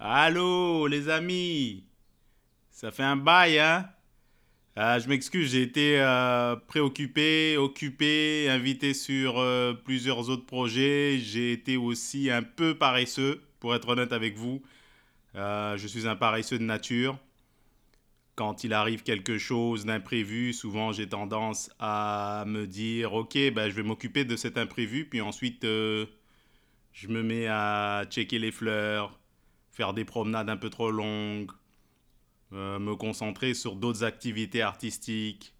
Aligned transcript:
Allô, 0.00 0.86
les 0.86 1.08
amis. 1.08 1.84
Ça 2.70 2.90
fait 2.92 3.02
un 3.02 3.16
bail, 3.16 3.58
hein? 3.58 3.88
Ah, 4.76 4.98
Je 5.00 5.08
m'excuse, 5.08 5.50
j'ai 5.52 5.62
été 5.62 6.00
euh, 6.00 6.54
préoccupé, 6.56 7.56
occupé, 7.56 8.48
invité 8.48 8.94
sur 8.94 9.38
euh, 9.38 9.74
plusieurs 9.74 10.30
autres 10.30 10.46
projets. 10.46 11.18
J'ai 11.18 11.52
été 11.52 11.76
aussi 11.76 12.30
un 12.30 12.42
peu 12.44 12.76
paresseux, 12.78 13.42
pour 13.60 13.74
être 13.74 13.88
honnête 13.88 14.12
avec 14.12 14.36
vous. 14.36 14.62
Euh, 15.34 15.76
je 15.76 15.86
suis 15.88 16.06
un 16.08 16.16
paresseux 16.16 16.58
de 16.58 16.64
nature. 16.64 17.18
Quand 18.36 18.62
il 18.62 18.72
arrive 18.72 19.02
quelque 19.02 19.36
chose 19.36 19.84
d'imprévu, 19.84 20.52
souvent 20.52 20.92
j'ai 20.92 21.08
tendance 21.08 21.70
à 21.80 22.44
me 22.46 22.66
dire, 22.68 23.14
ok, 23.14 23.36
ben, 23.52 23.68
je 23.68 23.74
vais 23.74 23.82
m'occuper 23.82 24.24
de 24.24 24.36
cet 24.36 24.58
imprévu, 24.58 25.06
puis 25.06 25.20
ensuite 25.20 25.64
euh, 25.64 26.06
je 26.92 27.08
me 27.08 27.22
mets 27.24 27.48
à 27.48 28.04
checker 28.08 28.38
les 28.38 28.52
fleurs, 28.52 29.17
faire 29.78 29.94
des 29.94 30.04
promenades 30.04 30.50
un 30.50 30.56
peu 30.56 30.70
trop 30.70 30.90
longues, 30.90 31.52
euh, 32.52 32.80
me 32.80 32.96
concentrer 32.96 33.54
sur 33.54 33.76
d'autres 33.76 34.02
activités 34.02 34.60
artistiques 34.60 35.54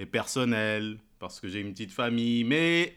et 0.00 0.04
personnelles, 0.04 0.98
parce 1.20 1.38
que 1.38 1.46
j'ai 1.46 1.60
une 1.60 1.70
petite 1.70 1.92
famille. 1.92 2.42
Mais 2.42 2.96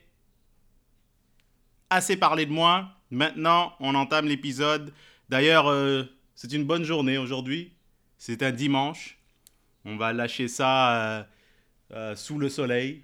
assez 1.91 2.17
parlé 2.17 2.47
de 2.47 2.51
moi. 2.51 2.89
Maintenant, 3.11 3.75
on 3.79 3.93
entame 3.93 4.25
l'épisode. 4.25 4.91
D'ailleurs, 5.29 5.67
euh, 5.67 6.03
c'est 6.33 6.51
une 6.51 6.63
bonne 6.63 6.83
journée 6.83 7.19
aujourd'hui. 7.19 7.73
C'est 8.17 8.41
un 8.41 8.51
dimanche. 8.51 9.19
On 9.85 9.97
va 9.97 10.13
lâcher 10.13 10.47
ça 10.47 11.27
euh, 11.91 12.15
sous 12.15 12.39
le 12.39 12.49
soleil. 12.49 13.03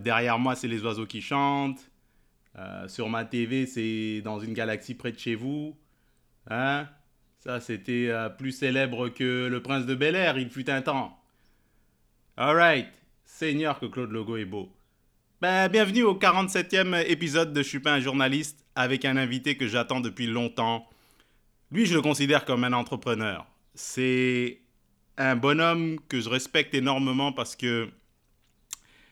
Derrière 0.00 0.38
moi, 0.38 0.56
c'est 0.56 0.68
les 0.68 0.82
oiseaux 0.82 1.06
qui 1.06 1.20
chantent. 1.20 1.90
Sur 2.88 3.10
ma 3.10 3.26
TV, 3.26 3.66
c'est 3.66 4.22
dans 4.22 4.40
une 4.40 4.54
galaxie 4.54 4.94
près 4.94 5.12
de 5.12 5.18
chez 5.18 5.34
vous. 5.34 5.76
Hein? 6.48 6.88
Ça, 7.40 7.60
c'était 7.60 8.08
euh, 8.08 8.28
plus 8.28 8.52
célèbre 8.52 9.08
que 9.08 9.46
le 9.46 9.62
prince 9.62 9.86
de 9.86 9.94
Bel-Air, 9.94 10.38
il 10.38 10.50
fut 10.50 10.68
un 10.70 10.82
temps. 10.82 11.18
Alright, 12.36 12.88
Seigneur 13.24 13.78
que 13.78 13.86
Claude 13.86 14.10
Logo 14.10 14.36
est 14.36 14.44
beau. 14.44 14.70
Ben, 15.40 15.68
bienvenue 15.68 16.02
au 16.02 16.14
47e 16.18 17.04
épisode 17.06 17.52
de 17.52 17.62
Je 17.62 17.68
suis 17.68 17.80
pas 17.80 17.92
un 17.92 18.00
journaliste 18.00 18.64
avec 18.74 19.04
un 19.04 19.16
invité 19.16 19.56
que 19.56 19.66
j'attends 19.66 20.00
depuis 20.00 20.26
longtemps. 20.26 20.88
Lui, 21.70 21.86
je 21.86 21.94
le 21.94 22.02
considère 22.02 22.44
comme 22.44 22.64
un 22.64 22.72
entrepreneur. 22.72 23.46
C'est 23.74 24.60
un 25.18 25.36
bonhomme 25.36 25.98
que 26.08 26.20
je 26.20 26.28
respecte 26.28 26.74
énormément 26.74 27.32
parce 27.32 27.56
que 27.56 27.88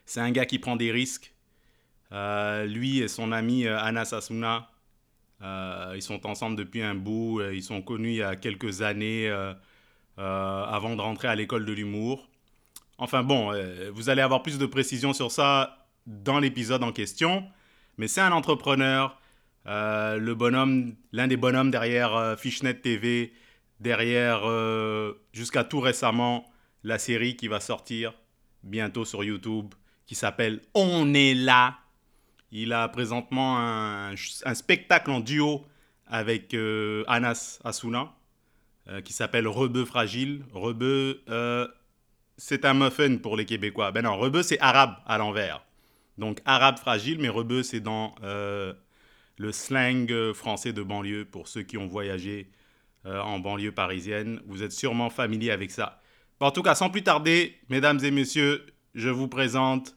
c'est 0.07 0.21
un 0.21 0.31
gars 0.31 0.47
qui 0.47 0.59
prend 0.59 0.77
des 0.77 0.93
risques. 0.93 1.35
Euh, 2.13 2.65
lui 2.67 3.01
et 3.01 3.09
son 3.09 3.33
ami 3.33 3.67
euh, 3.67 3.79
Anas 3.79 4.13
Asuna, 4.13 4.57
euh, 4.57 4.74
ils 5.95 6.03
sont 6.03 6.27
ensemble 6.27 6.57
depuis 6.57 6.83
un 6.83 6.95
bout. 6.95 7.41
euh, 7.41 7.55
Ils 7.55 7.63
sont 7.63 7.83
connus 7.83 8.11
il 8.11 8.17
y 8.17 8.23
a 8.23 8.37
quelques 8.37 8.83
années 8.83 9.29
euh, 9.29 9.53
euh, 10.19 10.65
avant 10.65 10.97
de 10.97 11.01
rentrer 11.01 11.29
à 11.29 11.35
l'école 11.35 11.65
de 11.65 11.73
l'humour. 11.73 12.29
Enfin 12.99 13.23
bon, 13.23 13.53
euh, 13.53 13.91
vous 13.93 14.09
allez 14.09 14.23
avoir 14.23 14.43
plus 14.43 14.59
de 14.59 14.67
précisions 14.67 15.13
sur 15.13 15.31
ça 15.31 15.87
dans 16.07 16.39
l'épisode 16.39 16.83
en 16.83 16.93
question. 16.93 17.45
Mais 17.99 18.09
c'est 18.09 18.21
un 18.21 18.33
entrepreneur, 18.33 19.19
euh, 19.67 20.19
le 20.19 20.35
bonhomme, 20.35 20.95
l'un 21.13 21.27
des 21.27 21.37
bonhommes 21.37 21.71
derrière 21.71 22.15
euh, 22.15 22.37
Fishnet 22.37 22.75
TV, 22.75 23.33
derrière 23.81 24.43
euh, 24.45 25.13
jusqu'à 25.33 25.65
tout 25.65 25.81
récemment 25.81 26.45
la 26.85 26.99
série 26.99 27.37
qui 27.37 27.49
va 27.49 27.61
sortir 27.61 28.15
bientôt 28.63 29.05
sur 29.05 29.25
YouTube, 29.25 29.75
qui 30.07 30.15
s'appelle 30.15 30.61
On 30.75 31.13
est 31.15 31.35
là. 31.35 31.79
Il 32.57 32.73
a 32.73 32.89
présentement 32.89 33.59
un, 33.59 34.15
spectacle 34.17 35.11
en 35.11 35.19
duo 35.19 35.67
avec 36.07 36.55
euh, 36.55 37.03
Anas 37.09 37.59
Asuna, 37.65 38.15
euh, 38.89 39.01
qui 39.01 39.13
s'appelle 39.13 39.49
Rebeu 39.49 39.85
Fragile. 39.85 40.45
Rebeu, 40.53 41.21
euh, 41.29 41.67
c'est 42.37 42.65
un 42.65 42.75
muffin 42.75 43.17
pour 43.17 43.37
les 43.37 43.45
Québécois. 43.45 43.91
Ben 43.91 44.03
non, 44.03 44.17
Rebeu, 44.17 44.45
c'est 44.45 44.61
arabe 44.61 44.95
à 45.05 45.19
l'envers. 45.19 45.67
Donc 46.17 46.43
arabe 46.45 46.79
fragile, 46.79 47.19
mais 47.19 47.29
Rebeu, 47.29 47.65
c'est 47.65 47.81
dans 47.81 48.15
le 48.23 49.51
slang 49.51 50.33
français 50.33 50.73
de 50.73 50.85
banlieue 50.85 51.25
pour 51.25 51.49
ceux 51.49 51.63
qui 51.63 51.77
ont 51.77 51.89
voyagé 51.89 52.53
en 53.05 53.41
banlieue 53.41 53.73
parisienne. 53.73 54.41
Vous 54.47 54.63
êtes 54.63 54.71
sûrement 54.71 55.11
familier 55.11 55.51
avec 55.51 55.73
ça. 55.73 56.01
En 56.39 56.53
tout 56.53 56.63
cas, 56.63 56.77
sans 56.77 56.89
plus 56.89 57.03
tarder, 57.03 57.59
mesdames 57.69 57.99
et 58.05 58.13
messieurs, 58.13 58.65
je 58.95 59.09
vous 59.09 59.27
présente 59.27 59.97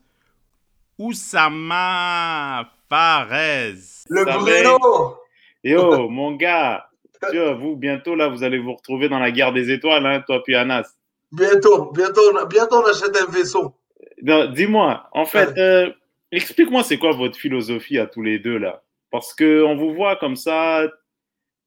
Oussama 0.97 2.69
Fares? 2.89 4.05
Le 4.09 4.23
Bruno 4.25 5.17
Yo, 5.63 6.09
mon 6.09 6.33
gars, 6.33 6.87
tu 7.31 7.37
vois, 7.37 7.53
vous, 7.53 7.75
bientôt, 7.75 8.15
là, 8.15 8.27
vous 8.29 8.43
allez 8.43 8.59
vous 8.59 8.73
retrouver 8.73 9.09
dans 9.09 9.19
la 9.19 9.31
guerre 9.31 9.51
des 9.53 9.71
étoiles, 9.71 10.05
hein, 10.05 10.23
toi 10.25 10.41
puis 10.43 10.55
Anas. 10.55 10.87
Bientôt, 11.31 11.91
bientôt, 11.91 12.21
bientôt 12.47 12.77
on 12.77 12.85
achète 12.85 13.17
un 13.21 13.29
vaisseau. 13.31 13.73
Non, 14.21 14.45
Dis-moi, 14.51 15.07
en 15.11 15.25
fait, 15.25 15.47
Ouais. 15.49 15.59
euh, 15.59 15.91
explique-moi 16.31 16.83
c'est 16.83 16.97
quoi 16.97 17.11
votre 17.11 17.37
philosophie 17.37 17.97
à 17.99 18.05
tous 18.07 18.21
les 18.21 18.39
deux, 18.39 18.57
là? 18.57 18.81
Parce 19.11 19.33
que 19.33 19.63
on 19.63 19.75
vous 19.75 19.93
voit 19.93 20.15
comme 20.15 20.35
ça, 20.35 20.83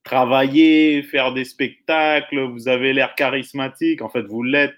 travailler, 0.05 1.03
faire 1.03 1.33
des 1.35 1.45
spectacles, 1.45 2.41
vous 2.51 2.69
avez 2.69 2.93
l'air 2.93 3.15
charismatique, 3.15 4.01
en 4.03 4.09
fait, 4.09 4.23
vous 4.23 4.43
l'êtes. 4.43 4.75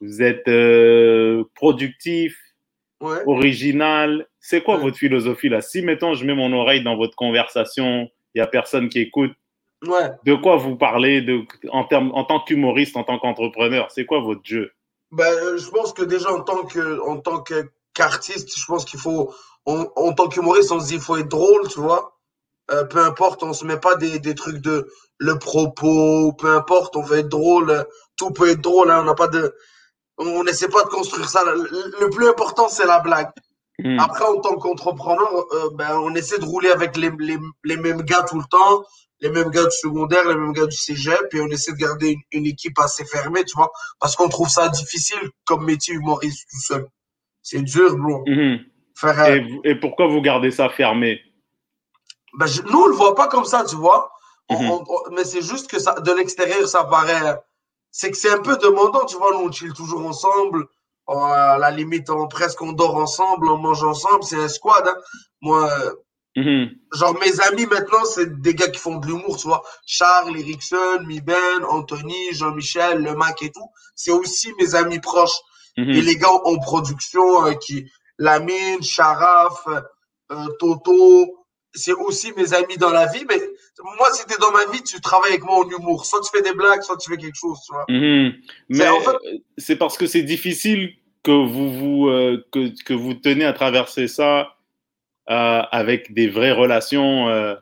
Vous 0.00 0.22
êtes 0.22 0.46
euh, 0.48 1.44
productif, 1.54 2.36
Ouais. 3.00 3.22
original. 3.26 4.26
C'est 4.40 4.62
quoi 4.62 4.76
Ouais. 4.76 4.82
votre 4.82 4.96
philosophie, 4.96 5.48
là? 5.48 5.60
Si, 5.60 5.82
mettons, 5.82 6.14
je 6.14 6.24
mets 6.24 6.34
mon 6.34 6.52
oreille 6.52 6.82
dans 6.82 6.96
votre 6.96 7.14
conversation, 7.16 8.08
il 8.34 8.38
n'y 8.38 8.40
a 8.42 8.46
personne 8.46 8.88
qui 8.88 9.00
écoute, 9.00 9.32
Ouais. 9.86 10.10
de 10.24 10.34
quoi 10.34 10.56
vous 10.56 10.76
parlez 10.76 11.22
de, 11.22 11.42
en, 11.70 11.84
termes, 11.84 12.10
en 12.14 12.24
tant 12.24 12.40
qu'humoriste, 12.40 12.96
en 12.96 13.04
tant 13.04 13.18
qu'entrepreneur? 13.18 13.90
C'est 13.92 14.04
quoi 14.04 14.20
votre 14.20 14.40
jeu? 14.44 14.72
Ben, 15.12 15.24
euh, 15.24 15.56
je 15.58 15.70
pense 15.70 15.92
que 15.92 16.02
déjà 16.02 16.32
en 16.32 16.40
tant 16.40 16.64
que, 16.64 17.00
en 17.06 17.18
tant 17.18 17.40
que- 17.40 17.70
qu'artiste, 17.94 18.58
je 18.58 18.64
pense 18.66 18.84
qu'il 18.84 18.98
faut, 18.98 19.32
on- 19.66 19.88
en 19.96 20.12
tant 20.12 20.28
qu'humoriste, 20.28 20.72
on 20.72 20.80
se 20.80 20.88
dit 20.88 20.94
il 20.94 21.00
faut 21.00 21.16
être 21.16 21.28
drôle, 21.28 21.68
tu 21.68 21.80
vois? 21.80 22.16
Euh, 22.72 22.84
peu 22.84 22.98
importe, 22.98 23.42
on 23.44 23.52
se 23.52 23.64
met 23.64 23.78
pas 23.78 23.94
des, 23.96 24.18
des 24.18 24.34
trucs 24.34 24.58
de 24.58 24.88
le 25.18 25.38
propos, 25.38 26.32
peu 26.32 26.54
importe, 26.54 26.96
on 26.96 27.02
veut 27.02 27.18
être 27.18 27.28
drôle, 27.28 27.86
tout 28.16 28.30
peut 28.30 28.50
être 28.50 28.60
drôle, 28.60 28.90
hein, 28.90 28.98
on 29.00 29.04
n'a 29.04 29.14
pas 29.14 29.28
de, 29.28 29.54
on 30.18 30.44
n'essaie 30.44 30.68
pas 30.68 30.82
de 30.84 30.88
construire 30.88 31.28
ça. 31.28 31.44
Le, 31.44 32.10
plus 32.10 32.28
important, 32.28 32.68
c'est 32.68 32.86
la 32.86 33.00
blague. 33.00 33.30
Hmm. 33.82 33.98
Après, 34.00 34.24
en 34.24 34.40
tant 34.40 34.56
qu'entrepreneur, 34.56 35.46
euh, 35.52 35.70
ben, 35.74 35.98
on 36.02 36.14
essaie 36.14 36.38
de 36.38 36.44
rouler 36.44 36.70
avec 36.70 36.96
les, 36.96 37.10
les, 37.20 37.38
les 37.64 37.76
mêmes 37.76 38.02
gars 38.02 38.22
tout 38.28 38.38
le 38.38 38.44
temps, 38.50 38.84
les 39.20 39.30
mêmes 39.30 39.50
gars 39.50 39.64
du 39.64 39.76
secondaire, 39.76 40.26
les 40.26 40.34
mêmes 40.34 40.52
gars 40.52 40.66
du 40.66 40.76
cégep, 40.76 41.32
et 41.32 41.40
on 41.40 41.46
essaie 41.46 41.72
de 41.72 41.76
garder 41.76 42.10
une, 42.10 42.20
une 42.32 42.46
équipe 42.46 42.78
assez 42.80 43.04
fermée, 43.04 43.44
tu 43.44 43.56
vois, 43.56 43.70
parce 44.00 44.16
qu'on 44.16 44.28
trouve 44.28 44.48
ça 44.48 44.68
difficile 44.68 45.20
comme 45.44 45.64
métier 45.64 45.94
humoriste 45.94 46.48
tout 46.50 46.60
seul. 46.60 46.88
C'est 47.42 47.62
dur, 47.62 47.96
bro. 47.96 48.24
Faire, 48.96 49.20
euh, 49.20 49.40
et, 49.62 49.76
pourquoi 49.76 50.08
vous 50.08 50.20
gardez 50.20 50.50
ça 50.50 50.68
fermé? 50.70 51.20
Ben, 52.34 52.46
je- 52.46 52.62
nous, 52.62 52.80
on 52.82 52.86
le 52.88 52.94
voit 52.94 53.14
pas 53.14 53.28
comme 53.28 53.44
ça, 53.44 53.64
tu 53.64 53.76
vois. 53.76 54.10
On- 54.50 54.84
on- 54.88 55.10
mais 55.14 55.24
c'est 55.24 55.42
juste 55.42 55.70
que 55.70 55.78
ça, 55.78 55.94
de 56.00 56.12
l'extérieur, 56.12 56.66
ça 56.66 56.82
paraît. 56.84 57.36
C'est 57.90 58.10
que 58.10 58.16
c'est 58.16 58.30
un 58.30 58.38
peu 58.42 58.56
demandant, 58.58 59.04
tu 59.06 59.16
vois. 59.16 59.32
Nous, 59.32 59.46
on 59.46 59.52
chill 59.52 59.72
toujours 59.72 60.04
ensemble. 60.06 60.66
On- 61.06 61.22
à 61.22 61.56
la 61.58 61.70
limite, 61.70 62.10
on, 62.10 62.28
presque 62.28 62.60
on 62.62 62.72
dort 62.72 62.96
ensemble, 62.96 63.48
on 63.48 63.56
mange 63.58 63.82
ensemble. 63.82 64.22
C'est 64.24 64.36
un 64.36 64.48
squad. 64.48 64.86
Hein. 64.86 64.96
Moi, 65.40 65.70
Mhm. 66.36 66.68
genre 66.94 67.14
mes 67.18 67.40
amis 67.40 67.66
maintenant, 67.66 68.04
c'est 68.04 68.40
des 68.40 68.54
gars 68.54 68.68
qui 68.68 68.78
font 68.78 68.96
de 68.96 69.06
l'humour, 69.06 69.36
tu 69.38 69.48
vois. 69.48 69.62
Charles, 69.86 70.38
Erickson, 70.38 71.00
Miben, 71.06 71.64
Anthony, 71.68 72.32
Jean-Michel, 72.32 73.02
Le 73.02 73.14
Mac 73.14 73.42
et 73.42 73.50
tout. 73.50 73.68
C'est 73.96 74.12
aussi 74.12 74.52
mes 74.60 74.74
amis 74.74 75.00
proches. 75.00 75.38
Mhm. 75.78 75.90
Et 75.90 76.00
les 76.02 76.16
gars 76.16 76.30
en 76.44 76.58
production, 76.58 77.46
euh, 77.46 77.54
qui 77.54 77.90
Lamine, 78.18 78.82
Sharaf, 78.82 79.66
euh, 80.30 80.46
Toto, 80.58 81.26
c'est 81.74 81.92
aussi 81.92 82.32
mes 82.36 82.52
amis 82.52 82.76
dans 82.76 82.90
la 82.90 83.06
vie. 83.06 83.24
Mais 83.28 83.40
moi, 83.82 84.12
si 84.12 84.24
t'es 84.26 84.36
dans 84.40 84.50
ma 84.50 84.66
vie, 84.72 84.82
tu 84.82 85.00
travailles 85.00 85.30
avec 85.32 85.44
moi 85.44 85.64
en 85.64 85.68
humour. 85.68 86.04
Soit 86.04 86.20
tu 86.20 86.30
fais 86.36 86.42
des 86.42 86.54
blagues, 86.54 86.82
soit 86.82 86.96
tu 86.96 87.10
fais 87.10 87.16
quelque 87.16 87.36
chose, 87.36 87.58
tu 87.66 87.72
vois. 87.72 87.84
Mhm. 87.88 88.32
Mais 88.70 88.88
en 88.88 89.00
fait- 89.00 89.16
c'est 89.56 89.76
parce 89.76 89.96
que 89.96 90.06
c'est 90.06 90.22
difficile 90.22 90.94
que 91.22 91.30
vous 91.32 91.72
vous 91.72 92.08
euh, 92.08 92.44
que, 92.52 92.72
que 92.84 92.94
vous 92.94 93.14
tenez 93.14 93.44
à 93.44 93.52
traverser 93.52 94.08
ça 94.08 94.54
euh, 95.30 95.62
avec 95.70 96.12
des 96.14 96.28
vraies 96.28 96.52
relations. 96.52 97.28
euh, 97.28 97.54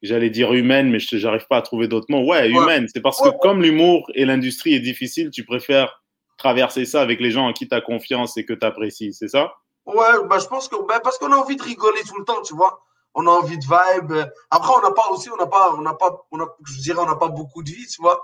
J'allais 0.00 0.30
dire 0.30 0.52
humaines, 0.52 0.90
mais 0.90 1.00
je 1.00 1.16
j'arrive 1.16 1.46
pas 1.48 1.56
à 1.56 1.62
trouver 1.62 1.88
d'autres 1.88 2.06
mots. 2.08 2.24
Ouais, 2.24 2.48
humaines. 2.48 2.86
C'est 2.94 3.00
parce 3.00 3.20
que 3.20 3.28
Ouais, 3.30 3.34
comme 3.42 3.62
l'humour 3.62 4.08
et 4.14 4.24
l'industrie 4.24 4.74
est 4.74 4.80
difficile, 4.80 5.30
tu 5.30 5.44
préfères 5.44 6.02
traverser 6.36 6.84
ça 6.84 7.00
avec 7.02 7.18
les 7.20 7.32
gens 7.32 7.48
en 7.48 7.52
qui 7.52 7.66
tu 7.66 7.74
as 7.74 7.80
confiance 7.80 8.36
et 8.36 8.44
que 8.44 8.52
tu 8.52 8.64
apprécies, 8.64 9.12
c'est 9.12 9.26
ça? 9.26 9.54
Ouais, 9.86 10.04
bah, 10.30 10.38
je 10.38 10.46
pense 10.46 10.68
que, 10.68 10.76
bah, 10.86 11.00
parce 11.02 11.18
qu'on 11.18 11.32
a 11.32 11.36
envie 11.36 11.56
de 11.56 11.62
rigoler 11.64 12.00
tout 12.06 12.16
le 12.16 12.24
temps, 12.24 12.40
tu 12.42 12.54
vois. 12.54 12.80
On 13.20 13.26
a 13.26 13.30
envie 13.30 13.58
de 13.58 13.64
vibe. 13.64 14.12
Après, 14.48 14.72
on 14.78 14.80
n'a 14.80 14.92
pas 14.92 15.08
aussi, 15.10 15.28
on 15.30 15.36
n'a 15.36 15.48
pas, 15.48 15.74
on 15.76 15.82
n'a 15.82 15.94
pas, 15.94 16.24
on 16.30 16.38
a, 16.40 16.46
je 16.64 16.80
dirais, 16.80 17.00
on 17.00 17.06
n'a 17.06 17.16
pas 17.16 17.26
beaucoup 17.28 17.64
de 17.64 17.70
vie, 17.70 17.86
tu 17.88 18.00
vois. 18.00 18.22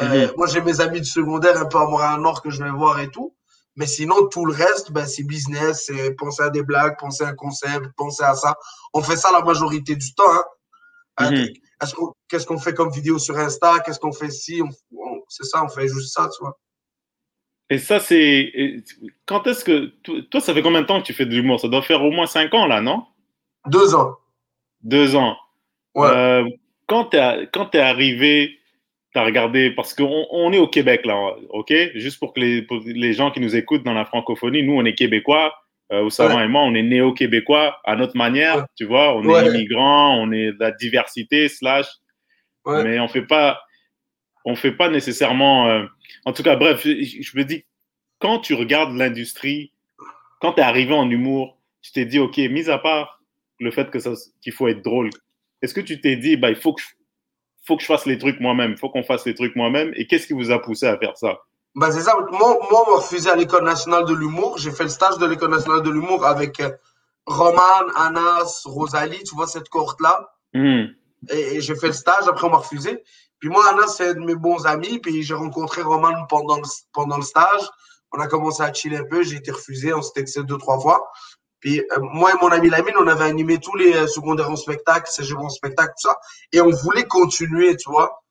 Euh, 0.00 0.28
Mhm. 0.28 0.32
Moi, 0.36 0.46
j'ai 0.46 0.60
mes 0.60 0.80
amis 0.80 1.00
du 1.00 1.08
secondaire 1.10 1.60
un 1.60 1.64
peu 1.66 1.78
à 1.78 1.86
Montréal-Nord 1.86 2.42
que 2.42 2.50
je 2.50 2.62
vais 2.62 2.70
voir 2.70 3.00
et 3.00 3.10
tout. 3.10 3.34
Mais 3.74 3.86
sinon, 3.86 4.28
tout 4.28 4.46
le 4.46 4.52
reste, 4.54 4.92
ben, 4.92 5.04
c'est 5.04 5.24
business, 5.24 5.86
c'est 5.86 6.14
penser 6.14 6.42
à 6.44 6.50
des 6.50 6.62
blagues, 6.62 6.96
penser 6.98 7.24
à 7.24 7.28
un 7.28 7.34
concept, 7.34 7.86
penser 7.96 8.22
à 8.22 8.34
ça. 8.34 8.54
On 8.94 9.02
fait 9.02 9.16
ça 9.16 9.32
la 9.32 9.42
majorité 9.42 9.96
du 9.96 10.14
temps, 10.14 10.32
hein. 10.32 10.44
Euh, 11.22 11.30
Mhm. 11.30 11.48
Qu'on 11.96 12.12
qu'est-ce 12.28 12.46
qu'on 12.46 12.58
fait 12.58 12.72
comme 12.72 12.90
vidéo 12.90 13.18
sur 13.18 13.36
Insta, 13.36 13.80
qu'est-ce 13.80 13.98
qu'on 13.98 14.12
fait 14.12 14.28
ici. 14.28 14.62
c'est 15.28 15.44
ça, 15.44 15.62
on 15.64 15.68
fait 15.68 15.88
juste 15.88 16.14
ça, 16.14 16.28
tu 16.34 16.42
vois. 16.42 16.56
Et 17.68 17.78
ça, 17.78 17.98
c'est. 17.98 18.52
Quand 19.26 19.46
est-ce 19.48 19.64
que. 19.64 19.92
Toi, 20.30 20.40
ça 20.40 20.54
fait 20.54 20.62
combien 20.62 20.82
de 20.82 20.86
temps 20.86 21.00
que 21.00 21.06
tu 21.06 21.12
fais 21.14 21.26
de 21.26 21.32
l'humour? 21.34 21.58
Ça 21.58 21.68
doit 21.68 21.82
faire 21.82 22.02
au 22.02 22.10
moins 22.12 22.26
cinq 22.26 22.54
ans, 22.54 22.66
là, 22.66 22.80
non? 22.80 23.04
Deux 23.66 23.94
ans. 23.94 24.16
Deux 24.82 25.16
ans. 25.16 25.36
Ouais. 25.94 26.08
Euh, 26.08 26.44
quand 26.86 27.06
tu 27.06 27.16
es, 27.16 27.80
arrivé, 27.80 28.58
tu 29.12 29.18
as 29.18 29.24
regardé. 29.24 29.70
Parce 29.70 29.94
qu'on 29.94 30.26
on 30.30 30.52
est 30.52 30.58
au 30.58 30.68
Québec, 30.68 31.04
là, 31.04 31.36
OK? 31.50 31.72
Juste 31.94 32.18
pour 32.18 32.32
que 32.32 32.40
les, 32.40 32.62
pour 32.62 32.80
les 32.84 33.12
gens 33.12 33.30
qui 33.30 33.40
nous 33.40 33.56
écoutent 33.56 33.82
dans 33.82 33.94
la 33.94 34.04
francophonie, 34.04 34.62
nous, 34.62 34.74
on 34.74 34.84
est 34.84 34.94
Québécois. 34.94 35.54
Euh, 35.92 36.02
Oussama 36.02 36.44
et 36.44 36.48
moi, 36.48 36.62
on 36.62 36.74
est 36.74 36.82
néo-québécois 36.82 37.80
à 37.84 37.94
notre 37.94 38.16
manière, 38.16 38.66
tu 38.74 38.84
vois? 38.84 39.14
On 39.14 39.22
est 39.22 39.46
immigrants, 39.46 40.16
on 40.20 40.32
est 40.32 40.52
de 40.52 40.58
la 40.58 40.72
diversité, 40.72 41.48
slash. 41.48 41.86
Mais 42.66 42.98
on 42.98 43.08
fait 43.08 43.22
pas. 43.22 43.60
On 44.44 44.56
fait 44.56 44.72
pas 44.72 44.88
nécessairement. 44.88 45.68
Euh, 45.68 45.84
en 46.24 46.32
tout 46.32 46.42
cas, 46.42 46.56
bref, 46.56 46.82
je, 46.82 47.38
me 47.38 47.44
dis, 47.44 47.64
quand 48.18 48.38
tu 48.40 48.54
regardes 48.54 48.96
l'industrie, 48.96 49.72
quand 50.40 50.54
tu 50.54 50.60
es 50.60 50.64
arrivé 50.64 50.94
en 50.94 51.08
humour, 51.10 51.58
tu 51.82 51.92
t'es 51.92 52.04
dit, 52.04 52.18
OK, 52.18 52.36
mis 52.38 52.68
à 52.68 52.78
part 52.78 53.15
le 53.58 53.70
fait 53.70 53.90
que 53.90 53.98
qu'il 54.40 54.52
faut 54.52 54.68
être 54.68 54.82
drôle, 54.82 55.10
est-ce 55.62 55.74
que 55.74 55.80
tu 55.80 56.00
t'es 56.00 56.16
dit, 56.16 56.36
bah, 56.36 56.50
il 56.50 56.56
faut 56.56 56.74
que, 56.74 56.82
je, 56.82 56.88
faut 57.66 57.76
que 57.76 57.82
je 57.82 57.86
fasse 57.86 58.06
les 58.06 58.18
trucs 58.18 58.40
moi-même, 58.40 58.72
il 58.72 58.76
faut 58.76 58.90
qu'on 58.90 59.02
fasse 59.02 59.26
les 59.26 59.34
trucs 59.34 59.56
moi-même, 59.56 59.92
et 59.96 60.06
qu'est-ce 60.06 60.26
qui 60.26 60.32
vous 60.32 60.50
a 60.50 60.60
poussé 60.60 60.86
à 60.86 60.98
faire 60.98 61.16
ça? 61.16 61.38
Bah, 61.74 61.92
c'est 61.92 62.00
ça. 62.00 62.14
Moi, 62.14 62.58
moi, 62.70 62.84
on 62.86 62.90
m'a 62.90 62.96
refusé 62.96 63.28
à 63.28 63.36
l'École 63.36 63.64
nationale 63.64 64.06
de 64.06 64.14
l'humour. 64.14 64.56
J'ai 64.56 64.70
fait 64.70 64.84
le 64.84 64.88
stage 64.88 65.18
de 65.18 65.26
l'École 65.26 65.50
nationale 65.50 65.82
de 65.82 65.90
l'humour 65.90 66.24
avec 66.24 66.58
euh, 66.60 66.70
Roman, 67.26 67.86
Anas, 67.96 68.62
Rosalie, 68.64 69.22
tu 69.24 69.34
vois, 69.34 69.46
cette 69.46 69.68
cohorte-là. 69.68 70.30
Hmm. 70.54 70.86
Et, 71.30 71.60
j'ai 71.60 71.74
fait 71.74 71.88
le 71.88 71.92
stage, 71.92 72.26
après 72.28 72.46
on 72.46 72.50
m'a 72.50 72.58
refusé. 72.58 73.02
Puis 73.40 73.50
moi, 73.50 73.62
Anas, 73.68 73.88
c'est 73.88 74.08
un 74.08 74.14
de 74.14 74.20
mes 74.20 74.34
bons 74.34 74.64
amis, 74.64 74.98
puis 75.00 75.22
j'ai 75.22 75.34
rencontré 75.34 75.82
Roman 75.82 76.24
pendant 76.30 76.56
le, 76.56 76.62
pendant 76.94 77.18
le 77.18 77.22
stage. 77.22 77.68
On 78.12 78.20
a 78.20 78.26
commencé 78.26 78.62
à 78.62 78.72
chiller 78.72 78.96
un 78.96 79.04
peu, 79.04 79.22
j'ai 79.22 79.36
été 79.36 79.50
refusé, 79.50 79.92
on 79.92 80.00
s'était 80.00 80.22
excédé 80.22 80.46
deux, 80.46 80.56
trois 80.56 80.80
fois. 80.80 81.10
Puis 81.60 81.80
euh, 81.80 81.98
moi 82.00 82.32
et 82.32 82.34
mon 82.40 82.48
ami 82.48 82.68
Lamine, 82.68 82.94
on 82.98 83.06
avait 83.06 83.24
animé 83.24 83.58
tous 83.58 83.76
les 83.76 83.94
euh, 83.94 84.06
secondaires 84.06 84.50
en 84.50 84.56
spectacle, 84.56 85.10
cégep 85.10 85.38
en 85.38 85.48
spectacle, 85.48 85.94
tout 86.00 86.08
ça. 86.08 86.16
Et 86.52 86.60
on 86.60 86.70
voulait 86.70 87.04
continuer, 87.04 87.76
tu 87.76 87.90
vois. 87.90 88.22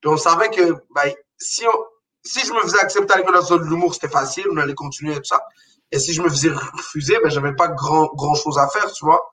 Puis 0.00 0.10
on 0.10 0.16
savait 0.16 0.50
que 0.50 0.74
bah, 0.94 1.02
si, 1.38 1.66
on, 1.66 1.84
si 2.22 2.46
je 2.46 2.52
me 2.52 2.60
faisais 2.60 2.80
accepter 2.80 3.14
à 3.14 3.18
l'école 3.18 3.34
de 3.34 3.64
l'humour, 3.68 3.94
c'était 3.94 4.08
facile, 4.08 4.44
on 4.52 4.56
allait 4.58 4.74
continuer 4.74 5.14
tout 5.16 5.24
ça. 5.24 5.42
Et 5.90 5.98
si 5.98 6.12
je 6.12 6.22
me 6.22 6.28
faisais 6.28 6.50
refuser, 6.50 7.16
ben, 7.22 7.30
j'avais 7.30 7.54
pas 7.54 7.68
grand, 7.68 8.10
grand 8.14 8.34
chose 8.34 8.58
à 8.58 8.68
faire, 8.68 8.90
tu 8.92 9.04
vois. 9.04 9.32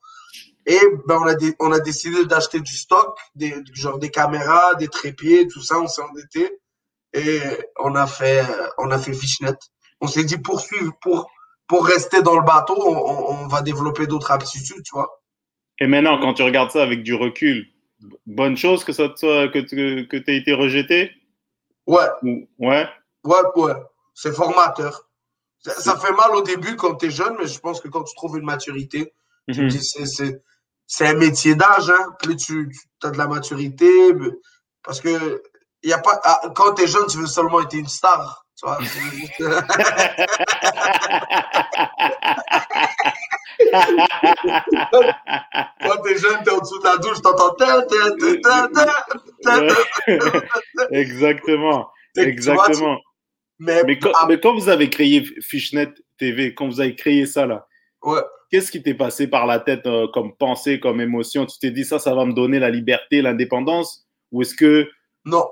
Et 0.65 0.79
ben, 1.07 1.17
on, 1.19 1.27
a 1.27 1.35
on 1.59 1.71
a 1.71 1.79
décidé 1.79 2.25
d'acheter 2.25 2.59
du 2.59 2.75
stock, 2.75 3.17
des, 3.35 3.55
genre 3.73 3.97
des 3.97 4.11
caméras, 4.11 4.75
des 4.75 4.87
trépieds, 4.87 5.47
tout 5.47 5.61
ça, 5.61 5.79
on 5.79 5.87
s'est 5.87 6.01
endetté. 6.01 6.59
Et 7.13 7.41
on 7.79 7.95
a 7.95 8.07
fait, 8.07 8.45
on 8.77 8.91
a 8.91 8.99
fait 8.99 9.13
Fishnet. 9.13 9.57
On 9.99 10.07
s'est 10.07 10.23
dit, 10.23 10.37
poursuivre, 10.37 10.93
pour, 11.01 11.29
pour 11.71 11.85
rester 11.85 12.21
dans 12.21 12.35
le 12.35 12.43
bateau, 12.43 12.75
on, 12.85 13.43
on 13.43 13.47
va 13.47 13.61
développer 13.61 14.05
d'autres 14.05 14.31
aptitudes, 14.31 14.83
tu 14.83 14.91
vois. 14.91 15.21
Et 15.79 15.87
maintenant, 15.87 16.19
quand 16.19 16.33
tu 16.33 16.43
regardes 16.43 16.69
ça 16.69 16.83
avec 16.83 17.01
du 17.01 17.15
recul, 17.15 17.65
bonne 18.25 18.57
chose 18.57 18.83
que 18.83 18.91
ça 18.91 19.07
que, 19.07 19.59
que, 19.59 20.01
que 20.03 20.17
tu 20.17 20.31
aies 20.31 20.35
été 20.35 20.51
rejeté? 20.51 21.11
Ouais. 21.87 22.09
Ouais? 22.59 22.89
Ouais, 23.23 23.39
ouais. 23.55 23.73
C'est 24.13 24.33
formateur. 24.33 25.07
Ça, 25.61 25.95
fait 25.95 26.11
mal 26.11 26.31
au 26.31 26.41
début 26.41 26.75
quand 26.75 26.95
tu 26.95 27.05
es 27.05 27.09
jeune, 27.09 27.37
mais 27.39 27.47
je 27.47 27.57
pense 27.59 27.79
que 27.79 27.87
quand 27.87 28.03
tu 28.03 28.15
trouves 28.15 28.37
une 28.37 28.43
maturité, 28.43 29.13
tu 29.53 29.61
mhm. 29.61 29.69
dis 29.69 29.81
c'est 30.87 31.07
un 31.07 31.13
métier 31.13 31.55
d'âge, 31.55 31.89
hein. 31.89 32.15
Plus 32.21 32.35
tu, 32.35 32.69
as 33.01 33.11
de 33.11 33.17
la 33.17 33.27
maturité, 33.27 34.11
parce 34.83 34.99
que 34.99 35.41
y 35.83 35.93
a 35.93 35.99
pas, 35.99 36.19
ah, 36.25 36.41
quand 36.53 36.73
tu 36.73 36.83
es 36.83 36.87
jeune, 36.87 37.05
tu 37.07 37.17
veux 37.17 37.27
seulement 37.27 37.61
être 37.61 37.75
une 37.75 37.87
star. 37.87 38.45
Tu 38.61 38.67
vois, 38.67 38.77
Quand 45.81 45.97
t'es 46.03 46.17
jeune, 46.17 46.43
t'es 46.43 46.51
au-dessous 46.51 46.79
de 46.79 46.83
la 46.83 46.97
douche, 46.97 47.21
t'entends. 47.21 47.55
Exactement. 50.91 51.89
Exactement. 52.15 52.99
Mais, 53.59 53.83
mais, 53.83 53.97
quand, 53.97 54.11
mais, 54.27 54.39
quand, 54.39 54.53
vous 54.55 54.69
avez 54.69 54.89
créé 54.89 55.23
Fishnet 55.41 55.93
TV, 56.17 56.53
quand 56.53 56.67
vous 56.67 56.81
avez 56.81 56.95
créé 56.95 57.25
ça 57.25 57.45
là, 57.45 57.67
ouais. 58.03 58.21
qu'est-ce 58.49 58.71
qui 58.71 58.81
t'est 58.81 58.95
passé 58.95 59.27
par 59.27 59.45
la 59.45 59.59
tête 59.59 59.85
euh, 59.85 60.07
comme 60.13 60.35
pensée, 60.35 60.79
comme 60.79 60.99
émotion? 60.99 61.45
Tu 61.45 61.59
t'es 61.59 61.71
dit 61.71 61.85
ça, 61.85 61.99
ça 61.99 62.15
va 62.15 62.25
me 62.25 62.33
donner 62.33 62.59
la 62.59 62.69
liberté, 62.71 63.21
l'indépendance? 63.21 64.07
Ou 64.31 64.41
est-ce 64.41 64.55
que. 64.55 64.89
Non. 65.25 65.47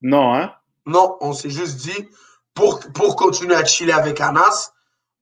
Non, 0.00 0.34
hein? 0.34 0.54
Non, 0.86 1.16
on 1.20 1.32
s'est 1.32 1.50
juste 1.50 1.76
dit, 1.76 2.08
pour, 2.54 2.80
pour 2.92 3.16
continuer 3.16 3.54
à 3.54 3.64
chiller 3.64 3.92
avec 3.92 4.20
Anas, 4.20 4.72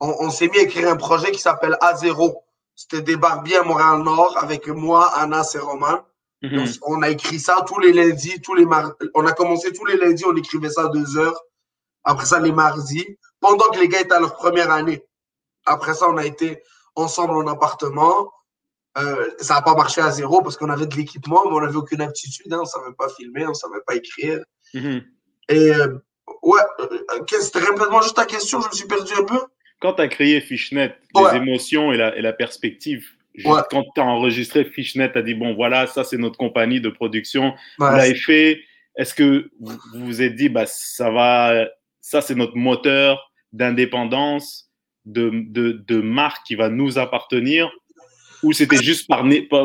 on, 0.01 0.31
s'est 0.31 0.49
mis 0.49 0.59
à 0.59 0.63
écrire 0.63 0.89
un 0.89 0.97
projet 0.97 1.31
qui 1.31 1.39
s'appelle 1.39 1.77
A0. 1.81 2.35
C'était 2.75 3.03
des 3.03 3.17
barbiers 3.17 3.59
à 3.59 3.63
Montréal-Nord 3.63 4.37
avec 4.43 4.67
moi, 4.67 5.07
Anas 5.17 5.53
et 5.55 5.59
Roman. 5.59 6.01
Mhm. 6.43 6.67
On 6.83 7.03
a 7.03 7.11
écrit 7.11 7.39
ça 7.39 7.65
tous 7.69 7.79
les 7.79 7.93
lundis, 7.93 8.41
tous 8.41 8.55
les 8.55 8.65
mardis. 8.65 8.93
On 9.15 9.25
a 9.27 9.33
commencé 9.33 9.73
tous 9.73 9.85
les 9.85 9.97
lundis, 9.97 10.25
on 10.27 10.35
écrivait 10.35 10.71
ça 10.71 10.89
deux 10.89 11.17
heures. 11.17 11.41
Après 12.03 12.27
ça, 12.27 12.41
les 12.41 12.51
mardis, 12.51 13.07
pendant 13.39 13.69
que 13.71 13.79
les 13.79 13.87
gars 13.87 14.01
étaient 14.01 14.15
à 14.15 14.19
leur 14.19 14.35
première 14.35 14.73
année. 14.73 15.07
Après 15.67 15.95
ça, 15.95 16.09
on 16.11 16.17
a 16.17 16.27
été 16.27 16.61
ensemble 16.97 17.35
en 17.37 17.47
appartement. 17.47 18.33
Euh, 18.99 19.31
ça 19.39 19.55
n'a 19.55 19.63
pas 19.63 19.75
marché 19.75 20.01
à 20.01 20.11
zéro 20.11 20.43
parce 20.43 20.57
qu'on 20.57 20.69
avait 20.69 20.87
de 20.87 20.97
l'équipement, 20.97 21.43
mais 21.45 21.53
on 21.53 21.61
n'avait 21.61 21.77
aucune 21.77 22.03
aptitude. 22.03 22.53
Hein. 22.53 22.59
On 22.59 22.63
ne 22.63 22.67
savait 22.67 22.93
pas 22.99 23.09
filmer, 23.09 23.47
on 23.47 23.51
ne 23.51 23.55
savait 23.55 23.81
pas 23.87 23.95
écrire. 23.95 24.41
Mhm. 24.75 25.03
Et 25.49 25.71
euh, 25.71 25.99
ouais, 26.43 26.61
euh, 26.81 27.19
complètement 27.19 28.03
juste 28.03 28.17
ta 28.17 28.27
question, 28.27 28.61
je 28.61 28.69
me 28.69 28.73
suis 28.73 28.87
perdu 28.87 29.13
un 29.19 29.25
peu 29.25 29.41
quand 29.83 29.95
tu 29.95 30.03
as 30.03 30.09
créé 30.09 30.41
Fishnet, 30.41 30.95
les 31.15 31.37
émotions 31.37 31.93
et 31.93 31.97
la, 31.97 32.17
et 32.17 32.23
la 32.23 32.33
perspective, 32.33 33.05
quand 33.45 33.85
tu 33.95 34.01
as 34.01 34.05
enregistré 34.05 34.65
Fishnet, 34.65 35.11
tu 35.11 35.19
as 35.19 35.23
dit, 35.23 35.35
bon, 35.35 35.55
voilà, 35.55 35.89
ça, 35.89 36.05
c'est 36.05 36.19
notre 36.19 36.39
compagnie 36.39 36.81
de 36.81 36.89
production. 36.89 37.53
vous 37.79 37.87
l'avez 37.87 38.15
fait. 38.15 38.61
Est-ce 38.97 39.13
que 39.13 39.51
vous 39.61 39.77
vous 39.95 40.23
êtes 40.23 40.37
dit, 40.37 40.49
bah, 40.49 40.67
ça 40.67 41.11
va, 41.11 41.67
ça, 42.01 42.21
c'est 42.21 42.37
notre 42.37 42.57
moteur 42.57 43.33
d'indépendance, 43.53 44.71
de, 45.05 45.31
de, 45.35 45.73
de, 45.73 46.01
marque 46.01 46.47
qui 46.47 46.55
va 46.55 46.69
nous 46.69 46.99
appartenir? 46.99 47.69
Ou 48.43 48.53
c'était 48.53 48.83
juste 48.83 49.09
par, 49.09 49.23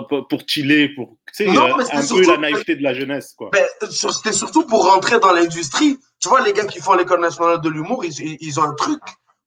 pour, 0.08 0.28
pour 0.28 0.42
chiller, 0.46 0.90
pour 0.90 1.18
sais, 1.32 1.48
euh, 1.48 1.74
un 1.92 2.08
peu 2.08 2.28
la 2.28 2.38
naïveté 2.38 2.76
de 2.76 2.84
la 2.84 2.94
jeunesse 2.94 3.34
quoi. 3.38 3.50
Ben, 3.52 3.66
c'était 3.90 4.34
surtout 4.34 4.66
pour 4.66 4.86
rentrer 4.86 5.20
dans 5.20 5.32
l'industrie. 5.32 5.98
Tu 6.20 6.30
vois, 6.30 6.42
les 6.42 6.54
gars 6.54 6.66
qui 6.66 6.80
font 6.80 6.94
l'école 6.94 7.22
nationale 7.22 7.62
de 7.62 7.70
l'humour, 7.70 8.04
ils, 8.06 8.38
ils, 8.40 8.60
ont 8.60 8.64
un 8.64 8.74
truc 8.74 9.02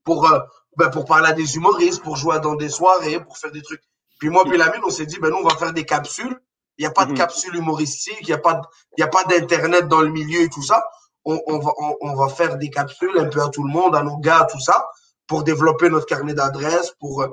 pour 0.05 0.31
euh, 0.31 0.39
ben, 0.77 0.89
pour 0.89 1.05
parler 1.05 1.29
à 1.29 1.33
des 1.33 1.57
humoristes, 1.57 2.03
pour 2.03 2.17
jouer 2.17 2.41
dans 2.41 2.55
des 2.55 2.69
soirées, 2.69 3.23
pour 3.23 3.37
faire 3.37 3.51
des 3.51 3.63
trucs. 3.63 3.83
Puis 4.19 4.29
moi, 4.29 4.45
puis 4.45 4.59
la 4.59 4.71
mine, 4.71 4.83
on 4.85 4.91
s'est 4.91 5.07
dit, 5.07 5.19
ben 5.19 5.31
nous, 5.31 5.39
on 5.39 5.49
va 5.49 5.57
faire 5.57 5.73
des 5.73 5.85
capsules. 5.85 6.39
Il 6.79 6.83
n'y 6.83 6.87
a 6.87 6.91
pas 6.91 7.05
de 7.05 7.11
mhm. 7.11 7.19
capsule 7.19 7.57
humoristique, 7.57 8.19
il 8.23 8.29
n'y 8.29 8.33
a 8.33 8.39
pas, 8.39 8.61
il 8.97 9.01
y 9.01 9.05
a 9.05 9.09
pas 9.09 9.25
d'internet 9.25 9.89
dans 9.89 10.01
le 10.01 10.11
milieu 10.11 10.43
et 10.43 10.49
tout 10.49 10.63
ça. 10.63 10.83
On, 11.25 11.39
on 11.47 11.59
va, 11.59 11.73
on, 12.01 12.15
va 12.15 12.29
faire 12.29 12.57
des 12.57 12.71
capsules 12.71 13.19
un 13.19 13.27
peu 13.27 13.43
à 13.43 13.49
tout 13.49 13.63
le 13.63 13.71
monde, 13.71 13.95
à 13.95 14.03
nos 14.03 14.17
gars, 14.17 14.47
tout 14.51 14.61
ça, 14.61 14.89
pour 15.27 15.43
développer 15.43 15.91
notre 15.91 16.07
carnet 16.07 16.33
d'adresses. 16.33 16.95
Pour, 16.99 17.23
euh, 17.23 17.29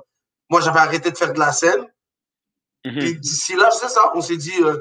moi, 0.50 0.62
j'avais 0.62 0.80
arrêté 0.80 1.12
de 1.12 1.18
faire 1.18 1.34
de 1.34 1.39
la 1.39 1.51
scène. 1.51 1.86
Mhm. 2.86 3.00
Et 3.00 3.13
d'ici 3.13 3.56
là, 3.56 3.70
c'est 3.72 3.89
ça. 3.89 4.12
On 4.16 4.22
s'est 4.22 4.38
dit, 4.38 4.62
euh, 4.62 4.77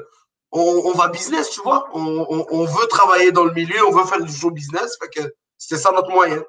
on, 0.51 0.61
on, 0.61 0.93
va 0.93 1.09
business, 1.09 1.49
tu 1.51 1.61
vois. 1.61 1.89
On, 1.93 2.25
on, 2.29 2.45
on, 2.49 2.65
veut 2.65 2.87
travailler 2.87 3.31
dans 3.31 3.43
le 3.43 3.53
milieu, 3.53 3.85
on 3.87 3.91
veut 3.91 4.05
faire 4.05 4.23
du 4.23 4.31
show 4.31 4.51
business. 4.51 4.97
Fait 5.01 5.09
que 5.09 5.33
c'était 5.57 5.81
ça 5.81 5.91
notre 5.91 6.11
moyen. 6.11 6.43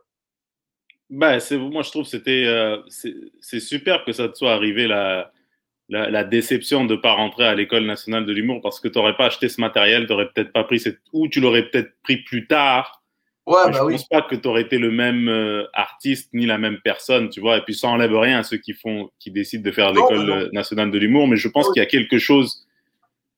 Ben, 1.10 1.38
moi, 1.52 1.82
je 1.82 1.90
trouve 1.90 2.04
que 2.04 2.10
c'était 2.10 2.44
euh, 2.46 2.78
c'est 3.40 3.60
super 3.60 4.04
que 4.04 4.12
ça 4.12 4.28
te 4.28 4.36
soit 4.36 4.52
arrivé 4.52 4.86
la, 4.86 5.32
la, 5.88 6.10
la 6.10 6.22
déception 6.22 6.84
de 6.84 6.94
ne 6.94 7.00
pas 7.00 7.12
rentrer 7.12 7.46
à 7.46 7.54
l'école 7.54 7.86
nationale 7.86 8.26
de 8.26 8.32
l'humour 8.32 8.60
parce 8.62 8.78
que 8.78 8.88
tu 8.88 8.98
n'aurais 8.98 9.16
pas 9.16 9.26
acheté 9.26 9.48
ce 9.48 9.60
matériel, 9.60 10.06
tu 10.06 10.12
n'aurais 10.12 10.30
peut-être 10.30 10.52
pas 10.52 10.64
pris 10.64 10.80
cette. 10.80 11.00
ou 11.12 11.28
tu 11.28 11.40
l'aurais 11.40 11.68
peut-être 11.68 11.92
pris 12.02 12.18
plus 12.18 12.46
tard. 12.46 12.97
Ouais, 13.48 13.64
bah 13.64 13.72
je 13.72 13.82
ne 13.82 13.90
pense 13.92 14.08
pas 14.08 14.20
que 14.20 14.34
tu 14.34 14.46
aurais 14.46 14.60
été 14.60 14.76
le 14.76 14.90
même 14.90 15.26
euh, 15.26 15.64
artiste 15.72 16.28
ni 16.34 16.44
la 16.44 16.58
même 16.58 16.80
personne, 16.84 17.30
tu 17.30 17.40
vois. 17.40 17.56
Et 17.56 17.62
puis 17.62 17.74
ça 17.74 17.88
enlève 17.88 18.14
rien 18.14 18.40
à 18.40 18.42
ceux 18.42 18.58
qui 18.58 18.74
font, 18.74 19.08
qui 19.18 19.30
décident 19.30 19.64
de 19.64 19.70
faire 19.70 19.90
l'école 19.90 20.50
nationale 20.52 20.90
de 20.90 20.98
l'humour. 20.98 21.26
Mais 21.26 21.36
je 21.36 21.48
pense 21.48 21.66
qu'il 21.70 21.82
y 21.82 21.82
a 21.82 21.88
quelque 21.88 22.18
chose 22.18 22.66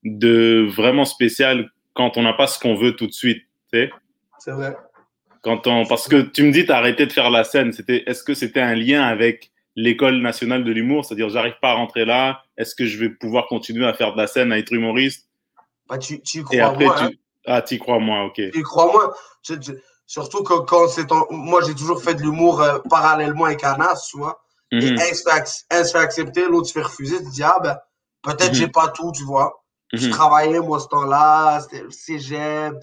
de 0.02 0.66
vraiment 0.68 1.04
spécial 1.04 1.70
quand 1.94 2.16
on 2.16 2.22
n'a 2.22 2.32
pas 2.32 2.48
ce 2.48 2.58
qu'on 2.58 2.74
veut 2.74 2.96
tout 2.96 3.06
de 3.06 3.12
suite. 3.12 3.44
C'est 3.70 3.90
vrai. 4.48 4.76
Quand 5.42 5.68
on, 5.68 5.86
parce 5.86 6.08
que 6.08 6.20
tu 6.22 6.42
me 6.42 6.50
dis, 6.50 6.66
tu 6.66 6.72
as 6.72 6.78
arrêté 6.78 7.06
de 7.06 7.12
faire 7.12 7.30
la 7.30 7.44
scène. 7.44 7.72
C'était, 7.72 8.02
est-ce 8.06 8.24
que 8.24 8.34
c'était 8.34 8.60
un 8.60 8.74
lien 8.74 9.04
avec 9.04 9.52
l'école 9.76 10.20
nationale 10.20 10.64
de 10.64 10.72
l'humour? 10.72 11.04
C'est-à-dire, 11.04 11.28
j'arrive 11.28 11.54
pas 11.62 11.70
à 11.70 11.74
rentrer 11.74 12.04
là. 12.04 12.42
Est-ce 12.56 12.74
que 12.74 12.84
je 12.84 12.98
vais 12.98 13.10
pouvoir 13.10 13.46
continuer 13.46 13.86
à 13.86 13.94
faire 13.94 14.12
de 14.12 14.18
la 14.18 14.26
scène, 14.26 14.50
à 14.50 14.58
être 14.58 14.72
humoriste? 14.72 15.28
Bah, 15.88 15.98
tu, 15.98 16.20
tu 16.20 16.42
crois 16.42 16.56
Et 16.56 16.60
après, 16.60 16.84
moi, 16.84 16.96
tu... 16.98 17.04
Hein. 17.04 17.10
Ah, 17.46 17.62
tu 17.62 17.78
crois 17.78 18.00
moi, 18.00 18.24
ok. 18.24 18.40
Tu 18.52 18.62
crois 18.62 18.86
moi. 18.86 19.14
Surtout 20.10 20.42
que 20.42 20.54
quand 20.54 20.88
c'est 20.88 21.06
moi, 21.30 21.60
j'ai 21.64 21.72
toujours 21.76 22.02
fait 22.02 22.14
de 22.14 22.22
l'humour 22.22 22.60
euh, 22.60 22.80
parallèlement 22.90 23.44
avec 23.44 23.62
Anas, 23.62 24.08
tu 24.10 24.18
vois. 24.18 24.42
Et 24.72 24.90
mhm. 24.90 24.98
un 24.98 25.14
se, 25.84 25.92
fait 25.92 25.98
accepter, 25.98 26.48
l'autre 26.48 26.66
se 26.66 26.72
fait 26.72 26.82
refuser. 26.82 27.18
Tu 27.18 27.26
te 27.26 27.30
dis, 27.30 27.44
ah 27.44 27.60
ben, 27.62 27.78
peut-être 28.24 28.50
mm 28.50 28.54
j'ai 28.54 28.66
pas 28.66 28.88
tout, 28.88 29.12
tu 29.12 29.22
vois. 29.22 29.62
Je 29.92 30.08
Mhm. 30.08 30.12
travaillais, 30.12 30.58
moi, 30.58 30.80
ce 30.80 30.88
temps-là. 30.88 31.60
C'était 31.60 31.82
le 31.84 31.92
cégep. 31.92 32.74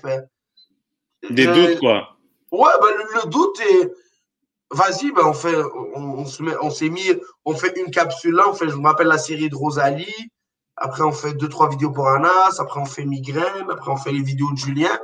Des 1.30 1.48
doutes, 1.48 1.80
quoi. 1.82 2.16
Ouais, 2.54 2.72
ben, 2.82 2.96
le, 2.98 3.20
le 3.20 3.30
doute 3.30 3.60
est. 3.60 3.92
Vas-y, 4.72 5.12
ben, 5.12 5.26
on 5.26 5.34
fait, 5.34 5.58
on, 5.96 6.20
on 6.20 6.26
se 6.26 6.42
met, 6.42 6.56
on 6.62 6.70
s'est 6.70 6.90
mis, 6.90 7.12
on 7.44 7.56
fait 7.56 7.78
une 7.78 7.92
capsule 7.92 8.36
là, 8.36 8.46
on 8.48 8.54
fait, 8.54 8.70
je 8.70 8.76
m'appelle 8.78 9.08
la 9.08 9.18
série 9.18 9.50
de 9.50 9.56
Rosalie. 9.56 10.32
Après, 10.78 11.04
on 11.04 11.12
fait 11.12 11.34
deux, 11.34 11.50
trois 11.50 11.68
vidéos 11.68 11.92
pour 11.92 12.08
Anas. 12.08 12.56
Après, 12.60 12.80
on 12.80 12.86
fait 12.86 13.04
Migraine. 13.04 13.70
Après, 13.70 13.92
on 13.92 13.98
fait 13.98 14.14
les 14.14 14.24
vidéos 14.24 14.50
de 14.54 14.58
Julien. 14.58 14.98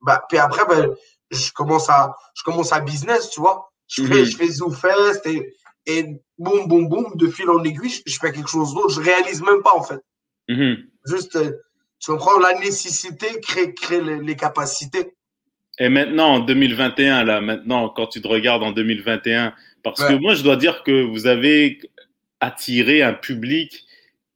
Bah, 0.00 0.24
puis 0.28 0.38
après, 0.38 0.64
ben, 0.66 0.92
je 1.30 1.50
commence 1.52 1.88
à, 1.90 2.14
je 2.34 2.42
commence 2.42 2.72
à 2.72 2.80
business, 2.80 3.30
tu 3.30 3.40
vois. 3.40 3.70
Je 3.86 4.02
fais, 4.04 4.20
Mhm. 4.20 4.24
je 4.24 4.36
fais 4.36 4.48
ZooFest 4.48 5.26
et, 5.26 5.54
et 5.86 6.04
boum, 6.38 6.68
boum, 6.68 6.88
boum, 6.88 7.12
de 7.16 7.28
fil 7.28 7.48
en 7.48 7.62
aiguille, 7.64 8.02
je, 8.06 8.18
fais 8.18 8.32
quelque 8.32 8.50
chose 8.50 8.74
d'autre. 8.74 8.90
Je 8.90 9.00
réalise 9.00 9.42
même 9.42 9.62
pas, 9.62 9.74
en 9.74 9.82
fait. 9.82 10.00
Mhm. 10.48 10.76
Juste, 11.06 11.36
euh, 11.36 11.52
tu 11.98 12.10
comprends, 12.10 12.38
la 12.38 12.58
nécessité 12.58 13.40
crée, 13.40 13.74
crée 13.74 14.00
les, 14.00 14.18
les 14.20 14.36
capacités. 14.36 15.14
Et 15.78 15.88
maintenant, 15.88 16.34
en 16.34 16.38
2021, 16.40 17.24
là, 17.24 17.40
maintenant, 17.40 17.88
quand 17.88 18.08
tu 18.08 18.20
te 18.20 18.28
regardes 18.28 18.62
en 18.62 18.72
2021, 18.72 19.54
parce 19.82 20.02
que 20.04 20.14
moi, 20.14 20.34
je 20.34 20.42
dois 20.42 20.56
dire 20.56 20.82
que 20.82 21.04
vous 21.04 21.26
avez 21.26 21.80
attiré 22.40 23.02
un 23.02 23.14
public 23.14 23.86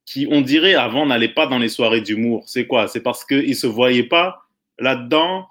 qui, 0.07 0.27
on 0.31 0.41
dirait, 0.41 0.75
avant, 0.75 1.05
n'allait 1.07 1.33
pas 1.33 1.47
dans 1.47 1.59
les 1.59 1.69
soirées 1.69 2.01
d'humour. 2.01 2.45
C'est 2.47 2.67
quoi? 2.67 2.89
C'est 2.89 3.01
parce 3.01 3.25
qu'ils 3.25 3.49
ne 3.51 3.55
se 3.55 3.67
voyaient 3.67 4.05
pas 4.05 4.47
là-dedans 4.79 5.49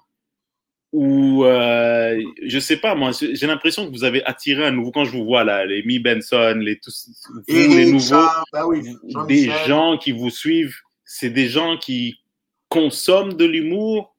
ou, 0.91 1.45
euh, 1.45 2.21
je 2.43 2.59
sais 2.59 2.77
pas, 2.77 2.95
moi, 2.95 3.11
j'ai 3.11 3.47
l'impression 3.47 3.85
que 3.85 3.91
vous 3.91 4.03
avez 4.03 4.23
attiré 4.25 4.65
un 4.65 4.71
nouveau, 4.71 4.91
quand 4.91 5.05
je 5.05 5.11
vous 5.11 5.23
vois 5.23 5.43
là, 5.43 5.65
les 5.65 5.83
Mi 5.83 5.99
Benson, 5.99 6.55
les 6.57 6.79
tous, 6.79 7.09
vous, 7.29 7.41
les 7.47 7.91
nouveaux, 7.91 7.99
Charles, 7.99 8.43
bah 8.51 8.67
oui, 8.67 8.83
des 9.27 9.49
gens 9.67 9.97
qui 9.97 10.11
vous 10.11 10.29
suivent, 10.29 10.75
c'est 11.05 11.29
des 11.29 11.47
gens 11.47 11.77
qui 11.77 12.19
consomment 12.67 13.33
de 13.33 13.45
l'humour, 13.45 14.15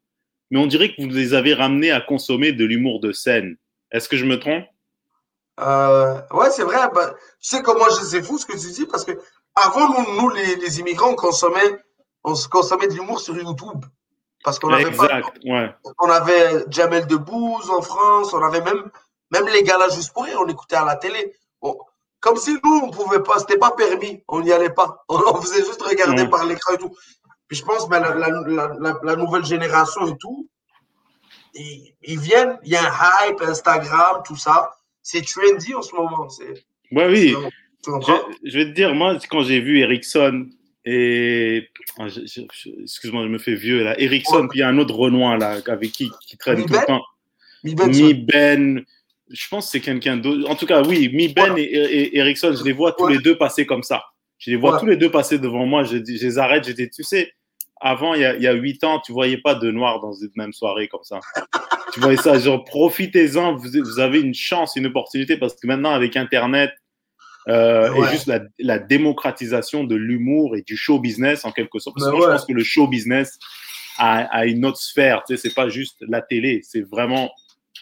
mais 0.51 0.59
on 0.59 0.67
dirait 0.67 0.95
que 0.95 1.03
vous 1.03 1.09
les 1.09 1.35
avez 1.35 1.53
ramenés 1.53 1.91
à 1.91 2.01
consommer 2.01 2.53
de 2.53 2.65
l'humour 2.65 3.01
de 3.01 3.13
scène. 3.13 3.57
Est-ce 3.91 4.09
que 4.09 4.17
je 4.17 4.25
me 4.25 4.39
trompe? 4.39 4.65
Euh, 5.61 6.21
ouais, 6.31 6.51
c'est 6.51 6.65
vrai. 6.65 6.79
Bah, 6.95 7.15
tu 7.41 7.49
sais 7.49 7.63
comment 7.63 7.85
je 7.91 8.05
c'est 8.05 8.23
fou 8.23 8.39
ce 8.39 8.47
que 8.47 8.53
tu 8.53 8.73
dis 8.73 8.87
parce 8.87 9.05
que 9.05 9.13
avant 9.55 9.89
nous, 9.89 10.23
nous 10.23 10.31
les, 10.31 10.57
les 10.57 10.81
immigrants, 10.81 11.11
on 11.11 11.15
consommait, 11.15 11.79
on 12.25 12.35
se 12.35 12.49
consommait 12.49 12.89
de 12.89 12.95
l'humour 12.95 13.21
sur 13.21 13.37
YouTube 13.37 13.85
parce 14.45 14.59
qu'on 14.59 14.73
avait 14.73 14.91
pas, 14.91 15.05
Exact, 15.05 15.39
ouais. 15.45 15.75
on 16.01 16.11
avait 16.11 16.65
Jamel 16.69 17.07
Debbouze 17.07 17.71
en 17.71 17.83
France, 17.83 18.33
on 18.35 18.43
avait 18.43 18.61
même, 18.61 18.91
même 19.31 19.47
les 19.49 19.63
gars 19.63 19.79
là 19.79 19.89
juste 19.89 20.13
pour 20.13 20.25
rire, 20.25 20.39
on 20.45 20.49
écoutait 20.49 20.77
à 20.77 20.85
la 20.85 20.97
télé. 20.97 21.35
On- 21.61 21.79
comme 22.21 22.37
si 22.37 22.57
nous 22.63 22.81
on 22.85 22.91
pouvait 22.91 23.23
pas, 23.23 23.39
c'était 23.39 23.59
pas 23.59 23.73
permis, 23.73 24.23
on 24.29 24.41
n'y 24.41 24.53
allait 24.53 24.71
pas, 24.71 25.05
on, 25.09 25.17
on 25.27 25.41
faisait 25.41 25.65
juste 25.65 25.83
regarder 25.83 26.29
par 26.29 26.45
l'écran 26.45 26.75
et 26.75 26.79
tout. 26.79 26.95
Puis 27.49 27.59
je 27.59 27.65
pense 27.65 27.89
ben, 27.89 28.01
la, 28.01 28.15
la, 28.15 28.99
la, 29.03 29.17
nouvelle 29.17 29.45
génération 29.45 30.07
et 30.07 30.17
tout, 30.17 30.49
ils, 31.55 31.95
ils 32.03 32.19
viennent, 32.19 32.59
il 32.65 32.73
y 32.73 32.77
a 32.77 32.83
un 32.83 33.29
hype, 33.29 33.43
Instagram, 33.43 34.23
tout 34.25 34.37
ça, 34.37 34.73
c'est 35.03 35.23
trendy 35.27 35.75
en 35.75 35.83
ce 35.83 35.95
moment. 35.95 36.29
Ouais, 36.93 37.07
oui. 37.09 37.37
comprends? 37.85 38.21
Je, 38.43 38.51
je 38.51 38.59
vais 38.59 38.65
te 38.67 38.71
dire, 38.71 38.95
moi, 38.95 39.17
quand 39.31 39.43
j'ai 39.43 39.61
vu 39.61 39.81
Ericsson 39.81 40.47
et. 40.85 41.69
ah, 41.99 42.07
Excuse-moi, 42.07 43.23
je 43.25 43.29
me 43.29 43.39
fais 43.39 43.55
vieux 43.55 43.83
là. 43.85 43.99
Ericsson, 44.01 44.43
Ouais. 44.43 44.49
puis 44.49 44.59
il 44.59 44.61
y 44.61 44.65
a 44.65 44.69
un 44.69 44.79
autre 44.79 44.95
Renoir 44.95 45.39
là, 45.39 45.59
avec 45.67 45.93
qui, 45.93 46.11
qui 46.27 46.37
traîne 46.37 46.59
Mi 46.59 46.67
tout 46.67 46.73
le 46.73 46.79
Ben 46.79 46.87
temps. 46.87 47.03
Mi 47.65 48.15
Ben. 48.15 48.85
Je 49.31 49.49
pense 49.49 49.67
que 49.67 49.71
c'est 49.73 49.81
quelqu'un 49.81 50.17
d'autre. 50.19 50.49
En 50.51 50.57
tout 50.57 50.67
cas, 50.67 50.83
oui, 50.83 51.09
Mi 51.13 51.29
Ben 51.33 51.55
et, 51.57 51.63
et 51.63 52.19
Ericsson, 52.19 52.55
je 52.59 52.65
les 52.65 52.73
vois 52.73 52.93
tous 52.93 53.05
Ouais. 53.05 53.15
les 53.15 53.19
deux 53.21 53.37
passer 53.39 53.65
comme 53.67 53.83
ça. 53.83 54.03
Je 54.39 54.51
les 54.51 54.57
vois 54.57 54.79
tous 54.81 54.87
les 54.87 54.97
deux 54.97 55.11
passer 55.11 55.39
devant 55.39 55.65
moi. 55.67 55.85
Je, 55.85 55.97
les 55.97 56.39
arrête. 56.39 56.67
Je 56.67 56.73
dis, 56.73 56.91
tu 56.91 57.03
sais, 57.05 57.33
avant, 57.81 58.15
il 58.15 58.21
y 58.21 58.47
a- 58.47 58.53
huit 58.53 58.83
ans, 58.85 59.01
tu 59.05 59.13
voyais 59.13 59.39
pas 59.39 59.55
de 59.55 59.71
noirs 59.71 60.01
dans 60.01 60.13
une 60.13 60.31
même 60.37 60.53
soirée 60.53 60.89
comme 60.89 61.05
ça. 61.05 61.21
tu 61.95 62.01
voyais 62.01 62.17
ça, 62.19 62.39
genre, 62.39 62.63
profitez-en. 62.65 63.55
Vous, 63.55 63.69
vous 63.73 64.01
avez 64.01 64.21
une 64.21 64.35
chance, 64.35 64.75
une 64.77 64.87
opportunité 64.87 65.37
parce 65.37 65.55
que 65.55 65.67
maintenant, 65.67 65.93
avec 65.93 66.17
Internet, 66.17 66.73
euh, 67.49 67.93
Ouais. 67.93 68.07
et 68.09 68.11
juste 68.13 68.27
la, 68.27 68.41
la 68.59 68.79
démocratisation 68.79 69.85
de 69.85 69.95
l'humour 69.97 70.57
et 70.57 70.63
du 70.63 70.77
show 70.77 70.99
business 70.99 71.45
en 71.45 71.53
quelque 71.53 71.79
sorte. 71.79 71.97
Parce 71.99 72.11
que 72.11 72.17
ouais. 72.17 72.23
je 72.23 72.27
pense 72.33 72.45
que 72.47 72.53
le 72.53 72.63
show 72.65 72.87
business 72.87 73.39
a, 73.99 74.25
a 74.37 74.47
une 74.47 74.65
autre 74.65 74.79
sphère. 74.79 75.23
Tu 75.27 75.37
sais, 75.37 75.49
c'est 75.49 75.55
pas 75.55 75.69
juste 75.69 75.97
la 76.09 76.23
télé, 76.23 76.61
c'est 76.63 76.83
vraiment 76.83 77.31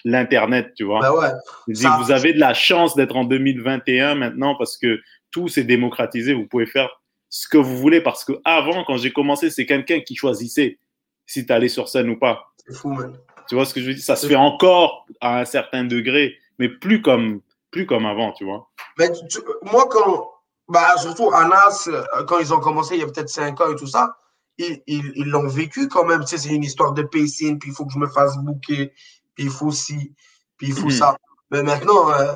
l'internet, 0.04 0.72
tu 0.76 0.84
vois. 0.84 1.00
Ben 1.00 1.12
ouais. 1.12 1.74
Ça- 1.74 1.98
vous 2.02 2.10
avez 2.10 2.32
de 2.32 2.40
la 2.40 2.54
chance 2.54 2.96
d'être 2.96 3.16
en 3.16 3.24
2021 3.24 4.14
maintenant 4.14 4.54
parce 4.56 4.76
que 4.78 5.00
tout 5.30 5.48
s'est 5.48 5.64
démocratisé. 5.64 6.32
Vous 6.32 6.46
pouvez 6.46 6.66
faire 6.66 6.88
ce 7.28 7.46
que 7.48 7.58
vous 7.58 7.76
voulez 7.76 8.00
parce 8.00 8.24
que 8.24 8.32
avant, 8.44 8.82
quand 8.84 8.96
j'ai 8.96 9.12
commencé, 9.12 9.50
c'est 9.50 9.66
quelqu'un 9.66 10.00
qui 10.00 10.16
choisissait 10.16 10.78
si 11.26 11.46
tu 11.46 11.52
allais 11.52 11.68
sur 11.68 11.88
scène 11.88 12.08
ou 12.08 12.18
pas. 12.18 12.46
C'est 12.66 12.74
fou, 12.74 12.92
man. 12.92 13.16
Tu 13.48 13.54
vois 13.54 13.64
ce 13.66 13.74
que 13.74 13.80
je 13.80 13.86
veux 13.86 13.94
dire? 13.94 14.02
Ça 14.02 14.16
se 14.16 14.26
fait 14.26 14.36
encore 14.36 15.06
à 15.20 15.40
un 15.40 15.44
certain 15.44 15.84
degré, 15.84 16.36
mais 16.58 16.68
plus 16.68 17.02
comme 17.02 17.40
plus 17.70 17.86
comme 17.86 18.06
avant, 18.06 18.32
tu 18.32 18.44
vois. 18.44 18.68
Mais 18.98 19.10
tu- 19.12 19.38
moi, 19.62 19.86
quand. 19.90 20.30
Bah, 20.68 20.96
surtout, 20.98 21.30
Anas, 21.34 21.88
euh, 21.88 22.04
quand 22.28 22.38
ils 22.38 22.54
ont 22.54 22.60
commencé, 22.60 22.94
il 22.94 23.00
y 23.00 23.02
a 23.02 23.06
peut-être 23.06 23.28
5 23.28 23.60
ans 23.60 23.70
et 23.72 23.76
tout 23.76 23.88
ça, 23.88 24.16
ils 24.58 25.24
l'ont 25.26 25.48
vécu 25.48 25.88
quand 25.88 26.04
même. 26.04 26.20
Tu 26.20 26.28
sais, 26.28 26.38
c'est 26.38 26.50
une 26.54 26.62
histoire 26.64 26.92
de 26.92 27.02
pacing, 27.02 27.58
puis 27.58 27.70
il 27.70 27.74
faut 27.74 27.86
que 27.86 27.92
je 27.92 27.98
me 27.98 28.06
fasse 28.08 28.36
booker, 28.38 28.92
puis 29.34 29.44
il 29.44 29.50
faut 29.50 29.72
ci, 29.72 30.14
puis 30.56 30.68
il 30.68 30.74
faut 30.74 30.86
Mhm. 30.86 30.90
ça. 30.92 31.16
Mais 31.50 31.62
maintenant, 31.64 32.10
euh, 32.12 32.34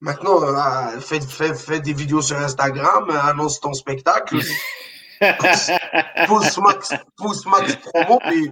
maintenant 0.00 0.42
euh, 0.42 1.00
fais, 1.00 1.20
fais, 1.20 1.54
fais 1.54 1.78
des 1.80 1.92
vidéos 1.92 2.22
sur 2.22 2.36
Instagram, 2.38 3.08
euh, 3.10 3.20
annonce 3.22 3.60
ton 3.60 3.72
spectacle, 3.72 4.36
pousse 6.28 6.58
max, 6.58 6.92
pousse 7.16 7.46
max 7.46 7.76
promo, 7.76 8.18
puis. 8.28 8.50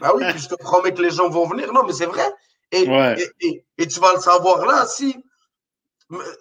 Bah 0.00 0.12
oui, 0.16 0.24
puis 0.30 0.38
je 0.38 0.48
te 0.48 0.54
promets 0.54 0.94
que 0.94 1.02
les 1.02 1.10
gens 1.10 1.28
vont 1.28 1.46
venir. 1.46 1.70
Non, 1.72 1.82
mais 1.84 1.92
c'est 1.92 2.06
vrai. 2.06 2.24
Et, 2.72 2.88
Ouais. 2.88 3.16
et, 3.40 3.46
et, 3.46 3.66
et 3.78 3.86
tu 3.86 4.00
vas 4.00 4.14
le 4.14 4.20
savoir 4.20 4.64
là, 4.64 4.86
si. 4.86 5.14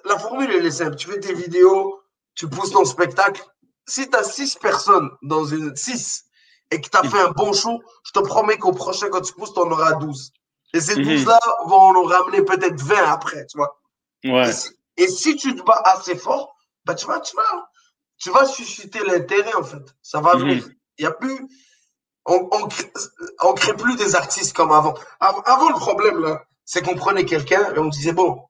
La 0.05 0.19
formule, 0.19 0.51
elle 0.51 0.65
est 0.65 0.71
simple. 0.71 0.95
Tu 0.95 1.07
fais 1.09 1.19
tes 1.19 1.33
vidéos, 1.33 2.01
tu 2.35 2.47
pousses 2.47 2.71
ton 2.71 2.85
spectacle. 2.85 3.41
Si 3.87 4.09
tu 4.09 4.15
as 4.17 4.23
six 4.23 4.55
personnes 4.55 5.09
dans 5.21 5.45
une. 5.45 5.75
Six, 5.75 6.25
et 6.71 6.81
que 6.81 6.89
tu 6.89 6.97
as 6.97 7.03
fait 7.03 7.19
un 7.19 7.31
bon 7.31 7.53
show, 7.53 7.81
je 8.05 8.11
te 8.11 8.19
promets 8.19 8.57
qu'au 8.57 8.71
prochain, 8.73 9.09
quand 9.09 9.21
tu 9.21 9.33
pousses, 9.33 9.53
tu 9.53 9.59
en 9.59 9.69
auras 9.71 9.93
12. 9.93 10.31
Et 10.73 10.79
ces 10.81 10.95
Mhm. 10.97 11.03
12-là 11.03 11.39
vont 11.67 11.75
en 11.95 12.03
ramener 12.03 12.41
peut-être 12.43 12.81
20 12.81 13.03
après, 13.11 13.45
tu 13.45 13.57
vois. 13.57 13.79
ouais. 14.25 14.49
Et, 14.49 14.53
si, 14.53 14.69
et 14.97 15.07
si 15.07 15.35
tu 15.35 15.55
te 15.55 15.61
bats 15.63 15.81
assez 15.85 16.15
fort, 16.15 16.55
bah, 16.85 16.95
tu, 16.95 17.05
vas, 17.05 17.19
tu, 17.19 17.35
vas, 17.35 17.69
tu 18.17 18.31
vas 18.31 18.45
susciter 18.45 18.99
l'intérêt, 19.05 19.53
en 19.53 19.63
fait. 19.63 19.83
Ça 20.01 20.19
va 20.21 20.35
Mhm. 20.35 20.41
venir. 20.41 20.67
Il 20.97 21.03
y 21.03 21.07
a 21.07 21.11
plus. 21.11 21.47
On, 22.25 22.47
on, 22.53 22.67
crée, 22.67 22.91
on 23.41 23.53
crée 23.53 23.75
plus 23.75 23.95
des 23.97 24.15
artistes 24.15 24.55
comme 24.55 24.71
avant. 24.71 24.93
Av- 25.19 25.41
Avant, 25.45 25.69
le 25.69 25.75
problème, 25.75 26.19
là, 26.21 26.43
c'est 26.65 26.81
qu'on 26.83 26.95
prenait 26.95 27.25
quelqu'un 27.25 27.73
et 27.75 27.79
on 27.79 27.87
disait, 27.89 28.13
bon. 28.13 28.41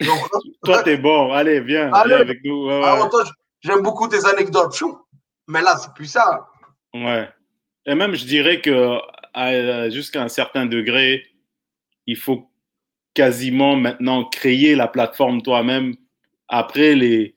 Donc, 0.00 0.18
Toi, 0.64 0.82
t'es 0.82 0.96
bon. 0.96 1.32
Allez, 1.32 1.60
viens, 1.60 1.92
Allez. 1.92 2.08
viens 2.14 2.20
avec 2.20 2.44
nous. 2.44 2.66
Ouais, 2.66 2.82
j'aime 3.60 3.82
beaucoup 3.82 4.08
tes 4.08 4.24
anecdotes. 4.26 4.82
Mais 5.48 5.62
là, 5.62 5.76
c'est 5.76 5.92
plus 5.94 6.06
ça. 6.06 6.46
Ouais. 6.94 7.28
Et 7.86 7.94
même, 7.94 8.14
je 8.14 8.24
dirais 8.24 8.60
que 8.60 8.98
jusqu'à 9.90 10.22
un 10.22 10.28
certain 10.28 10.66
degré, 10.66 11.24
il 12.06 12.16
faut 12.16 12.50
quasiment 13.14 13.76
maintenant 13.76 14.24
créer 14.24 14.74
la 14.74 14.88
plateforme 14.88 15.42
toi-même. 15.42 15.94
Après, 16.48 16.94
les, 16.94 17.34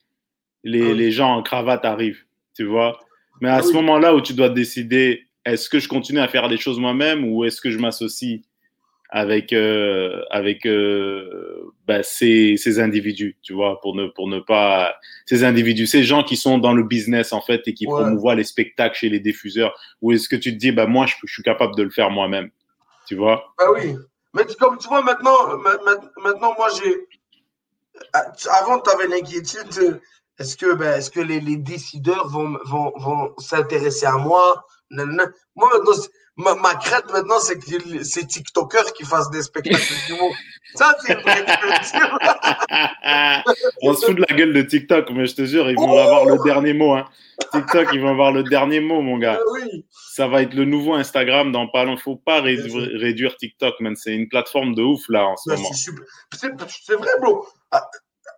les, 0.64 0.92
Ah 0.92 0.94
les 0.94 1.12
gens 1.12 1.36
en 1.36 1.44
cravate 1.44 1.86
arrivent, 1.86 2.24
tu 2.56 2.66
vois. 2.66 3.00
Mais 3.42 3.50
à 3.50 3.58
Ah 3.58 3.62
ce 3.64 3.72
moment-là 3.74 4.14
où 4.14 4.22
tu 4.22 4.34
dois 4.34 4.50
décider, 4.50 5.28
est-ce 5.46 5.70
que 5.70 5.80
je 5.80 5.88
continue 5.88 6.20
à 6.20 6.28
faire 6.28 6.50
des 6.50 6.58
choses 6.58 6.80
moi-même 6.80 7.26
ou 7.26 7.46
est-ce 7.46 7.62
que 7.62 7.72
je 7.72 7.78
m'associe 7.78 8.42
avec, 9.12 9.54
euh, 9.54 10.24
avec 10.30 10.66
euh, 10.68 11.64
ben, 11.88 12.04
ces, 12.04 12.58
ces 12.58 12.80
individus, 12.80 13.38
tu 13.42 13.54
vois, 13.54 13.82
pour 13.82 13.96
ne, 13.96 14.06
pour 14.08 14.28
ne 14.28 14.40
pas... 14.40 14.94
Ces 15.26 15.44
individus, 15.44 15.88
ces 15.88 16.04
gens 16.04 16.24
qui 16.24 16.38
sont 16.38 16.60
dans 16.60 16.74
le 16.74 16.84
business, 16.84 17.34
en 17.34 17.42
fait, 17.42 17.68
et 17.68 17.74
qui 17.74 17.88
Ouais. 17.88 17.94
promouvoient 17.94 18.36
les 18.36 18.44
spectacles 18.44 18.96
chez 18.96 19.10
les 19.10 19.20
diffuseurs, 19.20 19.76
ou 20.02 20.12
est-ce 20.12 20.30
que 20.30 20.36
tu 20.36 20.52
te 20.54 20.58
dis, 20.58 20.72
bah, 20.72 20.86
moi, 20.86 21.06
je, 21.08 21.16
je 21.26 21.34
suis 21.34 21.44
capable 21.44 21.76
de 21.76 21.84
le 21.84 21.90
faire 21.90 22.12
moi-même, 22.12 22.52
tu 23.08 23.16
vois? 23.16 23.54
Bah 23.58 23.66
oui. 23.74 23.96
Mais 24.36 24.46
tu- 24.46 24.56
comme 24.56 24.78
tu 24.78 24.88
vois, 24.88 25.02
maintenant, 25.02 25.58
ma- 25.58 25.78
ma- 25.84 26.12
maintenant 26.24 26.54
moi, 26.56 26.68
j'ai. 26.78 27.08
Ah, 28.14 28.32
Avant, 28.62 28.80
tu 28.80 28.90
avais 28.92 29.08
l'inquiétude. 29.08 29.68
de, 29.76 30.00
Est-ce 30.40 30.56
que, 30.56 30.74
ben, 30.76 30.98
est-ce 30.98 31.10
que 31.10 31.20
les, 31.20 31.40
les 31.42 31.58
décideurs 31.58 32.28
vont, 32.30 32.58
vont, 32.66 32.94
vont 32.98 33.34
s'intéresser 33.40 34.06
à 34.06 34.18
moi? 34.18 34.64
Moi, 34.92 35.06
maintenant, 35.74 35.94
ma, 36.40 36.56
ma 36.56 36.74
crainte 36.76 37.12
maintenant, 37.12 37.40
c'est 37.40 37.60
que 37.60 38.04
ces 38.04 38.26
TikTokers 38.26 38.94
qui 38.94 39.04
fassent 39.04 39.30
des 39.30 39.44
spectacles 39.44 39.82
d'humour. 40.08 40.34
Ça, 40.76 40.96
c'est 41.06 41.14
une 41.14 41.20
vraie. 41.22 41.46
On 43.82 43.94
se 43.94 44.06
fout 44.06 44.16
de 44.16 44.26
la 44.28 44.36
gueule 44.36 44.54
de 44.54 44.62
TikTok, 44.62 45.10
mais 45.12 45.26
je 45.26 45.36
te 45.36 45.46
jure, 45.46 45.70
ils 45.70 45.76
vont 45.76 45.98
avoir 45.98 46.26
le 46.26 46.38
dernier 46.44 46.74
mot. 46.74 46.94
Hein. 46.94 47.06
TikTok, 47.52 47.90
ils 47.94 48.02
vont 48.02 48.10
avoir 48.10 48.32
le 48.32 48.44
dernier 48.44 48.80
mot, 48.80 49.02
mon 49.02 49.18
gars. 49.18 49.40
Ah 49.40 49.52
oui. 49.54 49.86
Ça 50.14 50.28
va 50.28 50.42
être 50.42 50.54
le 50.54 50.66
nouveau 50.66 50.94
Instagram 50.96 51.52
dans 51.52 51.68
pas 51.68 51.86
longtemps. 51.86 52.02
Faut 52.02 52.16
pas 52.16 52.42
réduire 52.42 53.36
TikTok, 53.38 53.80
man. 53.80 53.96
C'est 53.96 54.14
une 54.14 54.28
plateforme 54.28 54.76
de 54.76 54.82
ouf, 54.84 55.02
là, 55.10 55.26
en 55.26 55.38
ce 55.38 55.50
Ben, 55.50 55.56
moment. 55.56 55.70
c'est 55.74 56.96
vrai, 56.96 57.10
bro. 57.22 57.48
Ah, 57.72 57.86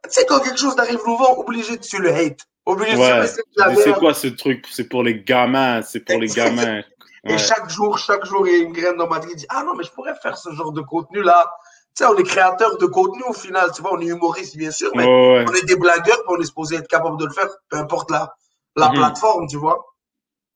sais, 0.07 0.25
quand 0.25 0.39
quelque 0.39 0.59
chose 0.59 0.75
t'arrive 0.75 0.99
nouveau, 1.05 1.39
obligé 1.39 1.77
de 1.77 1.81
tu 1.81 2.01
le 2.01 2.13
hate. 2.13 2.39
Obligé 2.65 2.95
Ouais. 2.95 3.21
de 3.21 3.27
tu 3.27 3.41
le 3.57 3.69
Mais 3.69 3.75
C'est 3.75 3.93
quoi 3.93 4.13
ce 4.13 4.27
truc 4.27 4.65
C'est 4.69 4.87
pour 4.87 5.03
les 5.03 5.21
gamins, 5.21 5.81
c'est 5.81 6.01
pour 6.01 6.19
les 6.19 6.27
gamins. 6.27 6.81
Et 7.29 7.37
chaque 7.37 7.69
jour, 7.69 7.97
chaque 7.99 8.25
jour, 8.25 8.47
il 8.47 8.53
y 8.53 8.55
a 8.55 8.63
une 8.63 8.73
graine 8.73 8.97
dans 8.97 9.07
ma 9.07 9.19
tête 9.19 9.29
qui 9.29 9.35
dit 9.35 9.45
Ah 9.49 9.63
non, 9.63 9.75
mais 9.75 9.83
je 9.83 9.91
pourrais 9.91 10.15
faire 10.15 10.37
ce 10.37 10.51
genre 10.53 10.71
de 10.71 10.81
contenu-là. 10.81 11.51
Tu 11.95 12.03
sais, 12.03 12.09
on 12.09 12.17
est 12.17 12.23
créateur 12.23 12.77
de 12.77 12.85
contenu 12.87 13.21
au 13.27 13.33
final. 13.33 13.69
Tu 13.75 13.81
vois, 13.81 13.93
on 13.93 13.99
est 14.01 14.05
humoriste, 14.07 14.57
bien 14.57 14.71
sûr, 14.71 14.89
mais 14.95 15.05
ouais. 15.05 15.45
on 15.47 15.53
est 15.53 15.65
des 15.65 15.75
blagueurs, 15.75 16.17
puis 16.25 16.35
on 16.37 16.41
est 16.41 16.45
supposé 16.45 16.77
être 16.77 16.87
capable 16.87 17.17
de 17.19 17.25
le 17.25 17.31
faire, 17.31 17.47
peu 17.69 17.77
importe 17.77 18.09
la, 18.09 18.33
la 18.75 18.89
Mhm. 18.89 18.95
plateforme, 18.95 19.47
tu 19.47 19.57
vois. 19.57 19.85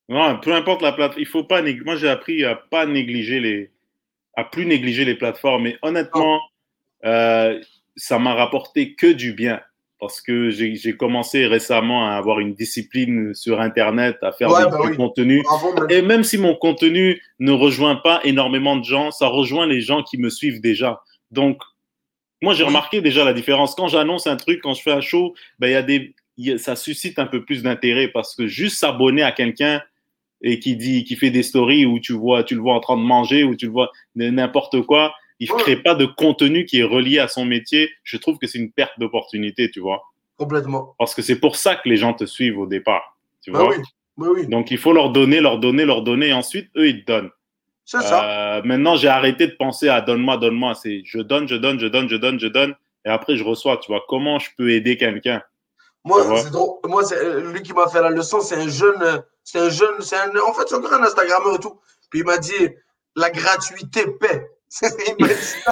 Non, 0.10 0.39
peu 0.39 0.53
importe 0.53 0.81
la 0.81 0.91
plateforme, 0.93 1.22
il 1.22 1.27
faut 1.27 1.43
pas 1.43 1.62
nég- 1.62 1.84
Moi, 1.84 1.98
j'ai 1.98 2.10
appris 2.10 2.43
à 2.45 2.55
pas 2.55 2.86
négliger 2.86 3.39
les, 3.39 3.72
à 4.36 4.43
plus 4.43 4.65
négliger 4.65 5.05
les 5.05 5.15
plateformes. 5.15 5.63
Mais 5.63 5.77
honnêtement, 5.84 6.39
euh, 7.05 7.62
ça 7.95 8.17
m'a 8.17 8.34
rapporté 8.34 8.95
que 8.95 9.07
du 9.07 9.34
bien 9.34 9.62
parce 10.06 10.22
que 10.22 10.52
j'ai 10.52 10.96
commencé 10.96 11.48
récemment 11.48 12.08
à 12.08 12.12
avoir 12.14 12.40
une 12.40 12.54
discipline 12.54 13.34
sur 13.34 13.60
Internet, 13.60 14.18
à 14.22 14.32
faire 14.32 14.52
Ouais, 14.52 14.64
des, 14.66 14.70
bah 14.70 14.78
oui. 14.84 15.42
Bravo, 15.44 15.74
man. 15.74 15.88
Et 15.90 16.04
même 16.04 16.24
si 16.24 16.38
mon 16.38 16.54
contenu 16.54 17.20
ne 17.40 17.52
rejoint 17.52 17.96
pas 17.96 18.20
énormément 18.24 18.76
de 18.78 18.84
gens, 18.84 19.10
ça 19.10 19.28
rejoint 19.28 19.66
les 19.66 19.82
gens 19.82 20.04
qui 20.04 20.20
me 20.20 20.30
suivent 20.30 20.62
déjà. 20.62 21.02
Donc, 21.32 21.58
moi, 22.44 22.54
j'ai 22.54 22.62
Oui. 22.64 22.68
remarqué 22.68 23.02
déjà 23.02 23.26
la 23.26 23.34
différence. 23.34 23.74
Quand 23.74 23.88
j'annonce 23.88 24.28
un 24.28 24.36
truc, 24.36 24.60
quand 24.62 24.76
je 24.76 24.84
fais 24.84 24.92
un 24.92 25.02
show, 25.02 25.34
ben, 25.58 25.70
y 25.70 25.74
a 25.74 25.82
des, 25.82 26.14
il 26.38 26.46
y 26.48 26.52
a- 26.52 26.58
ça 26.60 26.76
suscite 26.76 27.18
un 27.18 27.26
peu 27.26 27.44
plus 27.44 27.64
d'intérêt 27.64 28.10
parce 28.10 28.36
que 28.36 28.46
juste 28.46 28.78
s'abonner 28.78 29.24
à 29.24 29.32
quelqu'un 29.32 29.82
et 30.44 30.60
qui 30.60 30.76
dit, 30.76 31.04
qui 31.04 31.16
fait 31.16 31.32
des 31.32 31.42
stories 31.42 31.88
où 31.88 32.00
tu 32.00 32.14
vois, 32.14 32.44
tu 32.44 32.54
le 32.54 32.62
vois 32.62 32.76
en 32.76 32.80
train 32.80 32.98
de 32.98 33.02
manger 33.02 33.44
ou 33.44 33.56
tu 33.56 33.66
le 33.66 33.72
vois 33.72 33.90
n'importe 34.16 34.82
quoi, 34.82 35.16
il 35.39 35.50
ne 35.50 35.54
Ouais. 35.56 35.62
crée 35.62 35.75
pas 35.77 35.96
de 35.96 36.06
contenu 36.06 36.65
qui 36.65 36.80
est 36.80 36.84
relié 36.84 37.20
à 37.20 37.27
son 37.27 37.46
métier. 37.46 37.89
Je 38.04 38.18
trouve 38.18 38.38
que 38.38 38.48
c'est 38.48 38.58
une 38.60 38.72
perte 38.72 38.98
d'opportunité, 39.00 39.70
tu 39.72 39.80
vois. 39.80 40.01
Complètement. 40.38 40.96
Parce 41.00 41.13
que 41.15 41.22
c'est 41.22 41.39
pour 41.39 41.56
ça 41.56 41.75
que 41.75 41.88
les 41.89 41.98
gens 41.98 42.13
te 42.13 42.25
suivent 42.25 42.60
au 42.60 42.68
départ. 42.68 43.18
Tu 43.42 43.51
Bah 43.51 43.60
vois. 43.60 43.70
oui, 43.75 43.84
bah 44.18 44.27
oui. 44.34 44.48
Donc, 44.48 44.72
il 44.72 44.77
faut 44.77 44.94
leur 44.94 45.10
donner, 45.12 45.39
leur 45.42 45.60
donner, 45.60 45.86
leur 45.86 46.01
donner, 46.01 46.27
et 46.30 46.34
ensuite, 46.34 46.70
eux, 46.77 46.88
ils 46.88 47.04
te 47.06 47.12
donnent. 47.12 47.30
C'est 47.86 48.01
ça. 48.01 48.58
Euh, 48.58 48.62
maintenant, 48.63 48.96
j'ai 48.96 49.08
arrêté 49.10 49.46
de 49.48 49.54
penser 49.58 49.89
à 49.89 50.01
donne-moi, 50.01 50.38
donne-moi. 50.38 50.74
C'est 50.74 51.01
je 51.06 51.20
donne, 51.20 51.48
je 51.48 51.56
donne, 51.56 51.80
je 51.80 51.86
donne, 51.88 52.10
je 52.10 52.15
donne, 52.15 52.39
je 52.39 52.48
donne, 52.48 52.74
et 53.06 53.10
après, 53.10 53.36
je 53.36 53.44
reçois. 53.44 53.77
Tu 53.77 53.92
vois, 53.92 54.04
comment 54.08 54.39
je 54.39 54.50
peux 54.58 54.72
aider 54.72 54.98
quelqu'un? 54.98 55.44
Moi, 56.04 56.24
c'est 56.38 56.50
drôle. 56.51 56.80
Moi, 56.86 57.04
c'est 57.04 57.18
euh, 57.18 57.51
lui 57.51 57.62
qui 57.62 57.74
m'a 57.74 57.88
fait 57.88 58.01
la 58.01 58.10
leçon, 58.10 58.39
c'est 58.42 58.56
un 58.56 58.68
jeune, 58.68 59.01
euh, 59.01 59.18
c'est 59.44 59.60
un 59.60 59.70
jeune, 59.70 60.01
c'est 60.01 60.15
un, 60.18 60.30
en 60.48 60.54
fait, 60.54 60.63
c'est 60.68 60.75
encore 60.75 60.94
un 60.94 61.04
Instagrammeur 61.04 61.56
et 61.56 61.60
tout. 61.60 61.80
Puis 62.10 62.20
il 62.22 62.25
m'a 62.25 62.38
dit, 62.38 62.51
la 63.15 63.30
gratuité 63.30 64.06
paie. 64.20 64.48
Il 64.81 65.15
m'a 65.19 65.27
dit 65.27 65.34
ça. 65.36 65.72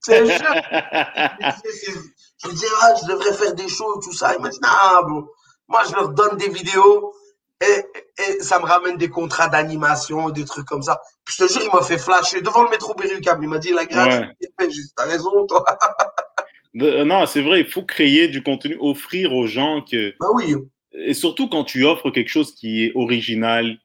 C'est 0.00 0.26
Je 2.42 2.48
lui 2.48 2.56
dis, 2.56 2.64
ah, 2.82 2.94
je 3.00 3.06
devrais 3.06 3.32
faire 3.34 3.54
des 3.54 3.68
shows, 3.68 4.00
tout 4.02 4.12
ça. 4.12 4.34
Il 4.36 4.42
m'a 4.42 4.48
dit, 4.48 4.58
non, 4.62 5.08
bro. 5.08 5.32
Moi, 5.68 5.82
je 5.88 5.94
leur 5.94 6.08
donne 6.10 6.36
des 6.36 6.48
vidéos 6.48 7.12
et, 7.60 7.84
et 8.22 8.40
ça 8.40 8.58
me 8.58 8.64
ramène 8.64 8.96
des 8.96 9.08
contrats 9.08 9.48
d'animation, 9.48 10.30
des 10.30 10.44
trucs 10.44 10.66
comme 10.66 10.82
ça. 10.82 11.00
Puis 11.24 11.36
je 11.38 11.44
te 11.44 11.52
jure, 11.52 11.62
il 11.62 11.74
m'a 11.74 11.84
fait 11.84 11.98
flasher 11.98 12.40
devant 12.40 12.64
le 12.64 12.70
métro 12.70 12.94
Berry-UQAM. 12.94 13.42
Il 13.42 13.48
m'a 13.48 13.58
dit, 13.58 13.72
la. 13.72 13.82
J'ai 13.88 14.66
dit, 14.68 14.92
t'as 14.96 15.04
raison, 15.04 15.46
toi. 15.46 15.64
De- 16.74 17.04
non, 17.04 17.26
c'est 17.26 17.42
vrai, 17.42 17.60
il 17.60 17.66
faut 17.66 17.84
créer 17.84 18.28
du 18.28 18.42
contenu, 18.42 18.76
offrir 18.80 19.32
aux 19.34 19.46
gens 19.46 19.82
que. 19.82 20.14
Bah 20.18 20.28
oui. 20.34 20.56
Et 20.94 21.14
surtout 21.14 21.48
quand 21.48 21.64
tu 21.64 21.84
offres 21.84 22.10
quelque 22.10 22.30
chose 22.30 22.54
qui 22.54 22.84
est 22.84 22.92
original, 22.94 23.78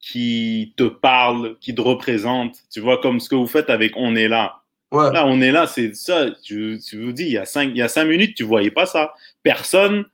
qui 0.00 0.72
te 0.76 0.84
parle, 0.84 1.56
qui 1.60 1.74
te 1.74 1.80
représente. 1.80 2.56
Tu 2.72 2.80
vois, 2.80 2.98
comme 2.98 3.20
ce 3.20 3.28
que 3.28 3.34
vous 3.34 3.46
faites 3.46 3.70
avec 3.70 3.92
On 3.96 4.14
est 4.14 4.28
là. 4.28 4.62
Ouais. 4.92 5.10
Là, 5.12 5.26
on 5.26 5.40
est 5.40 5.50
là, 5.50 5.66
c'est 5.66 5.94
ça. 5.96 6.26
Je, 6.44 6.78
je 6.78 6.96
vous 6.98 7.12
dis, 7.12 7.24
il 7.24 7.32
y, 7.32 7.38
a 7.38 7.44
cinq, 7.44 7.70
il 7.70 7.76
y 7.76 7.82
a 7.82 7.88
cinq 7.88 8.04
minutes, 8.04 8.36
tu 8.36 8.44
voyais 8.44 8.70
pas 8.70 8.86
ça. 8.86 9.12
Personne, 9.42 10.04
tu 10.04 10.08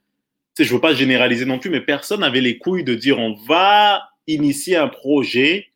sais, 0.57 0.65
je 0.65 0.73
veux 0.75 0.81
pas 0.81 0.95
généraliser 0.95 1.45
non 1.45 1.59
plus, 1.59 1.69
mais 1.71 1.83
personne 1.83 2.21
n'avait 2.21 2.41
les 2.41 2.57
couilles 2.59 2.85
de 2.85 2.95
dire 2.95 3.19
on 3.19 3.35
va 3.47 4.03
initier 4.27 4.77
un 4.77 4.89
projet. 4.89 5.69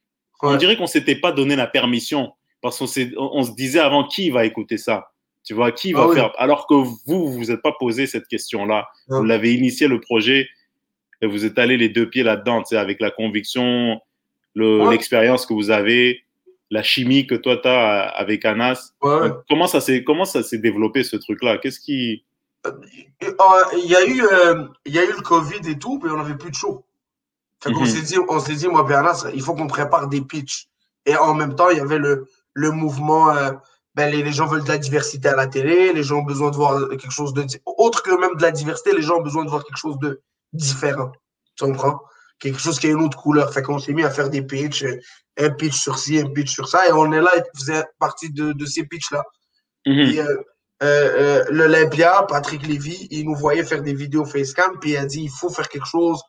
On 0.42 0.56
dirait 0.56 0.76
qu'on 0.76 0.86
s'était 0.86 1.16
pas 1.16 1.32
donné 1.32 1.56
la 1.56 1.66
permission 1.66 2.32
parce 2.62 2.78
qu'on 2.78 2.86
s'est- 2.86 3.12
on, 3.18 3.30
on 3.34 3.42
se 3.42 3.52
disait 3.54 3.80
avant 3.80 4.04
qui 4.04 4.30
va 4.30 4.44
écouter 4.46 4.78
ça? 4.78 5.10
Tu 5.44 5.54
vois, 5.54 5.72
qui 5.72 5.92
va 5.92 6.02
Ah 6.04 6.08
oui. 6.08 6.14
faire? 6.16 6.32
Alors 6.38 6.66
que 6.66 6.74
vous, 6.74 6.98
vous 7.06 7.32
vous 7.32 7.50
êtes 7.50 7.62
pas 7.62 7.72
posé 7.78 8.06
cette 8.06 8.26
question-là. 8.28 8.88
Vous 9.08 9.24
l'avez 9.24 9.54
initié 9.54 9.88
le 9.88 10.00
projet 10.00 10.48
et 11.20 11.26
vous 11.26 11.44
êtes 11.44 11.58
allé 11.58 11.76
les 11.76 11.88
deux 11.88 12.08
pieds 12.08 12.22
là-dedans, 12.22 12.62
avec 12.72 13.00
la 13.00 13.10
conviction, 13.10 14.00
le- 14.54 14.82
Ouais. 14.82 14.90
l'expérience 14.92 15.46
que 15.46 15.54
vous 15.54 15.70
avez, 15.70 16.22
la 16.70 16.82
chimie 16.82 17.26
que 17.26 17.34
toi 17.34 17.56
tu 17.58 17.68
as 17.68 18.02
avec 18.08 18.44
Anas. 18.44 18.92
Ouais. 19.02 19.28
Donc, 19.28 19.38
Comment 19.48 19.66
ça 19.66 19.80
s'est 19.80 20.02
comment 20.04 20.24
ça 20.24 20.42
s'est 20.42 20.58
développé 20.58 21.04
ce 21.04 21.16
truc-là? 21.16 21.58
Qu'est-ce 21.58 21.80
qui 21.80 22.24
euh, 22.66 22.72
Il 23.84 23.90
y 23.90 23.94
a 23.96 24.04
eu, 24.06 24.22
euh, 24.22 24.64
il 24.84 24.94
y 24.94 24.98
a 24.98 25.04
eu 25.04 25.12
le 25.16 25.22
Covid 25.22 25.60
et 25.68 25.78
tout, 25.78 26.00
mais 26.02 26.10
on 26.10 26.16
n'avait 26.16 26.36
plus 26.36 26.50
de 26.50 26.56
show. 26.56 26.84
Fait 27.62 27.72
qu'on 27.72 27.80
Mhm. 27.80 27.86
s'est 27.86 28.02
dit, 28.02 28.16
on 28.28 28.38
s'est 28.40 28.54
dit, 28.54 28.68
moi, 28.68 28.82
Bernard, 28.82 29.26
il 29.34 29.40
faut 29.42 29.54
qu'on 29.54 29.66
prépare 29.68 30.08
des 30.08 30.20
pitchs. 30.20 30.66
Et 31.06 31.16
en 31.16 31.34
même 31.34 31.54
temps, 31.54 31.70
il 31.70 31.78
y 31.78 31.80
avait 31.80 31.98
le, 31.98 32.26
le 32.52 32.70
mouvement, 32.72 33.30
euh, 33.30 33.52
ben, 33.94 34.10
les, 34.10 34.22
les 34.22 34.32
gens 34.32 34.46
veulent 34.46 34.64
de 34.64 34.68
la 34.68 34.76
diversité 34.78 35.28
à 35.28 35.36
la 35.36 35.46
télé, 35.46 35.92
les 35.92 36.02
gens 36.02 36.18
ont 36.18 36.24
besoin 36.24 36.50
de 36.50 36.56
voir 36.56 36.88
quelque 36.90 37.10
chose 37.12 37.32
de, 37.32 37.44
autre 37.64 38.02
que 38.02 38.10
même 38.20 38.34
de 38.36 38.42
la 38.42 38.50
diversité, 38.50 38.92
les 38.92 39.02
gens 39.02 39.18
ont 39.18 39.22
besoin 39.22 39.44
de 39.44 39.50
voir 39.50 39.64
quelque 39.64 39.78
chose 39.78 39.98
de 40.00 40.20
différent. 40.56 41.12
Tu 41.56 41.64
comprends? 41.64 42.00
Quelque 42.38 42.58
chose 42.58 42.78
qui 42.78 42.86
a 42.86 42.90
une 42.90 43.00
autre 43.02 43.16
couleur. 43.16 43.52
Fait 43.52 43.62
qu'on 43.62 43.78
s'est 43.78 43.92
mis 43.92 44.04
à 44.04 44.10
faire 44.10 44.28
des 44.30 44.42
pitchs, 44.42 44.82
euh, 44.84 44.98
un 45.38 45.50
pitch 45.50 45.74
sur 45.80 45.98
ci, 45.98 46.18
un 46.18 46.28
pitch 46.30 46.52
sur 46.52 46.68
ça, 46.68 46.86
et 46.88 46.92
on 46.92 47.12
est 47.12 47.20
là 47.20 47.30
et 47.36 47.42
faisait 47.58 47.84
partie 47.98 48.30
de, 48.30 48.52
de 48.52 48.66
ces 48.66 48.84
pitchs-là. 48.84 49.22
Euh, 50.18 50.36
euh, 50.82 50.86
euh, 51.42 51.44
l'Olympia, 51.50 52.24
Patrick 52.28 52.66
Lévy, 52.66 53.08
il 53.10 53.24
nous 53.24 53.34
voyait 53.34 53.64
faire 53.64 53.80
des 53.82 53.94
vidéos 53.94 54.24
facecam, 54.26 54.78
puis 54.80 54.90
il 54.90 54.96
a 54.98 55.06
dit 55.06 55.22
il 55.22 55.30
faut 55.30 55.48
faire 55.48 55.68
quelque 55.68 55.86
chose, 55.86 56.20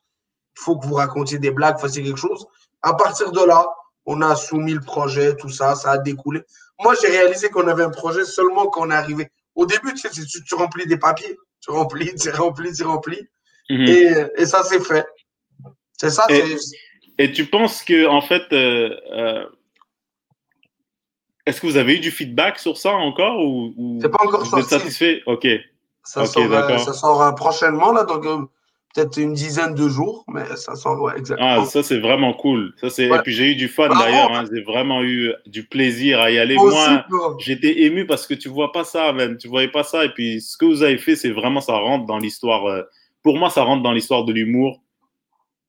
il 0.58 0.62
faut 0.64 0.78
que 0.80 0.86
vous 0.88 0.94
racontiez 0.96 1.40
des 1.40 1.52
blagues, 1.52 1.78
fassiez 1.80 2.04
quelque 2.04 2.20
chose. 2.20 2.46
À 2.82 2.94
partir 2.94 3.32
de 3.32 3.44
là, 3.44 3.68
on 4.06 4.22
a 4.22 4.36
soumis 4.38 4.74
le 4.74 4.80
projet, 4.80 5.36
tout 5.36 5.50
ça, 5.50 5.76
ça 5.76 5.92
a 5.92 5.98
découlé. 5.98 6.42
Moi, 6.82 6.94
j'ai 7.02 7.08
réalisé 7.10 7.50
qu'on 7.50 7.68
avait 7.68 7.84
un 7.84 7.90
projet 7.90 8.24
seulement 8.24 8.68
quand 8.68 8.88
on 8.88 8.92
est 8.92 8.96
arrivé. 8.96 9.30
Au 9.56 9.66
début, 9.66 9.92
tu 9.92 9.98
sais, 9.98 10.10
tu, 10.12 10.26
tu- 10.26 10.44
tu 10.44 10.56
remplis 10.56 10.86
des 10.86 10.98
papiers, 10.98 11.38
tu 11.60 11.72
remplis, 11.72 12.14
tu 12.16 12.30
remplis, 12.30 12.72
tu 12.72 12.84
remplis, 12.84 13.28
Mhm. 13.70 13.88
et, 13.88 14.14
et 14.42 14.46
ça 14.46 14.64
s'est 14.64 14.80
fait. 14.80 15.06
C'est 15.98 16.10
ça, 16.10 16.26
Et- 16.30 16.58
c'est. 16.58 16.78
Et 17.20 17.32
tu 17.32 17.46
penses 17.46 17.84
que, 17.84 18.06
en 18.06 18.22
fait, 18.22 18.44
euh, 18.54 18.92
euh, 19.12 19.44
est-ce 21.46 21.62
que 21.62 21.68
vous 21.68 21.78
avez 21.78 21.96
eu 21.96 22.00
du 22.00 22.12
feedback 22.12 22.60
sur 22.60 22.78
ça 22.78 22.92
encore 22.92 23.40
ou, 23.40 23.74
ou 23.78 24.00
C'est 24.02 24.10
pas 24.10 24.24
encore 24.24 24.42
vous 24.44 24.60
êtes 24.60 24.66
sorti. 24.66 24.70
satisfait? 24.86 25.24
Ok. 25.26 25.48
Ça 26.04 26.22
Ok, 26.22 26.28
sort, 26.28 26.54
euh, 26.54 26.78
ça 26.78 26.94
sort 26.94 27.36
prochainement, 27.36 27.92
là, 27.92 28.04
donc 28.04 28.24
peut-être 28.94 29.18
une 29.18 29.34
dizaine 29.34 29.74
de 29.76 29.90
jours, 29.90 30.24
mais 30.28 30.46
ça 30.56 30.76
sort, 30.76 31.02
ouais, 31.02 31.14
exactement. 31.18 31.62
Ah, 31.62 31.66
ça 31.66 31.84
c'est 31.84 32.00
vraiment 32.00 32.34
cool. 32.34 32.74
Ça 32.80 32.90
c'est. 32.90 33.10
Ouais. 33.10 33.18
Et 33.18 33.22
puis 33.22 33.34
j'ai 33.34 33.46
eu 33.52 33.56
du 33.56 33.68
fun 33.68 33.90
d'ailleurs. 33.90 34.32
Hein. 34.34 34.46
J'ai 34.54 34.62
vraiment 34.62 35.04
eu 35.04 35.34
du 35.46 35.64
plaisir 35.66 36.20
à 36.22 36.32
y 36.32 36.38
aller. 36.40 36.56
Moi 36.56 36.70
Moi, 36.72 36.84
aussi, 36.84 36.96
bro. 37.10 37.36
j'étais 37.40 37.82
ému 37.82 38.06
parce 38.06 38.26
que 38.28 38.34
tu 38.34 38.48
vois 38.50 38.72
pas 38.72 38.84
ça, 38.84 39.12
man. 39.12 39.38
Tu 39.38 39.48
voyais 39.48 39.68
pas 39.70 39.84
ça. 39.84 40.06
Et 40.06 40.10
puis 40.10 40.40
ce 40.42 40.58
que 40.58 40.66
vous 40.66 40.84
avez 40.84 40.98
fait, 40.98 41.16
c'est 41.16 41.32
vraiment 41.32 41.62
ça 41.62 41.74
rentre 41.74 42.06
dans 42.06 42.18
l'histoire. 42.20 42.66
euh, 42.68 42.84
pour 43.28 43.38
moi, 43.38 43.50
ça 43.50 43.64
rentre 43.64 43.84
dans 43.84 43.92
l'histoire 43.92 44.24
de 44.24 44.32
l'humour, 44.32 44.82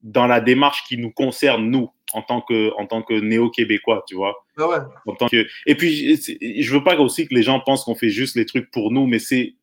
dans 0.03 0.29
la 0.29 0.41
démarche 0.41 0.85
qui 0.87 0.97
nous 0.97 1.11
concerne 1.11 1.65
nous 1.69 1.91
en 2.13 2.23
tant 2.23 2.41
que 2.41 2.71
en 2.79 2.87
tant 2.87 3.03
que 3.03 3.15
néo-québécois, 3.15 4.05
tu 4.07 4.15
vois. 4.15 4.37
Ah 4.57 4.69
ouais. 4.69 4.77
En 5.09 5.15
tant 5.17 5.27
que... 5.27 5.45
Et 5.67 5.75
puis, 5.75 6.17
je 6.63 6.73
veux 6.73 6.85
pas 6.85 6.97
aussi 7.01 7.27
que 7.27 7.35
les 7.35 7.43
gens 7.43 7.59
pensent 7.59 7.83
qu'on 7.85 7.97
fait 7.97 8.11
juste 8.11 8.37
les 8.37 8.47
trucs 8.47 8.71
pour 8.71 8.93
nous, 8.93 9.09
mais 9.09 9.19
c'est 9.19 9.55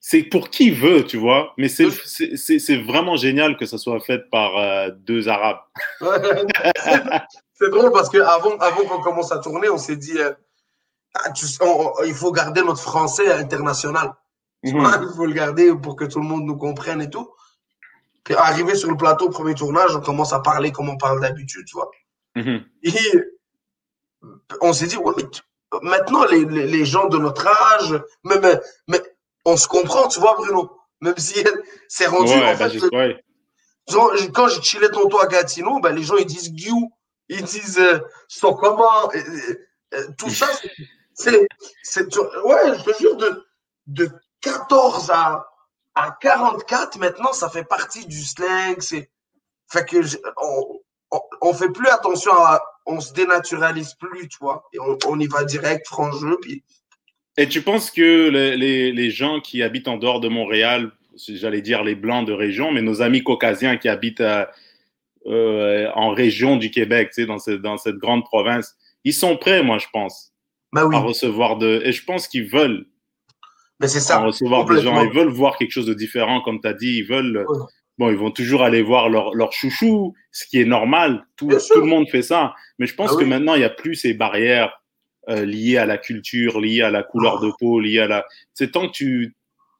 c'est 0.00 0.24
pour 0.24 0.50
qui 0.50 0.70
veut, 0.72 1.04
tu 1.06 1.16
vois. 1.16 1.54
Mais 1.58 1.68
c'est 1.68 2.76
vraiment 2.78 3.14
génial 3.16 3.56
que 3.56 3.66
ça 3.66 3.78
soit 3.78 4.00
fait 4.00 4.28
par 4.30 4.56
euh, 4.58 4.90
deux 4.90 5.28
Arabes. 5.28 5.60
Ouais. 6.00 6.08
C'est 7.54 7.70
drôle 7.70 7.92
parce 7.92 8.10
que 8.10 8.18
avant, 8.18 8.56
avant 8.56 8.82
qu'on 8.88 9.00
commence 9.00 9.30
à 9.30 9.38
tourner, 9.38 9.68
on 9.68 9.78
s'est 9.78 9.94
dit, 9.94 10.18
euh, 10.18 10.32
ah, 11.14 11.30
tu 11.30 11.46
sais, 11.46 11.62
on- 11.64 11.92
on- 12.00 12.04
il 12.04 12.14
faut 12.14 12.32
garder 12.32 12.62
notre 12.62 12.80
français 12.80 13.30
international. 13.32 14.10
Tu 14.64 14.70
vois, 14.72 14.98
Mhm. 14.98 15.08
Il 15.10 15.16
faut 15.16 15.26
le 15.26 15.32
garder 15.32 15.74
pour 15.74 15.96
que 15.96 16.04
tout 16.04 16.20
le 16.20 16.24
monde 16.26 16.44
nous 16.44 16.56
comprenne 16.56 17.02
et 17.02 17.10
tout. 17.10 17.28
Puis 18.24 18.34
arrivé 18.34 18.74
sur 18.76 18.88
le 18.90 18.96
plateau, 18.96 19.28
premier 19.30 19.54
tournage, 19.54 19.96
on 19.96 20.00
commence 20.00 20.32
à 20.32 20.40
parler 20.40 20.70
comme 20.70 20.88
on 20.88 20.96
parle 20.96 21.20
d'habitude, 21.20 21.64
tu 21.66 21.74
vois. 21.74 21.90
Mhm. 22.36 22.64
Et 22.84 22.92
on 24.60 24.72
s'est 24.72 24.86
dit, 24.86 24.96
ouais, 24.96 25.12
mais 25.16 25.24
maintenant, 25.82 26.24
les, 26.26 26.44
les, 26.44 26.66
les 26.66 26.84
gens 26.84 27.08
de 27.08 27.18
notre 27.18 27.46
âge, 27.74 28.00
même, 28.24 28.60
mais 28.86 29.02
on 29.44 29.56
se 29.56 29.66
comprend, 29.66 30.06
tu 30.08 30.20
vois, 30.20 30.34
Bruno. 30.36 30.70
Même 31.00 31.18
si 31.18 31.42
c'est 31.88 32.06
rendu, 32.06 32.30
Ouais, 32.32 32.38
en 32.54 32.56
bah, 32.56 32.68
fait, 32.70 32.96
ouais. 32.96 33.24
quand 34.32 34.48
je 34.48 34.60
chillais 34.60 34.88
tonton 34.90 35.18
à 35.18 35.26
Gatineau, 35.26 35.80
ben, 35.80 35.92
les 35.92 36.04
gens, 36.04 36.16
ils 36.16 36.26
disent 36.26 36.52
Guiou, 36.52 36.92
ils 37.28 37.42
disent 37.42 37.80
euh, 37.80 37.98
sont 38.28 38.54
comment, 38.54 39.10
tout 40.16 40.30
ça, 40.30 40.46
c'est- 41.14 41.48
ouais, 42.44 42.78
je 42.78 42.84
te 42.84 42.98
jure, 43.00 43.16
de, 43.16 43.44
de 43.88 44.10
14 44.42 45.10
à, 45.10 45.46
à 45.94 46.16
44, 46.20 46.98
maintenant, 46.98 47.32
ça 47.32 47.48
fait 47.48 47.64
partie 47.64 48.06
du 48.06 48.22
slang, 48.22 48.76
c'est, 48.80 49.10
fait 49.70 49.88
que, 49.88 50.02
je- 50.02 50.18
on, 50.40 50.80
on, 51.10 51.20
on 51.40 51.54
fait 51.54 51.70
plus 51.70 51.88
attention 51.88 52.32
à, 52.32 52.60
on 52.86 53.00
se 53.00 53.12
dénaturalise 53.12 53.94
plus, 53.94 54.28
tu 54.28 54.38
vois, 54.40 54.64
et 54.72 54.80
on, 54.80 54.98
on 55.06 55.18
y 55.20 55.26
va 55.26 55.44
direct, 55.44 55.86
franc 55.86 56.12
jeu, 56.12 56.36
puis 56.40 56.62
Et 57.36 57.48
tu 57.48 57.62
penses 57.62 57.90
que 57.90 58.28
les, 58.28 58.56
les, 58.56 58.92
les, 58.92 59.10
gens 59.10 59.40
qui 59.40 59.62
habitent 59.62 59.88
en 59.88 59.96
dehors 59.96 60.20
de 60.20 60.28
Montréal, 60.28 60.92
j'allais 61.28 61.62
dire 61.62 61.82
les 61.84 61.94
blancs 61.94 62.26
de 62.26 62.32
région, 62.32 62.72
mais 62.72 62.82
nos 62.82 63.02
amis 63.02 63.22
caucasiens 63.22 63.76
qui 63.76 63.88
habitent 63.88 64.20
à, 64.20 64.50
euh, 65.26 65.90
en 65.94 66.10
région 66.10 66.56
du 66.56 66.70
Québec, 66.70 67.10
tu 67.14 67.22
sais, 67.22 67.26
dans, 67.26 67.38
ce, 67.38 67.52
dans 67.52 67.78
cette 67.78 67.96
grande 67.96 68.24
province, 68.24 68.74
ils 69.04 69.14
sont 69.14 69.36
prêts, 69.36 69.62
moi, 69.62 69.78
je 69.78 69.86
pense, 69.92 70.32
bah 70.72 70.86
oui. 70.86 70.96
à 70.96 71.00
recevoir 71.00 71.58
de. 71.58 71.82
Et 71.84 71.92
je 71.92 72.04
pense 72.04 72.26
qu'ils 72.28 72.48
veulent. 72.48 72.86
Mais 73.82 73.88
c'est 73.88 74.00
ça. 74.00 74.18
recevoir 74.20 74.64
des 74.64 74.80
gens. 74.80 75.02
Ils 75.04 75.12
veulent 75.12 75.28
voir 75.28 75.58
quelque 75.58 75.70
chose 75.72 75.86
de 75.86 75.94
différent, 75.94 76.40
comme 76.40 76.60
tu 76.60 76.68
as 76.68 76.72
dit. 76.74 76.98
Ils 76.98 77.06
veulent. 77.06 77.44
Ouais. 77.48 77.58
Bon, 77.98 78.08
ils 78.10 78.16
vont 78.16 78.30
toujours 78.30 78.62
aller 78.62 78.80
voir 78.82 79.10
leur, 79.10 79.34
leur 79.34 79.52
chouchou, 79.52 80.14
ce 80.30 80.46
qui 80.46 80.58
est 80.60 80.64
normal. 80.64 81.26
Tout, 81.36 81.48
tout 81.48 81.80
le 81.80 81.86
monde 81.86 82.08
fait 82.08 82.22
ça. 82.22 82.54
Mais 82.78 82.86
je 82.86 82.94
pense 82.94 83.10
Ah 83.12 83.16
que 83.16 83.24
oui. 83.24 83.28
maintenant, 83.28 83.54
il 83.54 83.58
n'y 83.58 83.64
a 83.64 83.70
plus 83.70 83.94
ces 83.96 84.14
barrières 84.14 84.72
euh, 85.28 85.44
liées 85.44 85.76
à 85.76 85.84
la 85.84 85.98
culture, 85.98 86.58
liées 86.60 86.80
à 86.82 86.90
la 86.90 87.02
couleur 87.02 87.38
Ah. 87.42 87.46
de 87.46 87.52
peau, 87.60 87.80
liées 87.80 88.00
à 88.00 88.08
la. 88.08 88.24
C'est 88.54 88.72
tant 88.72 88.86
que 88.88 88.92
tu. 88.92 89.36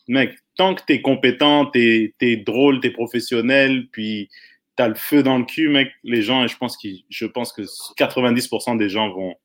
Mec, 0.09 0.35
tant 0.57 0.75
que 0.75 0.83
tu 0.87 0.93
es 0.95 1.01
compétent, 1.01 1.67
tu 1.67 2.13
es, 2.21 2.37
drôle, 2.37 2.81
tu 2.81 2.89
es 2.89 2.91
professionnel, 2.91 3.87
puis 3.93 4.29
tu 4.77 4.83
as 4.83 4.89
le 4.89 4.95
feu 4.97 5.23
dans 5.23 5.39
le 5.39 5.45
cul, 5.45 5.69
mec, 5.69 5.91
les 6.03 6.23
gens, 6.23 6.47
je 6.47 6.57
pense, 6.57 6.77
qu'ils- 6.77 7.05
je 7.09 7.25
pense 7.25 7.53
que 7.53 7.63
90% 7.97 8.75
des 8.77 8.89
gens 8.89 9.11
vont. 9.13 9.37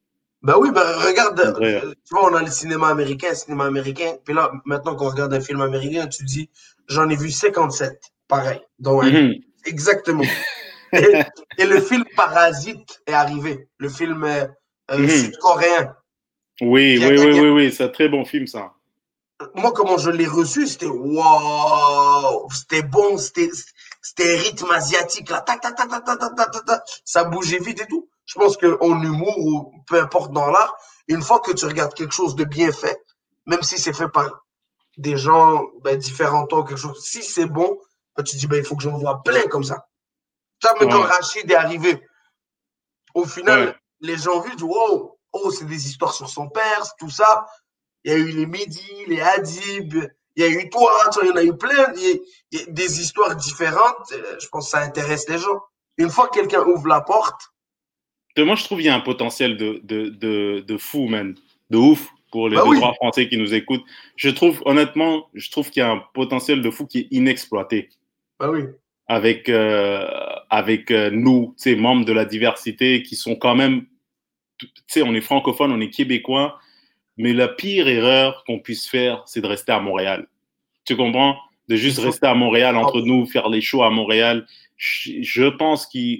Ben 0.48 0.56
oui, 0.58 0.72
ben 0.72 0.82
regarde, 1.06 1.38
euh, 1.42 1.94
tu 2.06 2.16
vois, 2.16 2.32
on 2.32 2.34
a 2.34 2.42
le 2.42 2.50
cinéma 2.50 2.88
américain, 2.88 3.36
cinéma 3.36 3.66
américain. 3.66 4.14
Puis 4.24 4.34
là, 4.34 4.50
maintenant 4.64 4.96
qu'on 4.96 5.10
regarde 5.10 5.34
un 5.34 5.42
film 5.42 5.60
américain, 5.60 6.08
tu 6.08 6.24
dis, 6.24 6.50
j'en 6.88 7.10
ai 7.10 7.18
vu 7.18 7.30
57, 7.30 8.00
pareil. 8.30 8.62
Donc, 8.80 9.04
mhm. 9.04 9.34
exactement. 9.66 10.24
et, 10.94 11.66
le 11.66 11.82
film 11.82 12.06
Parasite 12.16 13.02
est 13.06 13.12
arrivé, 13.12 13.68
le 13.78 13.90
film 13.90 14.24
euh, 14.24 14.46
euh, 14.92 15.00
mhm. 15.00 15.10
sud-coréen. 15.10 15.94
Oui, 16.62 16.98
oui, 16.98 17.20
oui, 17.20 17.40
oui, 17.42 17.50
oui, 17.50 17.74
c'est 17.74 17.84
un 17.84 17.90
très 17.90 18.08
bon 18.08 18.24
film, 18.24 18.48
ça. 18.48 18.72
Moi, 19.54 19.74
comment 19.74 19.98
je 19.98 20.12
l'ai 20.12 20.28
reçu, 20.28 20.66
c'était 20.66 20.86
waouh, 20.86 22.48
c'était 22.52 22.84
bon, 22.84 23.18
c'était 23.18 23.52
rythme 24.38 24.72
asiatique, 24.72 25.30
là, 25.30 25.44
ça 27.04 27.26
bougeait 27.26 27.60
vite 27.60 27.82
et 27.82 27.88
tout. 27.88 28.08
Je 28.28 28.38
pense 28.38 28.56
que 28.58 28.78
en 28.82 29.02
humour 29.02 29.38
ou 29.40 29.74
peu 29.88 30.00
importe 30.00 30.32
dans 30.32 30.48
l'art, 30.52 30.76
une 31.08 31.24
fois 31.24 31.40
que 31.40 31.52
tu 31.52 31.66
regardes 31.66 31.94
quelque 31.96 32.14
chose 32.14 32.36
de 32.36 32.44
bien 32.44 32.72
fait, 32.72 33.02
même 33.46 33.64
si 33.64 33.80
c'est 33.80 33.94
fait 33.94 34.10
par 34.10 34.46
des 34.98 35.18
gens 35.18 35.64
ben, 35.82 35.98
différents, 35.98 36.46
toi, 36.46 36.64
quelque 36.66 36.78
chose, 36.78 37.04
si 37.04 37.24
c'est 37.24 37.46
bon, 37.46 37.80
ben, 38.16 38.24
tu 38.24 38.36
dis 38.36 38.46
ben 38.48 38.58
il 38.58 38.66
faut 38.66 38.76
que 38.76 38.84
j'en 38.84 38.98
vois 38.98 39.24
plein 39.24 39.44
comme 39.44 39.64
ça. 39.64 39.88
Ça, 40.62 40.74
mais 40.80 40.88
quand 40.88 41.02
Ouais. 41.02 41.08
Rachid 41.08 41.50
est 41.50 41.56
arrivé, 41.56 42.02
au 43.14 43.26
final, 43.26 43.60
Ouais. 43.68 43.76
les 44.02 44.18
gens 44.18 44.34
ont 44.38 44.42
vu, 44.42 44.52
wow, 44.62 45.18
oh, 45.34 45.52
c'est 45.52 45.66
des 45.66 45.88
histoires 45.88 46.14
sur 46.14 46.30
son 46.30 46.50
père, 46.50 46.84
tout 47.00 47.10
ça. 47.10 47.46
Il 48.04 48.12
y 48.12 48.16
a 48.16 48.18
eu 48.18 48.28
les 48.32 48.46
Mehdi, 48.46 49.06
les 49.08 49.22
Hadib, 49.22 49.96
il 50.36 50.44
y 50.44 50.44
a 50.44 50.50
eu 50.50 50.70
toi, 50.70 50.92
il 51.22 51.28
y 51.28 51.32
en 51.32 51.36
a 51.36 51.44
eu 51.44 51.56
plein, 51.56 51.94
il 51.96 52.22
y 52.52 52.60
a, 52.62 52.66
des 52.68 53.02
histoires 53.02 53.36
différentes. 53.36 54.12
euh, 54.12 54.36
Je 54.40 54.48
pense 54.50 54.66
que 54.66 54.72
ça 54.72 54.80
intéresse 54.80 55.28
les 55.30 55.38
gens. 55.38 55.62
Une 55.98 56.10
fois 56.10 56.28
que 56.28 56.34
quelqu'un 56.40 56.62
ouvre 56.64 56.88
la 56.88 57.02
porte, 57.02 57.42
Moi, 58.44 58.56
je 58.56 58.64
trouve 58.64 58.78
qu'il 58.80 58.88
y 58.88 58.90
a 58.90 58.96
un 58.96 59.00
potentiel 59.02 59.58
de, 59.58 59.80
de, 59.84 60.10
de, 60.10 60.64
de 60.68 60.78
fou, 60.78 61.08
man. 61.08 61.36
De 61.70 61.78
ouf 61.78 62.08
pour 62.32 62.50
les 62.50 62.56
Bah 62.56 62.64
deux, 62.64 62.70
oui. 62.70 62.78
trois 62.78 62.94
Français 62.96 63.28
qui 63.30 63.38
nous 63.38 63.54
écoutent. 63.54 63.84
Je 64.16 64.30
trouve, 64.30 64.62
honnêtement, 64.66 65.28
je 65.34 65.50
trouve 65.52 65.70
qu'il 65.70 65.82
y 65.82 65.84
a 65.84 65.92
un 65.92 66.04
potentiel 66.14 66.62
de 66.62 66.70
fou 66.70 66.86
qui 66.86 67.00
est 67.00 67.08
inexploité 67.12 67.90
bah 68.40 68.50
oui, 68.52 68.64
avec, 69.08 69.50
euh, 69.50 70.08
avec 70.50 70.92
euh, 70.92 71.10
nous, 71.12 71.54
sais, 71.58 71.76
membres 71.76 72.06
de 72.06 72.14
la 72.14 72.26
diversité 72.26 73.04
qui 73.04 73.16
sont 73.16 73.36
quand 73.36 73.56
même, 73.56 73.86
tu 74.60 74.68
sais, 74.88 75.02
on 75.02 75.14
est 75.14 75.22
francophone, 75.22 75.72
on 75.72 75.80
est 75.82 75.90
québécois, 75.90 76.60
mais 77.18 77.34
la 77.34 77.48
pire 77.48 77.88
erreur 77.88 78.44
qu'on 78.46 78.60
puisse 78.60 78.88
faire, 78.88 79.24
c'est 79.26 79.42
de 79.42 79.48
rester 79.48 79.72
à 79.72 79.80
Montréal. 79.80 80.28
Tu 80.86 80.96
comprends? 80.96 81.38
De 81.68 81.76
juste 81.76 82.00
rester 82.00 82.28
à 82.28 82.34
Montréal 82.34 82.78
entre 82.78 83.00
Ah. 83.02 83.06
nous, 83.06 83.26
faire 83.26 83.50
les 83.50 83.60
shows 83.62 83.84
à 83.84 83.90
Montréal. 83.90 84.46
Je, 84.78 85.14
je 85.22 85.44
pense 85.46 85.86
que 85.88 86.20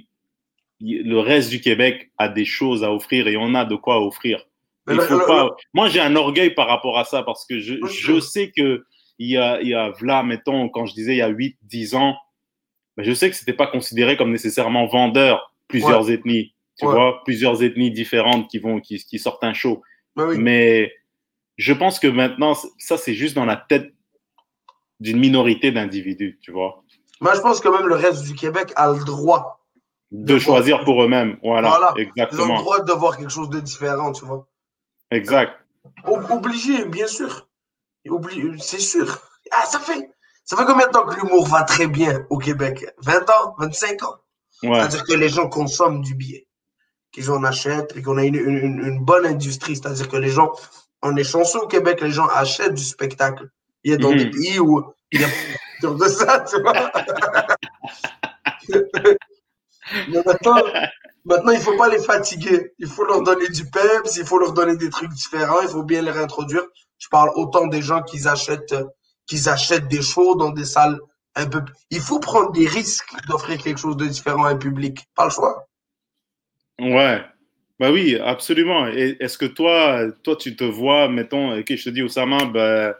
le 0.80 1.18
reste 1.18 1.50
du 1.50 1.60
Québec 1.60 2.10
a 2.18 2.28
des 2.28 2.44
choses 2.44 2.84
à 2.84 2.92
offrir 2.92 3.26
et 3.28 3.36
on 3.36 3.54
a 3.54 3.64
de 3.64 3.74
quoi 3.76 4.04
offrir. 4.04 4.44
Il 4.90 5.00
faut 5.00 5.18
pas... 5.26 5.50
Moi, 5.74 5.88
j'ai 5.88 6.00
un 6.00 6.16
orgueil 6.16 6.54
par 6.54 6.66
rapport 6.66 6.98
à 6.98 7.04
ça 7.04 7.22
parce 7.22 7.44
que 7.46 7.58
je, 7.58 7.74
je 7.86 8.20
sais 8.20 8.50
que 8.56 8.84
il 9.18 9.28
y 9.30 9.36
a, 9.36 9.60
il 9.60 9.68
y 9.68 9.74
a, 9.74 9.92
là, 10.00 10.22
mettons, 10.22 10.68
quand 10.68 10.86
je 10.86 10.94
disais 10.94 11.14
il 11.14 11.18
y 11.18 11.22
a 11.22 11.28
8, 11.28 11.58
10 11.62 11.94
ans, 11.96 12.16
ben, 12.96 13.02
je 13.02 13.12
sais 13.12 13.28
que 13.28 13.36
c'était 13.36 13.52
pas 13.52 13.66
considéré 13.66 14.16
comme 14.16 14.30
nécessairement 14.30 14.86
vendeur, 14.86 15.52
plusieurs 15.66 16.10
ethnies, 16.10 16.54
tu 16.78 16.86
Ouais. 16.86 16.92
vois, 16.94 17.22
plusieurs 17.24 17.62
ethnies 17.64 17.90
différentes 17.90 18.48
qui 18.48 18.58
vont, 18.60 18.80
qui, 18.80 18.98
qui 18.98 19.18
sortent 19.18 19.42
un 19.44 19.52
show. 19.52 19.82
bah 20.14 20.26
oui. 20.28 20.38
Mais 20.38 20.92
je 21.56 21.72
pense 21.72 21.98
que 21.98 22.06
maintenant, 22.06 22.54
ça, 22.78 22.96
c'est 22.96 23.14
juste 23.14 23.34
dans 23.34 23.44
la 23.44 23.56
tête 23.56 23.92
d'une 25.00 25.18
minorité 25.18 25.70
d'individus, 25.72 26.38
tu 26.40 26.50
vois, 26.52 26.82
Moi, 27.20 27.34
je 27.34 27.40
pense 27.40 27.60
que 27.60 27.68
même 27.68 27.86
le 27.88 27.94
reste 27.96 28.22
du 28.24 28.34
Québec 28.34 28.72
a 28.76 28.92
le 28.92 29.04
droit. 29.04 29.57
De 30.10 30.34
De 30.34 30.38
choisir 30.38 30.84
pour 30.84 31.02
eux-mêmes. 31.02 31.38
Voilà, 31.42 31.68
Voilà. 31.68 31.86
Ils 31.88 31.90
ont 31.90 31.94
le 31.96 32.02
exactement. 32.22 32.60
droit 32.60 32.80
de 32.82 32.92
voir 32.92 33.16
quelque 33.16 33.30
chose 33.30 33.50
de 33.50 33.60
différent, 33.60 34.12
tu 34.12 34.24
vois. 34.24 34.46
Exact. 35.10 35.52
Ob- 36.04 36.30
Obligé, 36.30 36.84
bien 36.86 37.06
sûr. 37.06 37.46
C'est 38.58 38.78
sûr. 38.80 39.18
Ah, 39.50 39.64
ça 39.66 39.78
fait, 39.80 40.10
ça 40.44 40.56
fait 40.56 40.64
combien 40.64 40.86
de 40.86 40.92
temps 40.92 41.04
que 41.04 41.14
l'humour 41.20 41.46
va 41.46 41.62
très 41.64 41.86
bien 41.86 42.24
au 42.30 42.38
Québec? 42.38 42.86
20 43.02 43.28
ans? 43.30 43.54
25 43.58 44.02
ans? 44.02 44.14
Ouais. 44.62 44.74
C'est-à-dire 44.74 45.04
que 45.04 45.12
les 45.12 45.28
gens 45.28 45.48
consomment 45.48 46.00
du 46.02 46.14
billet, 46.14 46.46
qu'ils 47.12 47.30
en 47.30 47.44
achètent 47.44 47.94
et 47.96 48.02
qu'on 48.02 48.16
a 48.18 48.24
une, 48.24 48.34
une- 48.36 49.04
bonne 49.04 49.26
industrie. 49.26 49.76
C'est-à-dire 49.76 50.08
que 50.08 50.16
les 50.16 50.30
gens, 50.30 50.52
on 51.02 51.16
est 51.16 51.24
chanceux 51.24 51.60
au 51.60 51.66
Québec, 51.66 52.00
les 52.00 52.10
gens 52.10 52.26
achètent 52.28 52.74
du 52.74 52.84
spectacle. 52.84 53.48
Il 53.84 53.92
y 53.92 53.94
a 53.94 53.98
dans 53.98 54.10
Mhm. 54.10 54.18
des 54.18 54.30
pays 54.30 54.58
où 54.58 54.82
il 55.12 55.20
y 55.20 55.24
a 55.24 55.28
de 55.82 56.08
ça, 56.08 56.40
tu 56.40 56.60
vois. 56.62 56.90
Mais 60.08 60.22
maintenant, 60.24 60.62
maintenant, 61.24 61.52
il 61.52 61.60
faut 61.60 61.76
pas 61.76 61.88
les 61.88 61.98
fatiguer. 61.98 62.72
Il 62.78 62.86
faut 62.86 63.04
leur 63.04 63.22
donner 63.22 63.48
du 63.48 63.64
peps, 63.68 64.16
il 64.16 64.24
faut 64.24 64.38
leur 64.38 64.52
donner 64.52 64.76
des 64.76 64.90
trucs 64.90 65.10
différents, 65.10 65.60
il 65.62 65.68
faut 65.68 65.82
bien 65.82 66.02
les 66.02 66.10
réintroduire. 66.10 66.62
Je 66.98 67.08
parle 67.08 67.30
autant 67.34 67.66
des 67.66 67.82
gens 67.82 68.02
qui 68.02 68.26
achètent, 68.26 68.72
euh, 68.72 68.84
qui 69.26 69.48
achètent 69.48 69.88
des 69.88 70.02
shows 70.02 70.34
dans 70.34 70.50
des 70.50 70.64
salles 70.64 70.98
un 71.34 71.46
peu. 71.46 71.62
Il 71.90 72.00
faut 72.00 72.20
prendre 72.20 72.52
des 72.52 72.66
risques 72.66 73.14
d'offrir 73.28 73.62
quelque 73.62 73.78
chose 73.78 73.96
de 73.96 74.06
différent 74.06 74.44
à 74.44 74.50
un 74.50 74.56
public. 74.56 75.06
Pas 75.14 75.24
le 75.24 75.30
choix. 75.30 75.68
Ouais. 76.80 77.24
Bah 77.78 77.92
oui, 77.92 78.18
absolument. 78.18 78.88
Est-ce 78.88 79.38
que 79.38 79.46
toi, 79.46 80.10
toi, 80.24 80.34
tu 80.34 80.56
te 80.56 80.64
vois, 80.64 81.08
mettons, 81.08 81.56
ok, 81.56 81.76
je 81.76 81.84
te 81.84 81.90
dis, 81.90 82.02
Oussama, 82.02 82.46
ben, 82.46 82.94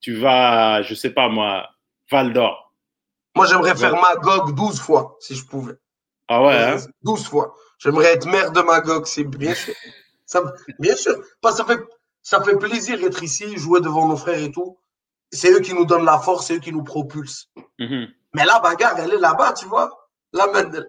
tu 0.00 0.16
vas, 0.16 0.82
je 0.82 0.94
sais 0.94 1.10
pas 1.10 1.28
moi, 1.28 1.68
Val 2.10 2.32
d'Or. 2.32 2.72
Moi, 3.34 3.46
j'aimerais 3.46 3.74
faire 3.74 3.96
Magog 4.00 4.54
12 4.54 4.80
fois, 4.80 5.16
si 5.20 5.34
je 5.34 5.44
pouvais. 5.44 5.74
Ah 6.34 6.42
ouais, 6.42 6.56
hein? 6.56 6.76
12 7.02 7.26
fois. 7.26 7.54
J'aimerais 7.78 8.12
être 8.14 8.26
maire 8.26 8.52
de 8.52 8.60
Magog, 8.62 9.06
c'est 9.06 9.24
bien 9.24 9.54
sûr. 9.54 9.74
Ça, 10.26 10.42
bien 10.78 10.96
sûr. 10.96 11.14
Parce 11.40 11.56
que 11.60 11.66
ça 11.66 11.74
fait, 11.74 11.80
ça 12.22 12.42
fait 12.42 12.56
plaisir 12.56 12.98
d'être 12.98 13.22
ici, 13.22 13.56
jouer 13.58 13.80
devant 13.80 14.06
nos 14.08 14.16
frères 14.16 14.38
et 14.38 14.50
tout. 14.50 14.78
C'est 15.30 15.50
eux 15.52 15.60
qui 15.60 15.74
nous 15.74 15.84
donnent 15.84 16.04
la 16.04 16.18
force, 16.18 16.46
c'est 16.46 16.54
eux 16.56 16.60
qui 16.60 16.72
nous 16.72 16.84
propulsent. 16.84 17.48
Mhm. 17.78 18.08
Mais 18.34 18.44
la 18.44 18.60
bagarre, 18.60 18.98
elle 18.98 19.12
est 19.12 19.18
là-bas, 19.18 19.52
tu 19.52 19.66
vois. 19.66 19.90
Là, 20.32 20.46
une, 20.54 20.86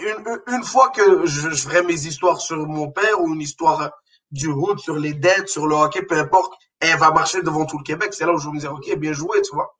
une- 0.00 0.54
une 0.54 0.62
fois 0.64 0.90
que 0.90 1.26
je, 1.26 1.50
je 1.50 1.62
ferai 1.62 1.82
mes 1.82 2.06
histoires 2.06 2.40
sur 2.40 2.58
mon 2.66 2.90
père 2.90 3.20
ou 3.20 3.34
une 3.34 3.40
histoire 3.40 3.90
du 4.30 4.48
hood, 4.48 4.78
sur 4.78 4.96
les 4.96 5.14
dettes, 5.14 5.48
sur 5.48 5.66
le 5.66 5.74
hockey, 5.74 6.02
peu 6.02 6.16
importe, 6.18 6.52
elle 6.80 6.98
va 6.98 7.10
marcher 7.10 7.42
devant 7.42 7.64
tout 7.64 7.78
le 7.78 7.84
Québec. 7.84 8.12
C'est 8.14 8.26
là 8.26 8.32
où 8.32 8.38
je 8.38 8.46
vais 8.48 8.54
me 8.54 8.60
dire, 8.60 8.72
OK, 8.72 8.94
bien 8.96 9.12
joué, 9.12 9.42
tu 9.42 9.52
vois. 9.54 9.76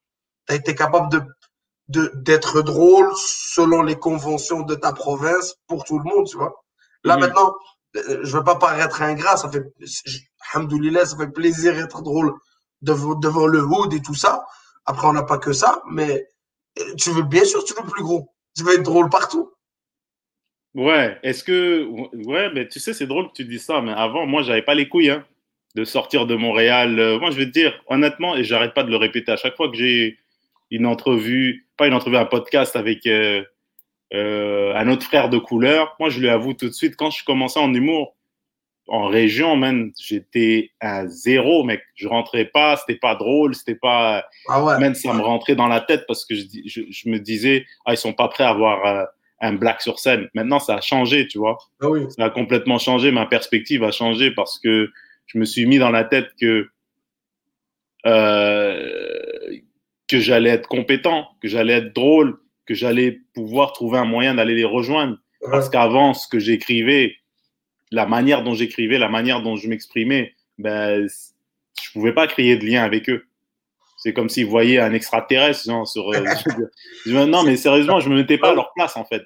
Tu 0.49 0.55
as 0.55 0.57
été 0.57 0.75
capable 0.75 1.11
de 1.11 1.21
de- 1.89 2.11
d'être 2.17 2.63
drôle 2.63 3.09
selon 3.17 3.83
les 3.83 3.97
conventions 3.97 4.63
de 4.63 4.75
ta 4.75 4.93
province 4.93 5.57
pour 5.69 5.85
tout 5.85 5.99
le 5.99 6.05
monde, 6.05 6.27
tu 6.27 6.37
vois. 6.37 6.55
Là, 7.05 7.15
Mhm. 7.15 7.21
maintenant, 7.21 7.55
euh, 7.97 8.21
je 8.25 8.37
veux 8.37 8.45
pas 8.45 8.57
paraître 8.57 9.03
ingrat, 9.03 9.37
ça 9.37 9.51
fait, 9.51 9.63
alhamdoulilah, 10.55 11.07
ça 11.07 11.17
fait 11.17 11.29
plaisir 11.33 11.75
d'être 11.75 12.03
drôle 12.03 12.33
devant, 12.83 13.15
devant 13.15 13.47
le 13.47 13.63
hood 13.63 13.93
et 13.95 14.03
tout 14.03 14.15
ça. 14.15 14.45
Après, 14.85 15.07
on 15.07 15.13
n'a 15.13 15.23
pas 15.23 15.39
que 15.39 15.53
ça, 15.53 15.83
mais 15.91 16.27
euh, 16.81 16.95
tu 16.97 17.11
veux, 17.11 17.23
bien 17.23 17.45
sûr, 17.45 17.65
tu 17.65 17.75
veux 17.75 17.89
plus 17.89 18.03
gros. 18.03 18.33
Tu 18.57 18.65
veux 18.65 18.75
être 18.75 18.83
drôle 18.83 19.09
partout. 19.11 19.53
Ouais. 20.75 21.19
Est-ce 21.23 21.43
que, 21.45 21.85
ouais, 22.27 22.51
mais 22.53 22.69
tu 22.69 22.81
sais, 22.81 22.93
c'est 22.93 23.07
drôle 23.07 23.29
que 23.29 23.33
tu 23.35 23.45
dis 23.45 23.59
ça, 23.59 23.81
mais 23.81 23.93
avant, 23.93 24.27
moi, 24.27 24.43
j'avais 24.43 24.63
pas 24.63 24.75
les 24.75 24.89
couilles, 24.89 25.11
hein, 25.11 25.25
de 25.75 25.85
sortir 25.85 26.27
de 26.27 26.35
Montréal. 26.37 26.99
Euh, 26.99 27.19
Moi, 27.19 27.31
je 27.31 27.37
vais 27.39 27.47
te 27.47 27.51
dire, 27.51 27.73
honnêtement, 27.89 28.37
et 28.37 28.45
j'arrête 28.45 28.75
pas 28.75 28.83
de 28.83 28.91
le 28.91 28.97
répéter 28.97 29.33
à 29.33 29.37
chaque 29.37 29.57
fois 29.57 29.71
que 29.71 29.77
j'ai 29.77 30.19
une 30.71 30.87
entrevue, 30.87 31.66
pas 31.77 31.87
une 31.87 31.95
entrevue, 31.95 32.17
un 32.17 32.25
podcast 32.25 32.77
avec 32.77 33.07
euh, 33.07 33.43
euh, 34.15 34.75
un 34.75 34.89
autre 34.89 35.05
frère 35.05 35.29
de 35.29 35.39
couleur. 35.39 35.95
Moi, 36.01 36.09
je 36.09 36.21
lui 36.21 36.29
avoue 36.29 36.55
tout 36.55 36.69
de 36.69 36.73
suite, 36.75 36.97
quand 36.97 37.11
je 37.11 37.25
commençais 37.25 37.61
en 37.61 37.73
humour, 37.75 38.15
en 38.89 39.07
région, 39.09 39.57
man, 39.57 39.91
j'étais 40.01 40.71
à 40.81 41.09
zéro, 41.09 41.65
mec. 41.65 41.83
Je 41.97 42.07
rentrais 42.07 42.45
pas, 42.45 42.77
c'était 42.77 42.99
pas 43.01 43.17
drôle, 43.17 43.55
c'était 43.57 43.75
pas, 43.75 44.25
Ah 44.49 44.63
ouais. 44.63 44.79
même 44.79 44.95
ça 44.95 45.13
me 45.13 45.23
rentrait 45.23 45.57
dans 45.57 45.67
la 45.67 45.81
tête 45.81 46.05
parce 46.07 46.25
que 46.25 46.37
je, 46.37 46.43
dis- 46.45 46.63
je, 46.69 46.83
je 46.89 47.09
me 47.09 47.19
disais, 47.19 47.67
ah, 47.85 47.95
ils 47.95 47.97
sont 47.97 48.13
pas 48.13 48.29
prêts 48.29 48.45
à 48.45 48.51
avoir 48.51 48.87
euh, 48.87 49.05
un 49.41 49.55
black 49.55 49.83
sur 49.83 49.99
scène. 49.99 50.29
Maintenant, 50.35 50.61
ça 50.61 50.77
a 50.77 50.81
changé, 50.81 51.27
tu 51.27 51.39
vois. 51.39 51.59
Ah 51.83 51.89
oui. 51.91 52.03
Ça 52.17 52.27
a 52.27 52.31
complètement 52.31 52.79
changé. 52.79 53.11
Ma 53.11 53.27
perspective 53.27 53.83
a 53.83 53.91
changé 53.91 54.31
parce 54.31 54.59
que 54.61 54.89
je 55.27 55.39
me 55.39 55.45
suis 55.45 55.67
mis 55.67 55.79
dans 55.79 55.91
la 55.91 56.05
tête 56.05 56.29
que 56.41 56.69
euh, 58.07 59.16
que 60.09 60.21
j'allais 60.21 60.51
être 60.51 60.69
compétent, 60.69 61.29
que 61.41 61.49
j'allais 61.49 61.75
être 61.75 61.95
drôle, 61.95 62.39
que 62.67 62.75
j'allais 62.75 63.21
pouvoir 63.35 63.73
trouver 63.73 63.99
un 63.99 64.05
moyen 64.05 64.35
d'aller 64.35 64.55
les 64.55 64.65
rejoindre. 64.65 65.19
Parce 65.51 65.69
qu'avant, 65.69 66.15
ce 66.15 66.27
que 66.29 66.39
j'écrivais, 66.39 67.17
la 67.93 68.07
manière 68.07 68.43
dont 68.43 68.55
j'écrivais, 68.55 68.99
la 68.99 69.09
manière 69.09 69.43
dont 69.43 69.57
je 69.57 69.69
m'exprimais, 69.69 70.35
ben, 70.59 71.07
je 71.83 71.93
pouvais 71.93 72.13
pas 72.13 72.27
créer 72.27 72.57
de 72.57 72.65
lien 72.67 72.83
avec 72.83 73.09
eux. 73.09 73.27
C'est 73.97 74.13
comme 74.13 74.29
s'ils 74.29 74.47
voyaient 74.47 74.79
un 74.79 74.93
extraterrestre. 74.93 75.65
Genre, 75.65 75.87
sur, 75.87 76.11
euh, 76.13 76.25
non, 77.27 77.43
mais 77.45 77.57
sérieusement, 77.57 78.01
je 78.01 78.09
me 78.09 78.17
mettais 78.17 78.39
pas 78.39 78.51
à 78.51 78.55
leur 78.55 78.73
place, 78.75 78.97
en 78.97 79.05
fait. 79.05 79.25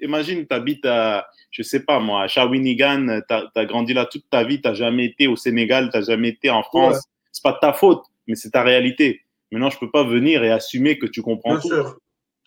Imagine, 0.00 0.46
tu 0.46 0.54
habites 0.54 0.86
à, 0.86 1.26
je 1.50 1.62
sais 1.62 1.84
pas 1.84 1.98
moi, 1.98 2.22
à 2.22 2.28
Shawinigan, 2.28 3.20
tu 3.28 3.34
as, 3.34 3.64
grandi 3.64 3.94
là 3.94 4.06
toute 4.06 4.28
ta 4.30 4.44
vie, 4.44 4.60
tu 4.60 4.74
jamais 4.74 5.06
été 5.06 5.26
au 5.26 5.36
Sénégal, 5.36 5.90
tu 5.92 6.02
jamais 6.04 6.28
été 6.28 6.50
en 6.50 6.62
France. 6.62 6.96
Ce 6.96 7.02
C'est 7.32 7.42
pas 7.42 7.52
de 7.52 7.58
ta 7.58 7.72
faute, 7.72 8.04
mais 8.26 8.34
c'est 8.34 8.50
ta 8.50 8.62
réalité. 8.62 9.22
Maintenant, 9.52 9.70
je 9.70 9.78
peux 9.78 9.90
pas 9.90 10.02
venir 10.02 10.42
et 10.42 10.50
assumer 10.50 10.98
que 10.98 11.06
tu 11.06 11.22
comprends 11.22 11.60
tout. 11.60 11.68
Sûr. 11.68 11.98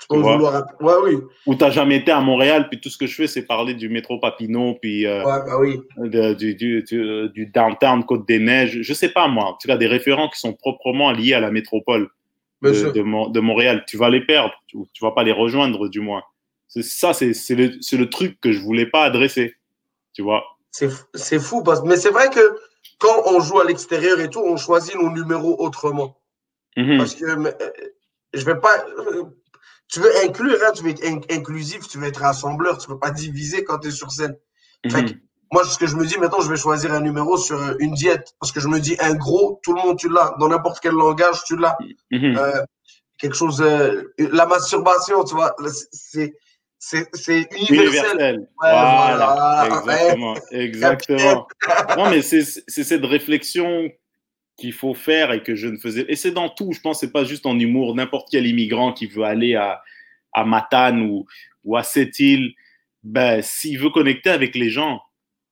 Tu 0.10 0.18
vouloir... 0.18 0.66
ouais, 0.82 0.94
oui. 1.04 1.18
Ou 1.46 1.56
t'as 1.56 1.70
jamais 1.70 1.96
été 1.98 2.12
à 2.12 2.20
Montréal, 2.20 2.68
puis 2.70 2.82
tout 2.82 2.90
ce 2.90 2.98
que 2.98 3.08
je 3.08 3.16
fais, 3.16 3.28
c'est 3.28 3.44
parler 3.44 3.74
du 3.74 3.88
métro 3.88 4.20
Papineau, 4.20 4.76
puis 4.82 5.06
euh, 5.06 5.24
ouais, 5.24 5.40
bah 5.46 5.58
oui. 5.58 5.80
du, 6.36 6.54
du, 6.56 6.84
du, 7.34 7.46
downtown 7.46 8.04
Côte 8.04 8.28
des 8.28 8.40
Neiges. 8.40 8.82
Je 8.82 8.94
sais 8.94 9.10
pas 9.10 9.28
moi. 9.30 9.46
En 9.46 9.54
tout 9.54 9.68
cas, 9.68 9.78
des 9.78 9.88
référents 9.88 10.28
qui 10.30 10.40
sont 10.40 10.54
proprement 10.54 11.12
liés 11.12 11.34
à 11.34 11.40
la 11.40 11.50
métropole 11.50 12.10
de, 12.62 12.92
de, 12.92 13.40
Montréal. 13.40 13.86
Tu 13.88 13.96
vas 13.96 14.10
les 14.10 14.26
perdre. 14.26 14.54
Tu, 14.68 14.78
tu 14.94 15.04
vas 15.04 15.12
pas 15.12 15.24
les 15.24 15.32
rejoindre, 15.32 15.88
du 15.88 16.02
moins. 16.02 16.24
C'est 16.68 16.84
ça, 16.84 17.14
c'est 17.14 17.34
le, 17.52 17.72
le 17.98 18.10
truc 18.10 18.40
que 18.42 18.52
je 18.52 18.60
voulais 18.60 18.88
pas 18.88 19.04
adresser. 19.04 19.56
Tu 20.14 20.22
vois. 20.22 20.44
C'est 20.72 21.40
fou, 21.40 21.64
parce... 21.64 21.84
mais 21.84 21.96
c'est 21.96 22.10
vrai 22.10 22.30
que 22.30 22.58
quand 23.00 23.24
on 23.28 23.40
joue 23.40 23.60
à 23.60 23.64
l'extérieur 23.64 24.20
et 24.20 24.30
tout, 24.30 24.44
on 24.46 24.58
choisit 24.58 24.96
nos 24.96 25.10
numéros 25.10 25.56
autrement. 25.60 26.18
Mm-hmm. 26.78 26.98
Parce 26.98 27.16
que 27.16 27.26
euh, 27.26 27.52
je 28.34 28.46
vais 28.46 28.60
pas 28.60 28.86
tu 29.88 30.00
veux 30.00 30.12
inclure, 30.24 30.58
hein, 30.68 30.72
tu 30.74 30.84
veux 30.84 30.90
être 30.90 31.32
inclusif, 31.32 31.88
tu 31.88 31.98
veux 31.98 32.08
être 32.08 32.22
rassembleur, 32.22 32.78
tu 32.78 32.88
peux 32.88 33.00
pas 33.00 33.12
diviser 33.12 33.64
quand 33.64 33.80
tu 33.80 33.90
es 33.90 33.92
sur 33.92 34.12
scène. 34.12 34.36
Mhm. 34.86 35.20
moi, 35.52 35.64
ce 35.64 35.78
que 35.78 35.88
je 35.88 35.96
me 35.96 36.06
dis, 36.06 36.18
maintenant, 36.18 36.42
je 36.42 36.50
vais 36.50 36.58
choisir 36.58 36.92
un 36.94 37.02
numéro 37.02 37.38
sur 37.38 37.60
euh, 37.60 37.76
une 37.80 37.94
diète. 37.94 38.36
Parce 38.40 38.52
que 38.52 38.60
je 38.60 38.68
me 38.68 38.80
dis, 38.80 38.96
un 39.00 39.16
gros, 39.16 39.60
tout 39.64 39.74
le 39.74 39.82
monde, 39.82 39.98
tu 39.98 40.10
l'as. 40.10 40.36
Dans 40.40 40.48
n'importe 40.48 40.80
quel 40.80 40.94
langage, 40.94 41.44
tu 41.46 41.56
l'as. 41.56 41.78
Mhm. 42.12 42.38
euh, 42.38 42.64
quelque 43.18 43.36
chose, 43.36 43.62
euh, 43.62 44.14
la 44.18 44.46
masturbation, 44.46 45.24
tu 45.24 45.36
vois, 45.36 45.56
c'est, 45.92 46.34
c'est, 46.78 47.08
c'est 47.14 47.48
universel. 47.70 48.48
voilà, 48.60 49.68
exactement, 49.68 50.36
exactement. 50.52 51.48
non, 51.98 52.10
mais 52.10 52.22
c'est, 52.22 52.44
c'est 52.44 52.84
cette 52.84 53.06
réflexion 53.06 53.90
qu'il 54.58 54.74
faut 54.74 54.94
faire 54.94 55.32
et 55.32 55.44
que 55.44 55.56
je 55.56 55.68
ne 55.68 55.78
faisais. 55.78 56.06
Et 56.08 56.16
c'est 56.16 56.32
dans 56.32 56.50
tout, 56.50 56.72
je 56.72 56.80
pense, 56.80 57.00
c'est 57.00 57.12
pas 57.12 57.26
juste 57.26 57.46
en 57.46 57.60
humour. 57.60 57.96
N'importe 57.96 58.30
quel 58.32 58.46
immigrant 58.48 58.94
qui 58.94 59.08
veut 59.08 59.24
aller 59.24 59.56
à, 59.56 59.82
à 60.34 60.46
Matane 60.46 61.02
ou, 61.02 61.26
ou 61.64 61.76
à 61.76 61.84
cette 61.84 62.20
île, 62.20 62.54
ben, 63.04 63.42
s'il 63.42 63.80
veut 63.80 63.90
connecter 63.90 64.30
avec 64.30 64.56
les 64.56 64.70
gens, 64.70 65.02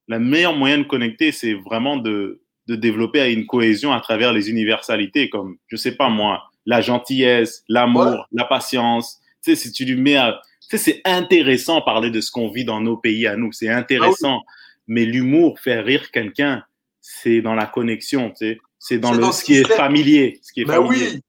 le 0.07 0.19
meilleur 0.19 0.55
moyen 0.55 0.79
de 0.79 0.83
connecter, 0.83 1.31
c'est 1.31 1.53
vraiment 1.53 1.97
de, 1.97 2.41
de 2.67 2.75
développer 2.75 3.31
une 3.31 3.45
cohésion 3.45 3.91
à 3.93 3.99
travers 3.99 4.33
les 4.33 4.49
universalités, 4.49 5.29
comme, 5.29 5.57
je 5.67 5.75
sais 5.75 5.95
pas 5.95 6.09
moi, 6.09 6.43
la 6.65 6.81
gentillesse, 6.81 7.63
l'amour, 7.67 8.27
la 8.31 8.45
patience. 8.45 9.19
Tu 9.43 9.51
sais, 9.51 9.55
si 9.55 9.71
tu 9.71 9.85
lui 9.85 9.95
mets 9.95 10.15
à. 10.15 10.41
Tu 10.69 10.77
sais, 10.77 10.77
c'est 10.77 11.01
intéressant 11.05 11.81
parler 11.81 12.09
de 12.09 12.21
ce 12.21 12.31
qu'on 12.31 12.49
vit 12.49 12.65
dans 12.65 12.79
nos 12.79 12.97
pays 12.97 13.27
à 13.27 13.35
nous, 13.35 13.51
c'est 13.51 13.69
intéressant. 13.69 14.41
Ah 14.47 14.51
Mais 14.87 15.05
l'humour, 15.05 15.59
faire 15.59 15.83
rire 15.83 16.09
quelqu'un, 16.11 16.63
c'est 17.01 17.41
dans 17.41 17.55
la 17.55 17.65
connexion, 17.65 18.29
tu 18.29 18.35
sais. 18.37 18.57
C'est 18.85 18.97
dans, 18.97 19.13
le, 19.13 19.31
ce 19.31 19.45
qui 19.45 19.55
est 19.55 19.63
familier. 19.63 20.41
Ce 20.43 20.51
qui 20.51 20.59
est 20.59 20.65
bah 20.65 20.75
familier. 20.75 21.11
oui. 21.13 21.21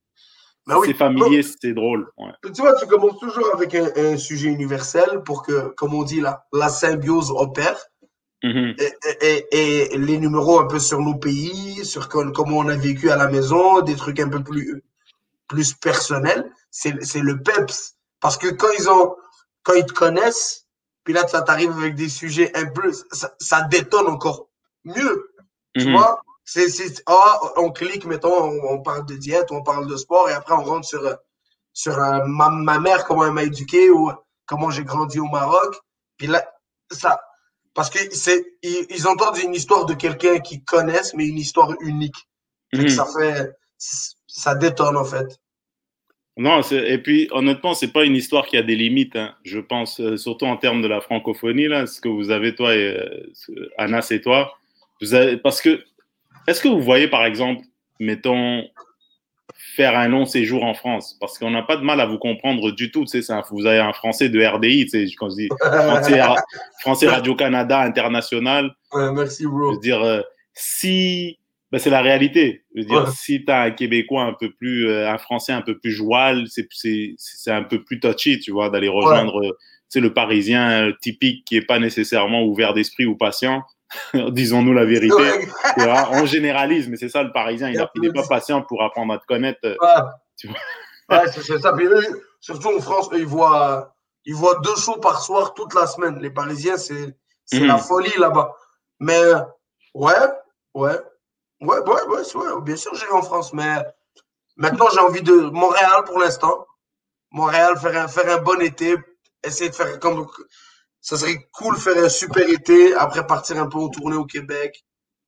Bah 0.67 0.77
oui. 0.81 0.89
C'est 0.89 0.95
familier, 0.95 1.41
c'est 1.45 1.73
drôle. 1.73 2.11
Tu 2.43 2.61
vois, 2.61 2.75
tu 2.75 2.87
commences 2.89 3.21
toujours 3.21 3.49
avec 3.55 3.77
un, 3.77 4.17
sujet 4.17 4.49
universel 4.49 5.23
pour 5.25 5.45
que, 5.45 5.69
comme 5.77 5.95
on 5.95 6.03
dit, 6.03 6.21
la, 6.21 6.45
la 6.53 6.69
symbiose 6.69 7.31
opère. 7.31 7.79
Mm-hmm. 8.43 8.75
et, 9.53 9.97
les 9.97 10.19
numéros 10.19 10.59
un 10.59 10.67
peu 10.67 10.81
sur 10.81 10.99
nos 10.99 11.15
pays, 11.15 11.85
sur 11.85 12.09
comment 12.09 12.59
on 12.59 12.69
a 12.69 12.77
vécu 12.77 13.09
à 13.09 13.17
la 13.17 13.29
maison, 13.29 13.83
des 13.83 13.95
trucs 13.95 14.19
un 14.19 14.29
peu 14.29 14.43
plus, 14.43 14.83
plus 15.47 15.75
personnels. 15.75 16.51
C'est 16.73 16.91
le 16.91 17.41
peps. 17.41 17.95
Parce 18.19 18.37
que 18.37 18.49
quand 18.49 18.71
ils 18.77 18.91
ont, 18.91 19.15
quand 19.63 19.75
ils 19.75 19.87
te 19.87 19.93
connaissent, 19.93 20.67
puis 21.05 21.15
là, 21.15 21.25
ça 21.29 21.43
t'arrive 21.43 21.71
avec 21.71 21.95
des 21.95 22.09
sujets 22.09 22.51
un 22.57 22.67
peu, 22.67 22.91
ça, 23.13 23.33
ça 23.39 23.63
détonne 23.63 24.09
encore 24.09 24.49
mieux. 24.85 25.31
Tu 25.77 25.85
mm-hmm. 25.85 25.93
vois? 25.93 26.21
C'est, 26.45 26.69
c'est, 26.69 27.03
ah, 27.07 27.41
on 27.57 27.71
clique, 27.71 28.05
mettons, 28.05 28.51
on, 28.69 28.83
parle 28.83 29.07
de 29.07 29.15
diète, 29.15 29.51
on 29.51 29.63
parle 29.63 29.87
de 29.87 29.97
sport, 29.97 30.29
et 30.29 30.33
après 30.33 30.55
on 30.55 30.63
rentre 30.63 30.87
sur, 30.87 31.17
sur 31.73 31.97
ma, 31.97 32.51
ma, 32.51 32.79
mère, 32.79 33.05
comment 33.07 33.25
elle 33.25 33.33
m'a 33.33 33.45
éduqué, 33.45 33.91
ou 33.91 34.13
comment 34.47 34.71
j'ai 34.71 34.85
grandi 34.85 35.19
au 35.19 35.27
Maroc. 35.27 35.75
Puis 36.19 36.27
là, 36.27 36.45
ça, 36.91 37.19
parce 37.75 37.91
que 37.91 37.99
c'est, 38.13 38.45
ils, 38.63 39.07
entendent 39.07 39.39
une 39.39 39.55
histoire 39.55 39.85
de 39.85 39.95
quelqu'un 39.95 40.39
qu'ils 40.39 40.63
connaissent, 40.65 41.15
mais 41.15 41.27
une 41.27 41.39
histoire 41.39 41.75
unique. 41.81 42.17
Mhm. 42.73 42.89
Ça 42.89 43.07
fait, 43.19 43.51
ça 44.27 44.55
détonne 44.55 44.97
en 44.97 45.05
fait. 45.05 45.27
Non, 46.37 46.63
et 46.63 46.99
puis 46.99 47.29
honnêtement, 47.31 47.75
c'est 47.75 47.93
pas 47.93 48.05
une 48.05 48.17
histoire 48.17 48.47
qui 48.47 48.57
a 48.57 48.63
des 48.63 48.75
limites. 48.75 49.15
Hein. 49.15 49.35
Je 49.45 49.61
pense 49.61 50.01
euh, 50.01 50.17
surtout 50.17 50.47
en 50.47 50.57
termes 50.57 50.83
de 50.83 50.89
la 50.89 51.01
francophonie 51.01 51.69
là, 51.69 51.87
ce 51.87 52.01
que 52.01 52.09
vous 52.09 52.31
avez 52.31 52.57
toi 52.57 52.75
et 52.75 52.97
euh, 52.97 53.71
Anas 53.79 54.09
et 54.11 54.21
toi, 54.21 54.53
vous 55.01 55.15
avez, 55.15 55.37
parce 55.37 55.61
que 55.61 55.85
est-ce 56.47 56.61
que 56.61 56.69
vous 56.69 56.81
voyez, 56.81 57.09
par 57.09 57.25
exemple, 57.25 57.63
mettons, 58.01 58.65
faire 59.77 59.97
un 59.97 60.09
long 60.09 60.27
séjour 60.27 60.65
en 60.65 60.75
France? 60.75 61.17
Parce 61.21 61.39
qu'on 61.39 61.51
n'a 61.51 61.63
pas 61.63 61.77
de 61.77 61.83
mal 61.83 62.01
à 62.01 62.07
vous 62.07 62.19
comprendre 62.19 62.71
du 62.73 62.91
tout. 62.91 63.05
Tu 63.05 63.23
sais, 63.23 63.35
vous 63.51 63.67
avez 63.67 63.79
un 63.79 63.93
français 63.93 64.29
de 64.29 64.45
RDI, 64.45 64.87
tu 64.87 65.07
sais, 65.07 65.15
quand 65.17 65.31
je 65.31 65.37
dis 65.37 65.49
français, 66.81 67.09
Radio-Canada 67.09 67.81
international. 67.81 68.75
Ouais, 68.93 69.11
merci, 69.13 69.47
bro. 69.47 69.71
Je 69.71 69.77
veux 69.77 69.81
dire, 69.81 70.03
euh, 70.03 70.21
si. 70.53 71.39
Ben, 71.73 71.79
c'est 71.81 71.91
la 71.91 72.03
réalité. 72.03 72.63
Je 72.77 72.83
veux 72.83 72.87
dire, 72.87 73.09
si 73.09 73.45
tu 73.45 73.51
as 73.51 73.63
un 73.63 73.71
Québécois 73.73 74.23
un 74.23 74.35
peu 74.35 74.53
plus. 74.53 74.89
Euh, 74.89 75.11
un 75.11 75.19
Français 75.19 75.53
un 75.53 75.63
peu 75.63 75.79
plus 75.79 75.91
joual, 75.91 76.45
c'est 76.49 77.51
un 77.51 77.65
peu 77.65 77.83
plus 77.83 77.99
touchy, 77.99 78.39
tu 78.39 78.53
vois, 78.53 78.71
d'aller 78.71 78.89
rejoindre. 78.89 79.41
Ouais. 79.41 79.49
Euh, 79.49 79.53
le 80.01 80.13
Parisien 80.13 80.93
typique 81.01 81.45
qui 81.45 81.55
n'est 81.55 81.65
pas 81.65 81.79
nécessairement 81.79 82.45
ouvert 82.45 82.75
d'esprit 82.75 83.07
ou 83.07 83.17
patient. 83.17 83.63
disons-nous 84.31 84.73
la 84.73 84.85
vérité. 84.85 85.49
on 86.13 86.27
généralise, 86.27 86.89
mais 86.89 86.97
c'est 86.97 87.09
ça 87.09 87.23
le 87.23 87.33
Parisien, 87.33 87.71
il 87.71 88.01
n'est 88.01 88.13
pas 88.13 88.27
patient 88.27 88.63
pour 88.63 88.83
apprendre 88.83 89.15
à 89.15 89.19
te 89.19 89.27
connaître. 89.27 89.61
Euh, 89.65 89.77
ouais, 91.09 91.27
c'est 91.33 91.59
ça. 91.59 91.75
surtout 92.41 92.69
en 92.77 92.81
France, 92.81 93.09
ils 93.13 93.27
voient, 93.27 93.95
ils 94.25 94.35
voient 94.35 94.59
deux 94.63 94.77
shows 94.77 94.99
par 94.99 95.21
soir 95.21 95.55
toute 95.55 95.75
la 95.75 95.87
semaine. 95.87 96.19
Les 96.21 96.31
Parisiens, 96.31 96.77
c'est 96.77 97.15
la 97.53 97.75
mhm. 97.75 97.81
folie 97.81 98.13
là-bas. 98.19 98.55
Mais 99.01 99.21
ouais, 99.95 100.13
ouais, 100.75 100.99
ouais, 101.61 101.79
ouais, 101.79 102.03
ouais, 102.09 102.61
bien 102.63 102.77
sûr, 102.77 102.95
j'irai 102.95 103.13
en 103.13 103.23
France, 103.23 103.53
mais 103.53 103.83
maintenant 104.57 104.87
j'ai 104.93 105.01
envie 105.01 105.23
de 105.23 105.35
Montréal 105.35 106.05
pour 106.07 106.19
l'instant. 106.19 106.67
Montréal, 107.31 107.77
faire 107.79 108.05
un, 108.05 108.09
faire 108.09 108.39
un 108.39 108.41
bon 108.41 108.61
été, 108.61 108.95
essayer 109.43 109.69
de 109.69 109.75
faire 109.75 109.99
comme 109.99 110.27
ça 111.05 111.19
serait 111.19 111.37
cool 111.53 111.77
faire 111.77 112.03
un 112.03 112.09
super 112.09 112.49
été, 112.49 112.95
après 112.95 113.27
partir 113.27 113.59
un 113.59 113.67
peu 113.67 113.77
en 113.77 113.91
tournée 113.91 114.17
au 114.17 114.25
Québec, 114.25 114.85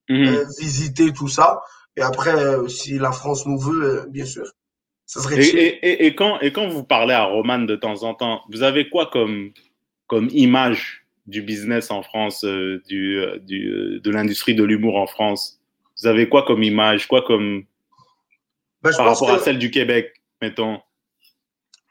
mhm. 0.08 0.26
euh, 0.26 0.44
visiter 0.58 1.12
tout 1.12 1.28
ça. 1.28 1.60
Et 1.98 2.00
après, 2.00 2.34
euh, 2.34 2.66
si 2.66 2.98
la 2.98 3.12
France 3.12 3.44
nous 3.46 3.58
veut, 3.58 3.84
euh, 3.84 4.06
bien 4.08 4.24
sûr. 4.24 4.46
Ça 5.04 5.20
serait 5.20 5.38
et, 5.38 6.06
et, 6.06 6.14
quand, 6.14 6.40
et 6.40 6.50
quand 6.50 6.66
vous 6.66 6.82
parlez 6.82 7.12
à 7.12 7.24
Roman 7.24 7.58
de 7.58 7.76
temps 7.76 8.04
en 8.04 8.14
temps, 8.14 8.40
vous 8.48 8.62
avez 8.62 8.88
quoi 8.88 9.10
comme, 9.12 9.52
comme 10.06 10.30
image 10.32 11.06
du 11.26 11.42
business 11.42 11.90
en 11.90 12.02
France, 12.02 12.42
du, 12.42 13.22
du, 13.42 14.00
de 14.02 14.10
l'industrie 14.10 14.54
de 14.54 14.64
l'humour 14.64 14.96
en 14.96 15.06
France? 15.06 15.60
Vous 16.00 16.08
avez 16.08 16.28
quoi 16.28 16.44
comme 16.44 16.62
image, 16.62 17.06
quoi 17.06 17.20
comme 17.20 17.64
ben, 18.82 18.92
par 18.96 19.06
rapport 19.06 19.30
à 19.30 19.38
celle 19.40 19.58
du 19.58 19.70
Québec, 19.70 20.10
mettons? 20.40 20.80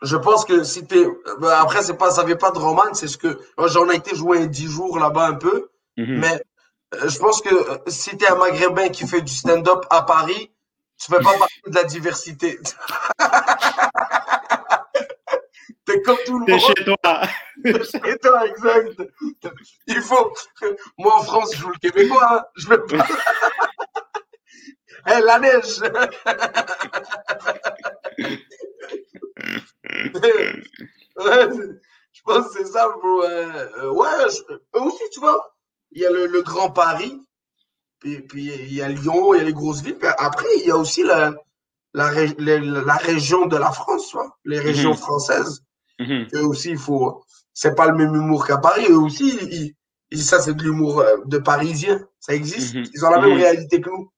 Je 0.01 0.17
pense 0.17 0.45
que 0.45 0.63
si 0.63 0.86
t'es. 0.86 1.05
Ben, 1.39 1.49
après, 1.49 1.81
c'est 1.81 1.97
pas, 1.97 2.12
ça 2.12 2.23
vient 2.23 2.36
pas 2.36 2.51
de 2.51 2.60
roman, 2.60 2.93
c'est 2.93 3.08
ce 3.08 3.17
que. 3.17 3.39
J'en 3.58 3.89
ai 3.89 3.95
été 3.95 4.15
joué 4.15 4.47
10 4.47 4.67
jours 4.67 4.99
là-bas 4.99 5.27
un 5.27 5.36
peu. 5.36 5.69
Mhm. 5.97 6.19
Mais 6.19 6.41
euh, 6.95 7.10
je 7.10 7.17
pense 7.19 7.41
que 7.41 7.53
euh, 7.53 7.77
si 7.88 8.15
t'es 8.17 8.27
un 8.27 8.36
maghrébin 8.36 8.89
qui 8.89 9.08
fait 9.08 9.21
du 9.21 9.34
stand-up 9.34 9.86
à 9.89 10.01
Paris, 10.03 10.51
tu 10.99 11.12
fais 11.12 11.21
pas 11.21 11.38
partie 11.38 11.62
de 11.67 11.75
la 11.75 11.84
diversité. 11.84 12.60
T'es 15.86 16.01
comme 16.01 16.17
tout 16.25 16.39
le 16.39 16.39
monde. 16.39 16.47
T'es 16.47 16.60
chez 16.60 16.73
toi. 16.84 17.21
T'es 17.63 17.84
chez 17.84 18.17
toi, 18.17 18.47
exact. 18.47 19.03
Il 19.88 20.01
faut. 20.01 20.34
Moi, 20.97 21.15
en 21.15 21.23
France, 21.23 21.51
je 21.53 21.60
joue 21.60 21.69
le 21.69 21.77
Québécois. 21.77 22.27
Hein. 22.31 22.43
Je 22.55 22.67
veux 22.67 22.84
pas. 22.86 23.05
hey, 25.05 25.21
la 25.25 25.39
neige. 25.39 25.81
je 31.17 32.21
pense 32.24 32.48
que 32.48 32.54
c'est 32.63 32.71
ça, 32.71 32.88
bro. 32.89 33.24
Euh, 33.24 33.91
ouais, 33.91 34.26
aussi, 34.74 35.04
tu 35.13 35.19
vois, 35.19 35.56
il 35.91 36.02
y 36.02 36.06
a 36.06 36.12
le, 36.12 36.41
Grand 36.41 36.71
Paris. 36.71 37.19
puis, 38.00 38.21
puis 38.21 38.45
il 38.54 38.74
y 38.74 38.82
a 38.82 38.88
Lyon, 38.89 39.34
il 39.34 39.38
y 39.38 39.41
a 39.41 39.43
les 39.43 39.54
grosses 39.54 39.82
villes. 39.82 39.98
Puis 39.98 40.08
après, 40.17 40.48
il 40.60 40.67
y 40.67 40.71
a 40.71 40.78
aussi 40.78 41.04
la, 41.04 41.34
la, 41.93 42.08
ré- 42.08 42.36
la 42.38 42.95
région 42.95 43.45
de 43.48 43.58
la 43.58 43.71
France, 43.71 44.10
tu 44.10 44.17
vois, 44.17 44.38
les 44.45 44.60
régions 44.60 44.91
Mhm. 44.91 44.98
françaises. 44.98 45.62
Mhm. 46.00 46.28
Eux 46.34 46.45
aussi, 46.45 46.71
il 46.71 46.78
faut. 46.78 47.24
C'est 47.54 47.76
pas 47.76 47.88
le 47.88 47.95
même 47.95 48.13
humour 48.13 48.45
qu'à 48.45 48.58
Paris. 48.58 48.86
Eux 48.89 48.98
aussi, 49.00 49.30
ils, 49.41 49.74
ils- 50.12 50.24
ça, 50.24 50.39
c'est 50.41 50.54
de 50.54 50.62
l'humour 50.63 51.00
euh, 51.00 51.15
de 51.26 51.38
Parisien. 51.38 52.06
Ça 52.19 52.34
existe. 52.36 52.76
Mhm. 52.76 52.84
Ils 52.93 53.06
ont 53.06 53.10
la 53.10 53.21
même 53.21 53.38
réalité 53.38 53.80
que 53.82 53.89
nous. 53.89 54.12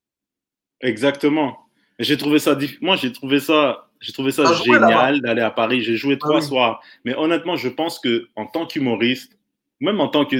Exactement. 0.81 1.66
J'ai 1.99 2.17
trouvé 2.17 2.39
ça, 2.39 2.57
moi 2.81 2.95
j'ai 2.95 3.11
trouvé 3.11 3.39
ça, 3.39 3.89
j'ai 3.99 4.13
trouvé 4.13 4.31
ça 4.31 4.43
génial 4.53 5.21
d'aller 5.21 5.41
à 5.41 5.51
Paris. 5.51 5.81
J'ai 5.81 5.95
joué 5.95 6.17
trois 6.17 6.39
oui. 6.39 6.43
soirs. 6.43 6.81
Mais 7.05 7.15
honnêtement, 7.15 7.55
je 7.55 7.69
pense 7.69 7.99
que 7.99 8.27
en 8.35 8.45
tant 8.45 8.65
qu'humoriste, 8.65 9.37
même 9.79 9.99
en 9.99 10.07
tant 10.07 10.25
que, 10.25 10.35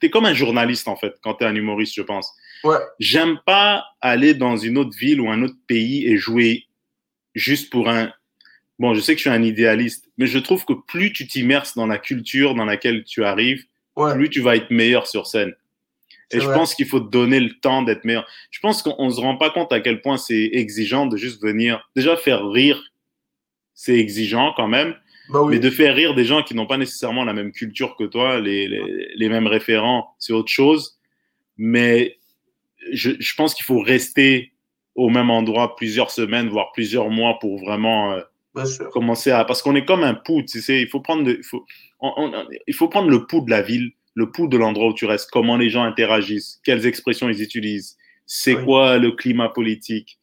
t'es 0.00 0.10
comme 0.10 0.26
un 0.26 0.34
journaliste 0.34 0.88
en 0.88 0.96
fait 0.96 1.14
quand 1.22 1.34
t'es 1.34 1.44
un 1.44 1.54
humoriste, 1.54 1.94
je 1.94 2.02
pense. 2.02 2.32
Ouais. 2.64 2.76
J'aime 2.98 3.38
pas 3.44 3.84
aller 4.00 4.34
dans 4.34 4.56
une 4.56 4.78
autre 4.78 4.96
ville 4.96 5.20
ou 5.20 5.30
un 5.30 5.42
autre 5.42 5.56
pays 5.66 6.06
et 6.06 6.16
jouer 6.16 6.66
juste 7.34 7.70
pour 7.70 7.88
un. 7.88 8.12
Bon, 8.78 8.94
je 8.94 9.00
sais 9.00 9.12
que 9.12 9.18
je 9.18 9.28
suis 9.28 9.30
un 9.30 9.42
idéaliste, 9.42 10.10
mais 10.18 10.26
je 10.26 10.38
trouve 10.38 10.64
que 10.64 10.72
plus 10.72 11.12
tu 11.12 11.26
t'immerses 11.26 11.76
dans 11.76 11.86
la 11.86 11.98
culture 11.98 12.54
dans 12.54 12.64
laquelle 12.64 13.04
tu 13.04 13.24
arrives, 13.24 13.64
Ouais. 13.96 14.12
plus 14.14 14.28
tu 14.28 14.40
vas 14.40 14.56
être 14.56 14.70
meilleur 14.70 15.06
sur 15.06 15.26
scène. 15.28 15.54
Et 16.30 16.40
je 16.40 16.46
vrai. 16.46 16.54
pense 16.54 16.74
qu'il 16.74 16.86
faut 16.86 17.00
donner 17.00 17.38
le 17.40 17.50
temps 17.60 17.82
d'être 17.82 18.04
meilleur. 18.04 18.26
Je 18.50 18.60
pense 18.60 18.82
qu'on 18.82 18.94
on 18.98 19.10
se 19.10 19.20
rend 19.20 19.36
pas 19.36 19.50
compte 19.50 19.72
à 19.72 19.80
quel 19.80 20.00
point 20.00 20.16
c'est 20.16 20.50
exigeant 20.52 21.06
de 21.06 21.16
juste 21.16 21.42
venir. 21.42 21.88
Déjà, 21.94 22.16
faire 22.16 22.48
rire, 22.48 22.82
c'est 23.74 23.98
exigeant 23.98 24.52
quand 24.56 24.68
même. 24.68 24.94
Bah 25.30 25.42
oui. 25.42 25.54
Mais 25.54 25.58
de 25.60 25.70
faire 25.70 25.94
rire 25.94 26.14
des 26.14 26.24
gens 26.24 26.42
qui 26.42 26.54
n'ont 26.54 26.66
pas 26.66 26.76
nécessairement 26.76 27.24
la 27.24 27.32
même 27.32 27.52
culture 27.52 27.96
que 27.96 28.04
toi, 28.04 28.40
les, 28.40 28.68
les, 28.68 29.08
les 29.16 29.28
mêmes 29.28 29.46
référents, 29.46 30.14
c'est 30.18 30.32
autre 30.32 30.50
chose. 30.50 30.98
Mais 31.56 32.18
je, 32.92 33.12
je 33.18 33.34
pense 33.34 33.54
qu'il 33.54 33.64
faut 33.64 33.80
rester 33.80 34.52
au 34.94 35.08
même 35.08 35.30
endroit 35.30 35.76
plusieurs 35.76 36.10
semaines, 36.10 36.48
voire 36.48 36.72
plusieurs 36.72 37.10
mois 37.10 37.38
pour 37.38 37.58
vraiment 37.58 38.12
euh, 38.12 38.20
commencer 38.92 39.30
à. 39.30 39.44
Parce 39.44 39.62
qu'on 39.62 39.74
est 39.74 39.84
comme 39.84 40.04
un 40.04 40.14
pouls, 40.14 40.42
tu 40.44 40.60
sais. 40.60 40.80
Il 40.82 40.88
faut 40.88 41.00
prendre, 41.00 41.28
il 41.28 41.42
faut, 41.42 41.64
on- 42.00 42.12
on- 42.16 42.44
il 42.66 42.74
faut 42.74 42.88
prendre 42.88 43.08
le 43.08 43.26
pouls 43.26 43.40
de 43.44 43.50
la 43.50 43.62
ville, 43.62 43.92
le 44.14 44.30
pouls 44.30 44.48
de 44.48 44.56
l'endroit 44.56 44.88
où 44.88 44.94
tu 44.94 45.06
restes, 45.06 45.30
comment 45.30 45.56
les 45.56 45.70
gens 45.70 45.82
interagissent, 45.82 46.60
quelles 46.64 46.86
expressions 46.86 47.28
ils 47.28 47.42
utilisent, 47.42 47.96
c'est 48.26 48.54
Oui. 48.54 48.64
quoi 48.64 48.98
le 48.98 49.12
climat 49.12 49.48
politique, 49.48 50.18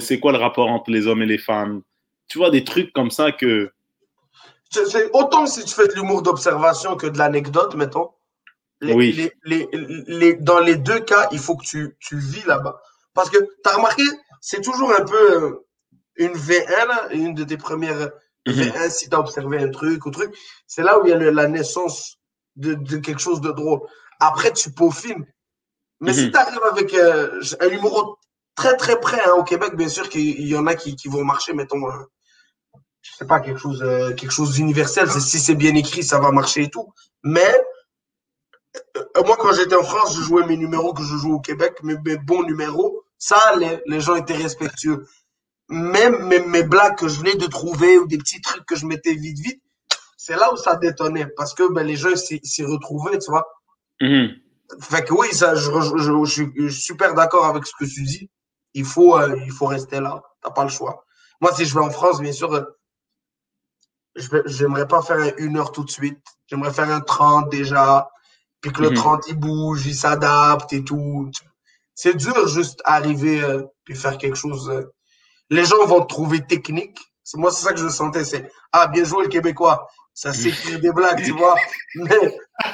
c'est 0.00 0.18
quoi 0.20 0.32
le 0.32 0.38
rapport 0.38 0.68
entre 0.68 0.90
les 0.90 1.06
hommes 1.06 1.22
et 1.22 1.26
les 1.26 1.38
femmes. 1.38 1.82
Tu 2.28 2.38
vois, 2.38 2.50
des 2.50 2.64
trucs 2.64 2.92
comme 2.92 3.10
ça 3.10 3.32
que. 3.32 3.70
C'est 4.70 5.10
autant 5.12 5.46
si 5.46 5.64
tu 5.64 5.74
fais 5.74 5.86
de 5.86 5.94
l'humour 5.94 6.22
d'observation 6.22 6.96
que 6.96 7.06
de 7.06 7.16
l'anecdote, 7.18 7.74
mettons. 7.76 8.10
Les, 8.80 8.92
Oui. 8.92 9.12
les, 9.12 9.32
les, 9.44 9.68
les- 10.08 10.34
dans 10.34 10.58
les 10.58 10.76
deux 10.76 10.98
cas, 11.00 11.28
il 11.32 11.38
faut 11.38 11.56
que 11.56 11.64
tu, 11.64 11.96
tu 12.00 12.18
vis 12.18 12.44
là-bas. 12.46 12.80
Parce 13.14 13.30
que 13.30 13.38
tu 13.38 13.70
as 13.70 13.76
remarqué, 13.76 14.02
c'est 14.40 14.60
toujours 14.62 14.92
un 14.98 15.04
peu 15.04 15.32
euh, 15.44 15.66
une 16.16 16.32
V1, 16.32 16.88
là, 16.88 17.08
une 17.12 17.34
de 17.34 17.44
tes 17.44 17.56
premières 17.56 18.10
Mhm. 18.46 18.52
V1, 18.54 18.90
si 18.90 19.08
tu 19.08 19.14
as 19.14 19.20
observé 19.20 19.58
un 19.58 19.70
truc 19.70 20.04
ou 20.04 20.10
truc. 20.10 20.34
C'est 20.66 20.82
là 20.82 20.98
où 21.00 21.06
il 21.06 21.10
y 21.10 21.12
a 21.12 21.16
le- 21.16 21.30
la 21.30 21.46
naissance 21.48 22.18
de, 22.56 22.74
de 22.74 22.96
quelque 22.98 23.20
chose 23.20 23.40
de 23.40 23.50
drôle. 23.50 23.80
Après, 24.20 24.52
tu 24.52 24.72
peaufines. 24.72 25.26
Mais 26.00 26.12
si 26.14 26.26
Mhm. 26.26 26.32
tu 26.32 26.36
arrives 26.38 26.60
avec 26.70 26.94
euh, 26.94 27.40
un 27.60 27.68
humour 27.68 28.20
très 28.56 28.76
très 28.76 29.00
près 29.00 29.20
hein, 29.26 29.34
au 29.38 29.44
Québec, 29.44 29.76
bien 29.76 29.88
sûr 29.88 30.08
qu'il 30.08 30.46
y 30.46 30.56
en 30.56 30.66
a 30.66 30.74
qui, 30.74 30.96
qui 30.96 31.08
vont 31.08 31.24
marcher, 31.24 31.52
mettons. 31.54 31.86
euh, 31.88 32.04
je 33.02 33.12
sais 33.18 33.26
pas, 33.26 33.40
quelque 33.40 33.60
chose, 33.60 33.82
euh, 33.82 34.14
quelque 34.14 34.30
chose 34.32 34.54
d'universel. 34.54 35.10
Si 35.10 35.38
c'est 35.38 35.54
bien 35.54 35.74
écrit, 35.74 36.02
ça 36.02 36.18
va 36.20 36.30
marcher 36.32 36.62
et 36.64 36.70
tout. 36.70 36.92
Mais 37.22 37.54
euh, 38.96 39.22
moi, 39.24 39.36
quand 39.38 39.52
j'étais 39.52 39.76
en 39.76 39.82
France, 39.82 40.16
je 40.16 40.22
jouais 40.22 40.46
mes 40.46 40.56
numéros 40.56 40.92
que 40.94 41.02
je 41.02 41.16
joue 41.16 41.34
au 41.34 41.40
Québec, 41.40 41.74
mes, 41.82 41.96
mes 42.04 42.16
bons 42.16 42.42
numéros. 42.44 43.02
Ça, 43.18 43.38
les, 43.58 43.80
les 43.86 44.00
gens 44.00 44.14
étaient 44.16 44.36
respectueux. 44.36 45.06
Même 45.70 46.26
mes, 46.28 46.40
mes 46.40 46.64
blagues 46.64 46.96
que 46.98 47.08
je 47.08 47.18
venais 47.20 47.36
de 47.36 47.46
trouver 47.46 47.98
ou 47.98 48.06
des 48.06 48.18
petits 48.18 48.42
trucs 48.42 48.66
que 48.66 48.76
je 48.76 48.86
mettais 48.86 49.14
vite, 49.14 49.38
vite, 49.40 49.62
c'est 50.24 50.36
là 50.36 50.52
où 50.52 50.56
ça 50.56 50.76
détonnait. 50.76 51.26
Parce 51.36 51.52
que 51.54 51.72
ben, 51.72 51.86
les 51.86 51.96
gens 51.96 52.14
s'y 52.16 52.64
retrouvaient, 52.64 53.18
tu 53.18 53.30
vois. 53.30 53.46
Mhm. 54.00 54.28
Fait 54.80 55.04
que 55.04 55.12
oui, 55.12 55.28
ça, 55.32 55.54
je, 55.54 55.70
je, 55.70 55.98
je- 55.98 56.24
je 56.24 56.32
suis- 56.32 56.72
super 56.72 57.14
d'accord 57.14 57.44
avec 57.46 57.66
ce 57.66 57.72
que 57.78 57.84
tu 57.84 58.02
dis. 58.02 58.30
Il 58.72 58.84
faut, 58.84 59.16
euh, 59.18 59.36
il 59.44 59.52
faut 59.52 59.66
rester 59.66 60.00
là. 60.00 60.22
T'as 60.42 60.50
pas 60.50 60.64
le 60.64 60.70
choix. 60.70 61.04
Moi, 61.40 61.52
si 61.54 61.64
je 61.66 61.74
vais 61.74 61.84
en 61.84 61.90
France, 61.90 62.20
bien 62.20 62.32
sûr, 62.32 62.52
euh, 62.54 62.62
j'aimerais 64.46 64.86
pas 64.86 65.02
faire 65.02 65.18
un 65.18 65.32
une 65.38 65.56
heure 65.58 65.72
tout 65.72 65.84
de 65.84 65.90
suite. 65.90 66.18
J'aimerais 66.46 66.72
faire 66.72 66.90
un 66.90 67.00
30 67.00 67.50
déjà. 67.50 68.08
Puis 68.60 68.72
que 68.72 68.80
le 68.82 68.90
Mhm. 68.90 68.94
30, 68.96 69.22
il 69.28 69.36
bouge, 69.38 69.86
il 69.86 69.94
s'adapte 69.94 70.72
et 70.72 70.82
tout. 70.84 71.30
C'est 71.94 72.14
dur 72.16 72.48
juste 72.48 72.80
arriver 72.84 73.42
euh, 73.42 73.62
puis 73.84 73.94
faire 73.94 74.16
quelque 74.18 74.36
chose. 74.36 74.70
euh. 74.70 74.84
Les 75.50 75.64
gens 75.66 75.84
vont 75.86 76.00
te 76.00 76.08
trouver 76.08 76.40
technique. 76.46 76.98
C'est 77.22 77.38
moi, 77.38 77.50
c'est 77.50 77.64
ça 77.64 77.72
que 77.74 77.80
je 77.80 77.88
sentais. 77.88 78.24
C'est 78.24 78.50
ah, 78.72 78.86
bien 78.86 79.04
joué 79.04 79.24
le 79.24 79.28
Québécois. 79.28 79.86
Ça 80.16 80.32
s'écrit 80.32 80.78
des 80.78 80.92
blagues, 80.92 81.24
tu 81.24 81.32
vois. 81.32 81.56
Mais 81.96 82.04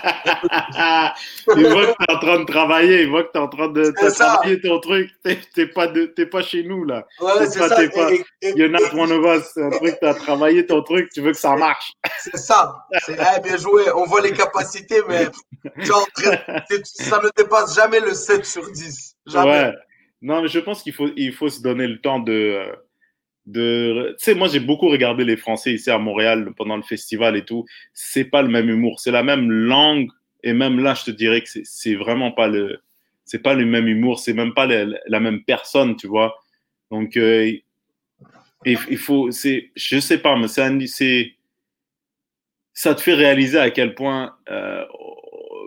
il 1.56 1.66
voit 1.68 1.86
que 1.86 1.92
tu 1.92 2.04
es 2.06 2.12
en 2.14 2.18
train 2.18 2.38
de 2.40 2.44
travailler, 2.44 3.02
il 3.04 3.08
voit 3.10 3.24
que 3.24 3.32
tu 3.32 3.38
es 3.38 3.40
en 3.40 3.48
train 3.48 3.68
de, 3.68 3.90
travailler 3.92 4.60
ton 4.60 4.78
truc. 4.78 5.10
T'es 5.24 5.38
t'es 5.54 5.66
pas, 5.66 5.86
de- 5.86 6.04
t'es 6.04 6.26
pas 6.26 6.42
chez 6.42 6.64
nous, 6.64 6.84
là. 6.84 7.06
ouais, 7.20 7.46
C'est 7.46 7.66
ça. 7.66 7.76
t'es 7.76 7.88
pas- 7.88 8.12
Et- 8.12 8.24
et- 8.42 8.52
You're 8.58 8.68
not 8.68 8.94
one 8.94 9.10
of 9.10 9.24
us. 9.24 9.50
C'est 9.54 9.62
un 9.62 9.70
truc, 9.70 9.96
tu 9.98 10.06
as 10.06 10.14
travaillé 10.14 10.66
ton 10.66 10.82
truc, 10.82 11.08
tu 11.14 11.22
veux 11.22 11.32
que 11.32 11.38
ça 11.38 11.56
marche. 11.56 11.92
C'est 12.18 12.36
ça. 12.36 12.74
C'est 13.06 13.16
eh, 13.18 13.40
bien 13.40 13.56
joué. 13.56 13.84
On 13.94 14.04
voit 14.04 14.20
les 14.20 14.32
capacités, 14.32 15.00
mais 15.08 15.28
ça 16.84 17.20
ne 17.22 17.30
dépasse 17.42 17.74
jamais 17.74 18.00
le 18.00 18.12
7 18.12 18.44
sur 18.44 18.70
10. 18.70 19.16
Jamais. 19.26 19.50
Ouais. 19.50 19.72
Non, 20.22 20.42
mais 20.42 20.48
je 20.48 20.58
pense 20.58 20.82
qu'il 20.82 20.92
faut, 20.92 21.08
il 21.16 21.32
faut 21.32 21.48
se 21.48 21.62
donner 21.62 21.86
le 21.86 22.00
temps 22.02 22.18
de. 22.18 22.32
euh, 22.32 22.76
Tu 23.46 24.14
sais, 24.18 24.34
moi, 24.34 24.48
j'ai 24.48 24.60
beaucoup 24.60 24.88
regardé 24.88 25.24
les 25.24 25.36
Français 25.36 25.72
ici 25.72 25.90
à 25.90 25.98
Montréal 25.98 26.52
pendant 26.56 26.76
le 26.76 26.82
festival 26.82 27.36
et 27.36 27.44
tout. 27.44 27.64
C'est 27.94 28.24
pas 28.24 28.42
le 28.42 28.48
même 28.48 28.68
humour, 28.68 29.00
c'est 29.00 29.10
la 29.10 29.22
même 29.22 29.50
langue. 29.50 30.08
Et 30.42 30.52
même 30.52 30.78
là, 30.80 30.94
je 30.94 31.04
te 31.04 31.10
dirais 31.10 31.42
que 31.42 31.48
c'est- 31.64 31.94
vraiment 31.94 32.32
pas 32.32 32.48
le. 32.48 32.80
C'est 33.24 33.42
pas 33.42 33.54
le 33.54 33.64
même 33.64 33.86
humour, 33.88 34.18
c'est 34.18 34.32
même 34.32 34.54
pas 34.54 34.66
la, 34.66 35.20
même 35.20 35.44
personne, 35.44 35.96
tu 35.96 36.08
vois. 36.08 36.34
Donc, 36.90 37.16
euh, 37.16 37.52
il, 38.64 38.98
faut. 38.98 39.30
c'est 39.30 39.70
Je 39.76 39.98
sais 40.00 40.18
pas, 40.18 40.36
mais 40.36 40.48
c'est. 40.48 41.34
Ça 42.74 42.94
te 42.94 43.00
fait 43.02 43.14
réaliser 43.14 43.58
à 43.58 43.70
quel 43.70 43.94
point 43.94 44.36
euh, 44.50 44.84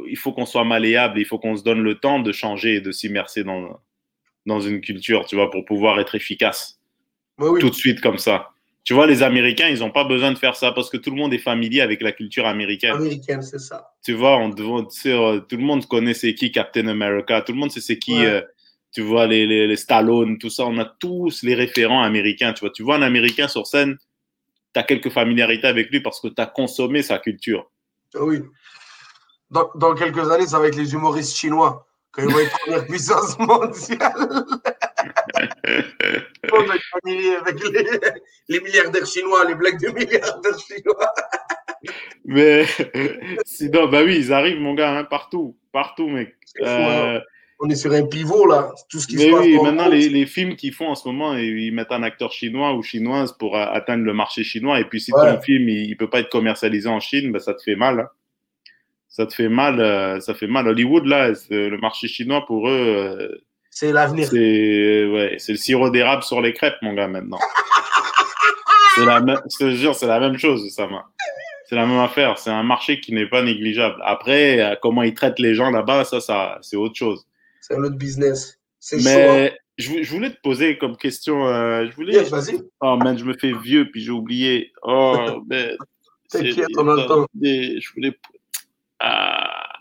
il 0.08 0.18
faut 0.18 0.32
qu'on 0.34 0.46
soit 0.46 0.64
malléable, 0.64 1.20
il 1.20 1.26
faut 1.26 1.38
qu'on 1.40 1.56
se 1.56 1.64
donne 1.64 1.82
le 1.82 1.96
temps 1.96 2.20
de 2.20 2.32
changer 2.32 2.76
et 2.76 2.82
de 2.82 2.92
s'immerser 2.92 3.44
dans, 3.44 3.80
dans 4.46 4.60
une 4.62 4.82
culture, 4.82 5.26
tu 5.26 5.36
vois, 5.36 5.52
pour 5.52 5.66
pouvoir 5.66 6.00
être 6.00 6.16
efficace 6.16 6.83
Oui. 7.40 7.60
tout 7.60 7.70
de 7.70 7.76
suite 7.76 8.00
comme 8.02 8.18
ça. 8.18 8.50
Tu 8.84 8.94
vois, 8.94 9.08
les 9.08 9.24
Américains, 9.24 9.70
ils 9.70 9.80
n'ont 9.80 9.92
pas 9.92 10.04
besoin 10.04 10.32
de 10.34 10.38
faire 10.38 10.56
ça 10.58 10.72
parce 10.74 10.90
que 10.90 10.98
tout 10.98 11.10
le 11.10 11.16
monde 11.16 11.34
est 11.34 11.38
familier 11.40 11.80
avec 11.82 12.02
la 12.02 12.12
culture 12.12 12.46
américaine. 12.46 12.92
Américaine, 12.96 13.42
c'est 13.42 13.60
ça. 13.60 13.92
Tu 14.04 14.14
vois, 14.14 14.38
on, 14.38 14.52
on- 14.60 14.88
euh, 15.06 15.40
tout 15.40 15.56
le 15.56 15.64
monde 15.64 15.86
connaît 15.88 16.14
c'est 16.14 16.34
qui 16.36 16.52
Captain 16.52 16.88
America, 16.88 17.42
tout 17.42 17.54
le 17.54 17.60
monde 17.60 17.72
sait 17.72 17.80
c'est 17.80 17.98
qui, 17.98 18.14
Ouais. 18.20 18.26
euh, 18.26 18.42
tu 18.92 19.02
vois, 19.02 19.26
les, 19.26 19.48
les, 19.48 19.68
les 19.68 19.76
Stallone, 19.78 20.38
tout 20.38 20.50
ça. 20.50 20.66
On 20.66 20.78
a 20.80 20.86
tous 20.86 21.42
les 21.44 21.56
référents 21.56 22.04
américains. 22.04 22.52
Tu 22.54 22.60
vois, 22.60 22.72
tu 22.72 22.84
vois 22.84 22.98
un 22.98 23.02
Américain 23.04 23.48
sur 23.48 23.66
scène, 23.68 23.98
tu 24.74 24.80
as 24.80 24.84
quelques 24.84 25.10
familiarités 25.12 25.68
avec 25.68 25.90
lui 25.90 26.02
parce 26.02 26.20
que 26.20 26.28
tu 26.28 26.42
as 26.42 26.46
consommé 26.46 27.02
sa 27.04 27.20
culture. 27.20 27.72
Ah 28.16 28.24
Oui. 28.24 28.42
Dans, 29.50 29.70
dans 29.76 29.96
quelques 29.96 30.30
années, 30.30 30.46
ça 30.48 30.60
va 30.60 30.68
être 30.68 30.76
les 30.76 30.94
humoristes 30.94 31.38
chinois. 31.38 31.88
Quand 32.12 32.22
ils 32.24 32.30
vont 32.30 32.40
être 32.40 32.52
première 32.60 32.86
puissance 32.88 33.40
mondiale. 33.40 34.44
Avec 36.60 36.82
les, 37.06 37.36
les 38.50 38.60
milliardaires 38.60 39.06
chinois, 39.06 39.46
les 39.48 39.56
blagues 39.56 39.80
de 39.80 39.90
milliardaires 39.90 40.60
chinois. 40.60 41.10
Mais 42.26 42.66
sinon, 43.46 43.88
bah 43.88 44.04
oui, 44.04 44.18
ils 44.18 44.34
arrivent, 44.34 44.60
mon 44.60 44.74
gars, 44.74 44.98
hein, 44.98 45.04
partout, 45.04 45.58
partout, 45.72 46.08
mec. 46.08 46.36
Fou, 46.58 46.64
Euh, 46.66 47.18
hein. 47.18 47.22
On 47.60 47.70
est 47.70 47.76
sur 47.76 47.92
un 47.94 48.06
pivot, 48.06 48.46
là. 48.46 48.72
Tout 48.90 49.00
ce 49.00 49.08
qui 49.08 49.16
Mais 49.16 49.28
se 49.28 49.32
passe 49.32 49.40
oui, 49.42 49.58
maintenant, 49.62 49.88
les, 49.88 50.10
les 50.10 50.26
films 50.26 50.56
qu'ils 50.56 50.74
font 50.74 50.88
en 50.88 50.96
ce 50.96 51.08
moment, 51.08 51.36
ils 51.38 51.72
mettent 51.72 51.92
un 51.92 52.04
acteur 52.04 52.32
chinois 52.32 52.74
ou 52.74 52.82
chinoise 52.84 53.32
pour 53.38 53.56
a- 53.56 53.72
atteindre 53.72 54.04
le 54.04 54.14
marché 54.14 54.44
chinois. 54.44 54.80
Et 54.80 54.86
puis, 54.86 55.00
si 55.00 55.14
Ouais. 55.14 55.36
ton 55.36 55.42
film, 55.42 55.70
il, 55.70 55.86
il 55.90 55.96
peut 55.98 56.10
pas 56.10 56.20
être 56.20 56.30
commercialisé 56.30 56.90
en 56.90 57.00
Chine, 57.00 57.32
ben, 57.32 57.40
ça 57.40 57.54
te 57.54 57.62
fait 57.64 57.76
mal. 57.76 58.00
hein. 58.02 58.10
Ça 59.08 59.28
te 59.28 59.34
fait 59.34 59.48
mal, 59.50 59.80
euh, 59.80 60.20
ça 60.20 60.34
fait 60.34 60.48
mal. 60.48 60.68
Hollywood, 60.68 61.06
là, 61.06 61.32
le 61.52 61.78
marché 61.78 62.08
chinois, 62.08 62.46
pour 62.48 62.68
eux, 62.68 62.72
euh, 62.74 63.38
C'est 63.76 63.92
l'avenir. 63.92 64.28
c'est 64.30 64.38
ouais, 65.06 65.38
le 65.48 65.56
sirop 65.56 65.90
d'érable 65.90 66.22
sur 66.24 66.42
les 66.42 66.54
crêpes, 66.54 66.76
mon 66.82 66.94
gars, 66.94 67.08
maintenant. 67.08 67.40
C'est 68.96 69.06
la 69.06 69.20
même, 69.22 69.40
je 69.52 69.58
te 69.58 69.72
jure, 69.72 69.96
c'est 69.96 70.06
la 70.06 70.20
même 70.20 70.38
chose, 70.38 70.70
ça 70.70 70.88
C'est 71.68 71.74
la 71.76 71.88
même 71.88 71.98
affaire. 71.98 72.38
C'est 72.38 72.52
un 72.52 72.62
marché 72.62 73.00
qui 73.00 73.12
n'est 73.12 73.28
pas 73.28 73.42
négligeable. 73.42 73.96
Après, 74.06 74.60
euh, 74.62 74.76
comment 74.80 75.02
ils 75.02 75.16
traitent 75.16 75.40
les 75.40 75.56
gens 75.56 75.72
là-bas, 75.72 76.06
ça, 76.06 76.22
ça, 76.22 76.60
c'est 76.62 76.76
autre 76.76 76.94
chose. 76.96 77.26
C'est 77.60 77.74
un 77.74 77.84
autre 77.84 77.96
business. 77.98 78.60
C'est 78.80 79.00
chaud. 79.00 79.10
hein. 79.10 79.12
Mais 79.16 79.58
je, 79.80 79.90
vou- 79.90 80.04
je 80.04 80.12
voulais 80.12 80.30
te 80.30 80.40
poser 80.44 80.78
comme 80.78 80.96
question. 80.96 81.48
euh, 81.48 81.88
je 81.90 81.96
voulais. 81.96 82.22
Vas-y. 82.22 82.62
Oh 82.82 82.96
man, 82.98 83.18
je 83.18 83.26
me 83.26 83.34
fais 83.34 83.52
vieux 83.64 83.90
puis 83.90 84.02
j'ai 84.04 84.12
oublié. 84.12 84.72
Oh 84.84 85.42
man. 85.50 85.76
T'inquiète, 86.30 86.68
on 86.78 86.88
a 86.90 86.96
le 87.02 87.08
temps. 87.08 87.26
des- 87.34 87.82
Je 87.82 87.92
voulais. 87.96 88.14
Ah. 89.00 89.74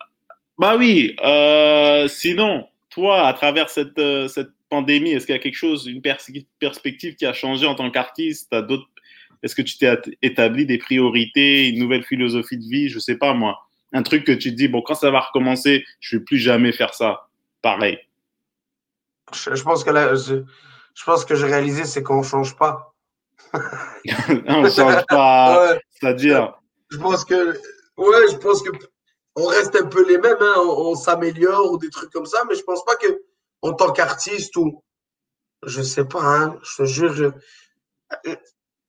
Bah 0.56 0.76
oui. 0.78 1.14
euh, 1.22 2.08
sinon, 2.08 2.66
toi, 2.92 3.26
à 3.26 3.32
travers 3.32 3.70
cette, 3.70 3.98
euh, 3.98 4.28
cette 4.28 4.50
pandémie, 4.68 5.12
est-ce 5.12 5.26
qu'il 5.26 5.34
y 5.34 5.38
a 5.38 5.40
quelque 5.40 5.56
chose, 5.56 5.86
une 5.86 6.02
pers 6.02 6.18
perspective 6.58 7.16
qui 7.16 7.26
a 7.26 7.32
changé 7.32 7.66
en 7.66 7.74
tant 7.74 7.90
qu'artiste? 7.90 8.54
Est-ce 9.42 9.54
que 9.54 9.62
tu 9.62 9.78
t'es 9.78 9.96
établi 10.20 10.66
des 10.66 10.78
priorités, 10.78 11.68
une 11.68 11.78
nouvelle 11.78 12.04
philosophie 12.04 12.58
de 12.58 12.64
vie? 12.64 12.88
Je 12.88 12.98
sais 12.98 13.16
pas 13.16 13.32
moi. 13.34 13.66
Un 13.92 14.02
truc 14.02 14.24
que 14.24 14.32
tu 14.32 14.50
te 14.50 14.56
dis, 14.56 14.68
bon, 14.68 14.82
quand 14.82 14.94
ça 14.94 15.10
va 15.10 15.20
recommencer, 15.20 15.84
je 16.00 16.16
vais 16.16 16.22
plus 16.22 16.38
jamais 16.38 16.72
faire 16.72 16.94
ça. 16.94 17.28
Pareil. 17.62 17.98
Je, 19.32 19.62
pense 19.62 19.84
que 19.84 19.90
là, 19.90 20.14
je, 20.14 20.42
je 20.94 21.04
pense 21.04 21.24
que 21.24 21.34
j'ai 21.34 21.46
réalisé, 21.46 21.84
c'est 21.84 22.02
qu'on 22.02 22.22
change 22.22 22.56
pas. 22.56 22.94
on 23.54 24.70
change 24.70 25.06
pas. 25.08 25.78
C'est-à-dire. 25.90 26.54
Je 26.90 26.98
pense 26.98 27.24
que, 27.24 27.58
ouais, 27.96 28.26
je 28.30 28.36
pense 28.36 28.62
que 28.62 28.70
on 29.36 29.46
reste 29.46 29.76
un 29.76 29.86
peu 29.86 30.06
les 30.06 30.18
mêmes, 30.18 30.36
hein, 30.40 30.54
on, 30.58 30.94
s'améliore 30.94 31.72
ou 31.72 31.78
des 31.78 31.90
trucs 31.90 32.10
comme 32.10 32.26
ça, 32.26 32.44
mais 32.48 32.54
je 32.54 32.62
pense 32.62 32.84
pas 32.84 32.96
que 32.96 33.22
en 33.62 33.72
tant 33.72 33.92
qu'artiste 33.92 34.56
ou 34.56 34.82
je 35.64 35.80
sais 35.82 36.04
pas, 36.04 36.22
hein, 36.22 36.58
je 36.62 36.82
te 36.82 36.86
jure, 36.86 37.32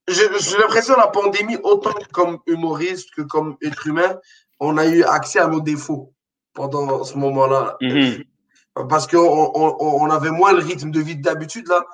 j'ai 0.07 0.29
l'impression 0.57 0.95
la 0.97 1.07
pandémie, 1.07 1.57
autant 1.63 1.93
comme 2.11 2.39
humoriste 2.47 3.11
que 3.15 3.21
comme 3.21 3.57
être 3.63 3.87
humain, 3.87 4.19
on 4.59 4.77
a 4.77 4.85
eu 4.87 5.03
accès 5.03 5.39
à 5.39 5.47
nos 5.47 5.61
défauts 5.61 6.13
pendant 6.53 7.03
ce 7.03 7.17
moment-là. 7.17 7.77
Mm-hmm. 7.81 8.25
Parce 8.89 9.07
qu'on 9.07 9.19
on, 9.19 9.77
on, 9.79 10.09
avait 10.09 10.31
moins 10.31 10.53
le 10.53 10.59
rythme 10.59 10.91
de 10.91 10.99
vie 10.99 11.15
d'habitude, 11.15 11.67
là. 11.67 11.85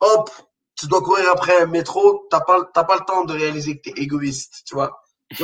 Hop, 0.00 0.30
tu 0.76 0.86
dois 0.88 1.00
courir 1.00 1.30
après 1.32 1.62
un 1.62 1.66
métro, 1.66 2.26
t'as 2.30 2.40
pas, 2.40 2.64
pas 2.64 2.96
le 2.96 3.04
temps 3.04 3.24
de 3.24 3.32
réaliser 3.32 3.78
que 3.78 3.88
tu 3.88 3.90
es 3.90 4.02
égoïste, 4.02 4.62
tu 4.66 4.74
vois. 4.74 5.00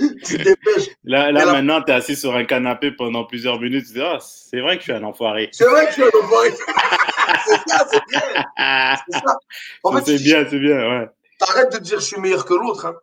tu 0.24 0.38
dépêches. 0.38 0.90
Là, 1.04 1.32
là 1.32 1.46
maintenant, 1.46 1.82
tu 1.82 1.90
es 1.90 1.94
assis 1.94 2.16
sur 2.16 2.34
un 2.34 2.44
canapé 2.44 2.90
pendant 2.90 3.24
plusieurs 3.24 3.60
minutes. 3.60 3.86
Tu 3.86 3.94
dis, 3.94 4.02
oh, 4.02 4.18
c'est 4.20 4.60
vrai 4.60 4.76
que 4.76 4.80
je 4.80 4.84
suis 4.84 4.92
un 4.92 5.04
enfoiré. 5.04 5.48
C'est 5.52 5.66
vrai 5.66 5.86
que 5.86 5.92
je 5.92 5.94
suis 5.94 6.02
un 6.02 6.20
enfoiré. 6.22 6.50
c'est 7.46 7.70
ça, 7.70 7.86
c'est 7.90 8.02
bien. 8.08 8.96
C'est 9.06 9.18
ça. 9.18 9.38
c'est 10.04 10.22
bien, 10.22 10.46
c'est 10.48 10.58
bien, 10.58 10.76
ouais. 10.76 11.10
T'arrêtes 11.38 11.72
de 11.72 11.78
dire 11.78 12.00
je 12.00 12.04
suis 12.04 12.20
meilleur 12.20 12.44
que 12.44 12.54
l'autre. 12.54 12.86
Hein. 12.86 12.96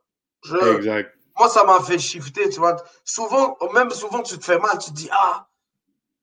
Exact. 0.76 1.14
Moi, 1.38 1.50
ça 1.50 1.64
m'a 1.64 1.80
fait 1.82 2.00
shifter, 2.00 2.50
tu 2.50 2.60
vois. 2.60 2.76
Souvent, 3.04 3.58
même 3.74 3.89
souvent, 3.91 4.22
tu 4.22 4.38
te 4.38 4.46
fais 4.46 4.60
mal. 4.60 4.78
Tu 4.78 4.91
te 4.91 4.96
dis, 4.96 5.10
ah, 5.12 5.48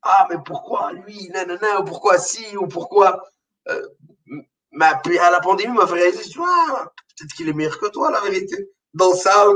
ah, 0.02 0.26
mais 0.30 0.36
pourquoi 0.44 0.92
lui, 0.92 1.28
nanana, 1.32 1.80
ou 1.80 1.84
pourquoi 1.84 2.18
si, 2.18 2.56
ou 2.56 2.66
pourquoi. 2.66 3.22
Euh, 3.68 3.82
à 4.80 5.30
la 5.30 5.40
pandémie, 5.40 5.74
m'a 5.74 5.86
fait 5.86 5.94
réaliser, 5.94 6.30
tu 6.30 6.38
vois, 6.38 6.92
peut-être 7.18 7.32
qu'il 7.34 7.48
est 7.48 7.52
meilleur 7.52 7.78
que 7.78 7.86
toi, 7.88 8.10
la 8.10 8.20
vérité 8.20 8.70
dans 8.94 9.14
ça. 9.14 9.46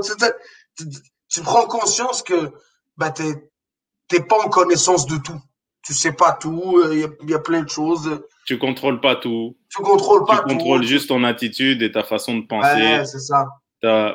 Tu, 0.76 0.84
tu, 1.28 1.40
prends 1.42 1.66
conscience 1.66 2.22
que 2.22 2.52
bah, 2.96 3.10
tu 3.10 3.22
n'es 3.22 4.20
pas 4.20 4.44
en 4.44 4.48
connaissance 4.48 5.06
de 5.06 5.16
tout. 5.18 5.40
Tu 5.82 5.92
sais 5.92 6.12
pas 6.12 6.32
tout, 6.32 6.80
il 6.92 7.04
euh, 7.04 7.08
y, 7.28 7.34
a 7.34 7.38
plein 7.38 7.62
de 7.62 7.68
choses. 7.68 8.22
Tu 8.46 8.58
contrôles 8.58 9.00
pas 9.00 9.16
tout. 9.16 9.56
Tu 9.68 9.82
contrôles 9.82 10.24
pas 10.24 10.38
tout. 10.38 10.48
Tu 10.48 10.56
contrôles 10.56 10.84
juste 10.84 11.08
ton 11.08 11.24
attitude 11.24 11.82
et 11.82 11.92
ta 11.92 12.02
façon 12.02 12.38
de 12.38 12.46
penser. 12.46 12.80
Ouais, 12.80 13.04
c'est 13.04 13.18
ça. 13.18 13.46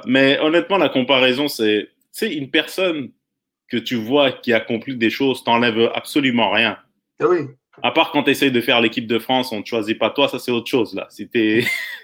Mais 0.05 0.39
honnêtement, 0.39 0.77
la 0.77 0.89
comparaison, 0.89 1.47
c'est 1.47 1.89
une 2.21 2.49
personne 2.49 3.11
que 3.69 3.77
tu 3.77 3.95
vois 3.95 4.31
qui 4.31 4.51
accomplit 4.51 4.97
des 4.97 5.11
choses, 5.11 5.43
t'enlève 5.43 5.91
absolument 5.93 6.49
rien. 6.49 6.77
Eh 7.21 7.25
oui. 7.25 7.47
À 7.83 7.91
part 7.91 8.11
quand 8.11 8.23
tu 8.23 8.31
essayes 8.31 8.51
de 8.51 8.61
faire 8.61 8.81
l'équipe 8.81 9.07
de 9.07 9.19
France, 9.19 9.51
on 9.51 9.59
ne 9.59 9.65
choisit 9.65 9.97
pas 9.97 10.09
toi, 10.09 10.27
ça 10.27 10.39
c'est 10.39 10.51
autre 10.51 10.67
chose 10.67 10.93
là. 10.93 11.07
Si 11.09 11.29
t'es 11.29 11.63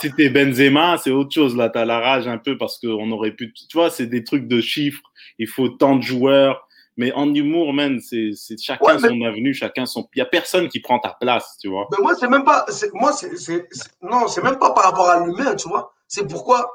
si 0.00 0.28
Benzema, 0.30 0.98
c'est 0.98 1.10
autre 1.10 1.32
chose 1.32 1.56
là. 1.56 1.68
T'as 1.68 1.84
la 1.84 2.00
rage 2.00 2.26
un 2.28 2.38
peu 2.38 2.56
parce 2.56 2.78
qu'on 2.78 3.10
aurait 3.12 3.32
pu. 3.32 3.52
Tu 3.52 3.66
vois, 3.74 3.90
c'est 3.90 4.06
des 4.06 4.24
trucs 4.24 4.48
de 4.48 4.60
chiffres. 4.60 5.02
Il 5.38 5.48
faut 5.48 5.68
tant 5.68 5.96
de 5.96 6.02
joueurs. 6.02 6.66
Mais 6.98 7.10
en 7.12 7.34
humour, 7.34 7.72
man, 7.72 8.00
c'est 8.00 8.34
chacun 8.60 8.98
son 8.98 9.22
avenue, 9.22 9.54
chacun 9.54 9.86
son. 9.86 10.08
Il 10.14 10.18
y 10.18 10.22
a 10.22 10.26
personne 10.26 10.68
qui 10.68 10.80
prend 10.80 10.98
ta 10.98 11.16
place, 11.18 11.56
tu 11.60 11.68
vois. 11.68 11.88
Mais 11.90 12.02
moi, 12.02 12.14
c'est 12.14 12.28
même 12.28 12.44
pas. 12.44 12.66
Moi, 12.92 13.12
c'est 13.12 13.66
non, 14.02 14.28
c'est 14.28 14.42
même 14.42 14.58
pas 14.58 14.72
par 14.74 14.84
rapport 14.84 15.08
à 15.08 15.24
l'humain, 15.24 15.54
tu 15.54 15.68
vois. 15.68 15.94
C'est 16.06 16.28
pourquoi 16.28 16.70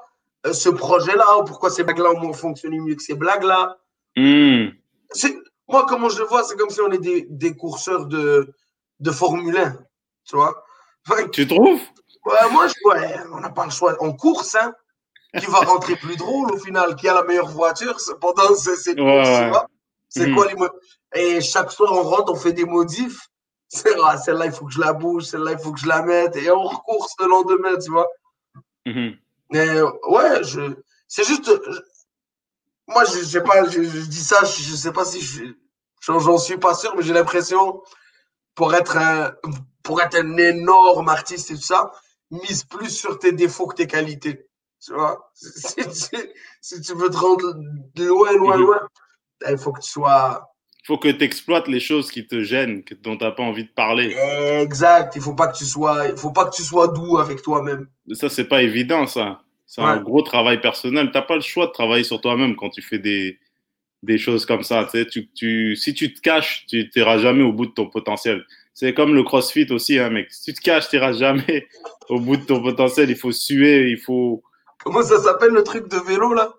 euh, 0.47 0.53
ce 0.53 0.69
projet-là, 0.69 1.39
ou 1.39 1.43
pourquoi 1.43 1.69
ces 1.69 1.83
blagues-là 1.83 2.11
ont 2.11 2.33
fonctionné 2.33 2.79
mieux 2.79 2.95
que 2.95 3.03
ces 3.03 3.15
blagues-là. 3.15 3.77
Hmm. 4.15 4.69
Moi, 5.69 5.85
comment 5.87 6.09
je 6.09 6.19
le 6.19 6.25
vois, 6.25 6.43
c'est 6.43 6.55
comme 6.55 6.69
si 6.69 6.81
on 6.81 6.91
est 6.91 6.97
des, 6.97 7.27
des 7.29 7.55
courseurs 7.55 8.05
de, 8.05 8.53
de 8.99 9.11
Formule 9.11 9.57
1. 9.57 9.77
Tu 10.25 10.35
vois 10.35 10.53
Tu 11.31 11.47
trouves? 11.47 11.81
Ouais, 12.25 12.51
moi, 12.51 12.67
je, 12.67 12.73
ouais, 12.89 13.15
on 13.31 13.39
n'a 13.39 13.49
pas 13.49 13.65
le 13.65 13.71
choix. 13.71 13.95
On 13.99 14.13
course, 14.13 14.55
hein 14.55 14.73
Qui 15.37 15.45
va 15.45 15.59
rentrer 15.59 15.95
plus 15.95 16.15
drôle 16.15 16.51
au 16.51 16.57
final 16.57 16.95
Qui 16.95 17.07
a 17.07 17.13
la 17.13 17.23
meilleure 17.23 17.49
voiture 17.49 17.97
pendant 18.19 18.53
ces 18.55 18.95
courses 18.95 19.67
C'est 20.09 20.31
quoi 20.31 20.47
mhm. 20.53 20.69
les 21.13 21.21
Et 21.21 21.41
chaque 21.41 21.71
soir, 21.71 21.91
on 21.93 22.03
rentre, 22.03 22.31
on 22.31 22.35
fait 22.35 22.53
des 22.53 22.65
modifs. 22.65 23.29
C'est 23.69 23.95
ah, 24.05 24.17
celle-là, 24.17 24.45
il 24.45 24.51
faut 24.53 24.65
que 24.65 24.71
je 24.71 24.79
la 24.79 24.93
bouge, 24.93 25.23
celle-là, 25.23 25.51
il 25.51 25.59
faut 25.59 25.73
que 25.73 25.79
je 25.79 25.87
la 25.87 26.01
mette. 26.01 26.35
Et 26.37 26.49
on 26.49 26.63
recourse 26.63 27.13
le 27.19 27.27
lendemain, 27.27 27.77
tu 27.77 27.91
vois. 27.91 28.07
Mais 28.85 29.81
ouais, 30.09 30.43
je... 30.43 30.61
c'est 31.07 31.25
juste 31.25 31.51
moi, 32.87 33.03
je, 33.05 33.23
sais 33.23 33.41
pas, 33.41 33.67
je, 33.69 33.79
dis 33.79 34.23
ça, 34.23 34.43
je, 34.43 34.75
sais 34.75 34.91
pas 34.91 35.05
si 35.05 35.21
je, 35.21 35.43
j'en 36.01 36.37
suis 36.37 36.57
pas 36.57 36.73
sûr, 36.73 36.95
mais 36.95 37.03
j'ai 37.03 37.13
l'impression, 37.13 37.81
pour 38.55 38.73
être 38.73 38.97
un, 38.97 39.33
pour 39.83 40.01
être 40.01 40.15
un 40.17 40.37
énorme 40.37 41.09
artiste 41.09 41.51
et 41.51 41.55
tout 41.55 41.61
ça, 41.61 41.91
mise 42.31 42.63
plus 42.63 42.89
sur 42.89 43.19
tes 43.19 43.31
défauts 43.31 43.67
que 43.67 43.75
tes 43.75 43.87
qualités. 43.87 44.47
Tu 44.83 44.93
vois? 44.93 45.31
Si, 46.59 46.81
tu 46.81 46.93
veux 46.95 47.09
te 47.09 47.15
rendre 47.15 47.53
loin, 47.95 48.33
loin, 48.33 48.57
loin, 48.57 48.79
ben, 49.39 49.51
il 49.51 49.57
faut 49.57 49.71
que 49.71 49.79
tu 49.79 49.89
sois. 49.89 50.49
Il 50.83 50.87
faut 50.87 50.97
que 50.97 51.07
tu 51.07 51.23
exploites 51.23 51.67
les 51.67 51.79
choses 51.79 52.11
qui 52.11 52.27
te 52.27 52.41
gênent, 52.41 52.83
dont 53.03 53.15
tu 53.15 53.23
n'as 53.23 53.31
pas 53.31 53.43
envie 53.43 53.63
de 53.63 53.71
parler. 53.73 54.13
Exact. 54.61 55.15
Il 55.15 55.21
faut 55.21 55.33
pas 55.33 55.47
que 55.47 55.57
tu 55.57 55.65
sois, 55.65 56.07
il 56.07 56.17
faut 56.17 56.31
pas 56.31 56.45
que 56.45 56.55
tu 56.55 56.63
sois 56.63 56.89
doux 56.89 57.17
avec 57.19 57.41
toi-même. 57.41 57.87
Ça, 58.13 58.27
c'est 58.27 58.47
pas 58.47 58.63
évident, 58.63 59.07
ça. 59.07 59.41
C'est 59.67 59.81
un 59.81 59.97
gros 59.97 60.21
travail 60.21 60.61
personnel. 60.61 61.11
Tu 61.11 61.17
n'as 61.17 61.21
pas 61.21 61.35
le 61.35 61.41
choix 61.41 61.67
de 61.67 61.71
travailler 61.71 62.05
sur 62.05 62.21
toi-même 62.21 62.55
quand 62.55 62.69
tu 62.69 62.81
fais 62.81 62.99
des, 62.99 63.37
des 64.01 64.17
choses 64.17 64.45
comme 64.45 64.63
ça. 64.63 64.87
Tu 64.91 65.75
si 65.75 65.93
tu 65.93 66.13
te 66.13 66.21
caches, 66.21 66.65
tu 66.67 66.89
n'iras 66.95 67.17
jamais 67.19 67.43
au 67.43 67.51
bout 67.51 67.65
de 67.65 67.71
ton 67.71 67.87
potentiel. 67.87 68.45
C'est 68.73 68.93
comme 68.93 69.13
le 69.13 69.23
crossfit 69.23 69.67
aussi, 69.71 69.99
hein, 69.99 70.09
mec. 70.09 70.31
Si 70.31 70.53
tu 70.53 70.59
te 70.59 70.61
caches, 70.61 70.87
tu 70.89 70.95
n'iras 70.95 71.11
jamais 71.11 71.67
au 72.09 72.19
bout 72.19 72.37
de 72.37 72.45
ton 72.45 72.61
potentiel. 72.61 73.09
Il 73.09 73.17
faut 73.17 73.33
suer, 73.33 73.89
il 73.89 73.97
faut. 73.97 74.41
Comment 74.83 75.01
ça 75.03 75.19
s'appelle 75.19 75.51
le 75.51 75.63
truc 75.63 75.89
de 75.89 75.97
vélo, 75.97 76.33
là? 76.33 76.53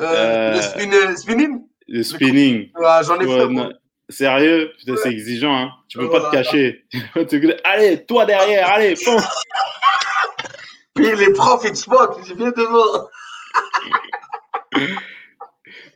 Euh, 0.00 0.06
euh, 0.06 0.54
Le 0.56 1.16
spinning 1.16 1.60
Le 1.86 2.02
spinning. 2.02 2.70
Ah, 2.82 3.02
J'en 3.04 3.20
ai 3.20 3.26
fait. 3.26 3.74
Sérieux? 4.08 4.72
Putain, 4.78 4.94
c'est 5.00 5.10
exigeant, 5.10 5.54
hein. 5.54 5.70
Tu 5.88 5.98
peux 5.98 6.10
pas 6.10 6.28
te 6.28 6.32
cacher. 6.32 6.84
allez, 7.64 8.04
toi 8.04 8.26
derrière, 8.26 8.68
allez, 8.68 8.96
fonce 8.96 9.22
puis 10.94 11.16
les 11.16 11.32
profs, 11.32 11.64
moquent, 11.88 12.24
je 12.24 12.34
viens 12.34 12.50
devant. 12.50 13.08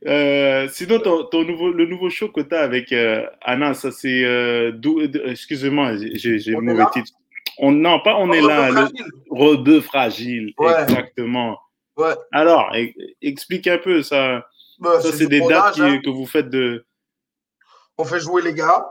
Euh, 0.07 0.69
sinon, 0.69 1.01
ton, 1.01 1.45
nouveau, 1.45 1.73
le 1.73 1.87
nouveau 1.87 2.11
show 2.11 2.29
que 2.29 2.41
tu 2.41 2.55
as 2.55 2.61
avec 2.61 2.93
euh, 2.93 3.27
Anna, 3.43 3.75
ça 3.75 3.91
c'est. 3.91 4.25
Euh, 4.25 4.73
excusez-moi, 5.25 5.97
j'ai 6.15 6.39
le 6.39 6.61
mauvais 6.61 6.85
titre. 6.93 7.11
On, 7.59 7.73
non, 7.73 8.01
pas 8.01 8.17
on 8.17 8.33
est 8.33 8.41
là. 8.41 8.89
Le 9.31 9.81
fragile. 9.81 10.53
Exactement. 10.59 11.59
Ouais. 11.97 12.15
Alors, 12.33 12.73
explique 13.23 13.67
un 13.67 13.79
peu 13.79 14.03
ça. 14.03 14.47
Bah, 14.79 15.01
ça, 15.01 15.11
c'est 15.11 15.27
des 15.27 15.41
dates 15.41 15.79
hein. 15.81 15.99
que 16.05 16.11
vous 16.11 16.27
faites 16.27 16.51
de. 16.51 16.85
On 17.99 18.05
fait 18.05 18.21
jouer 18.21 18.43
les 18.43 18.55
gars. 18.55 18.87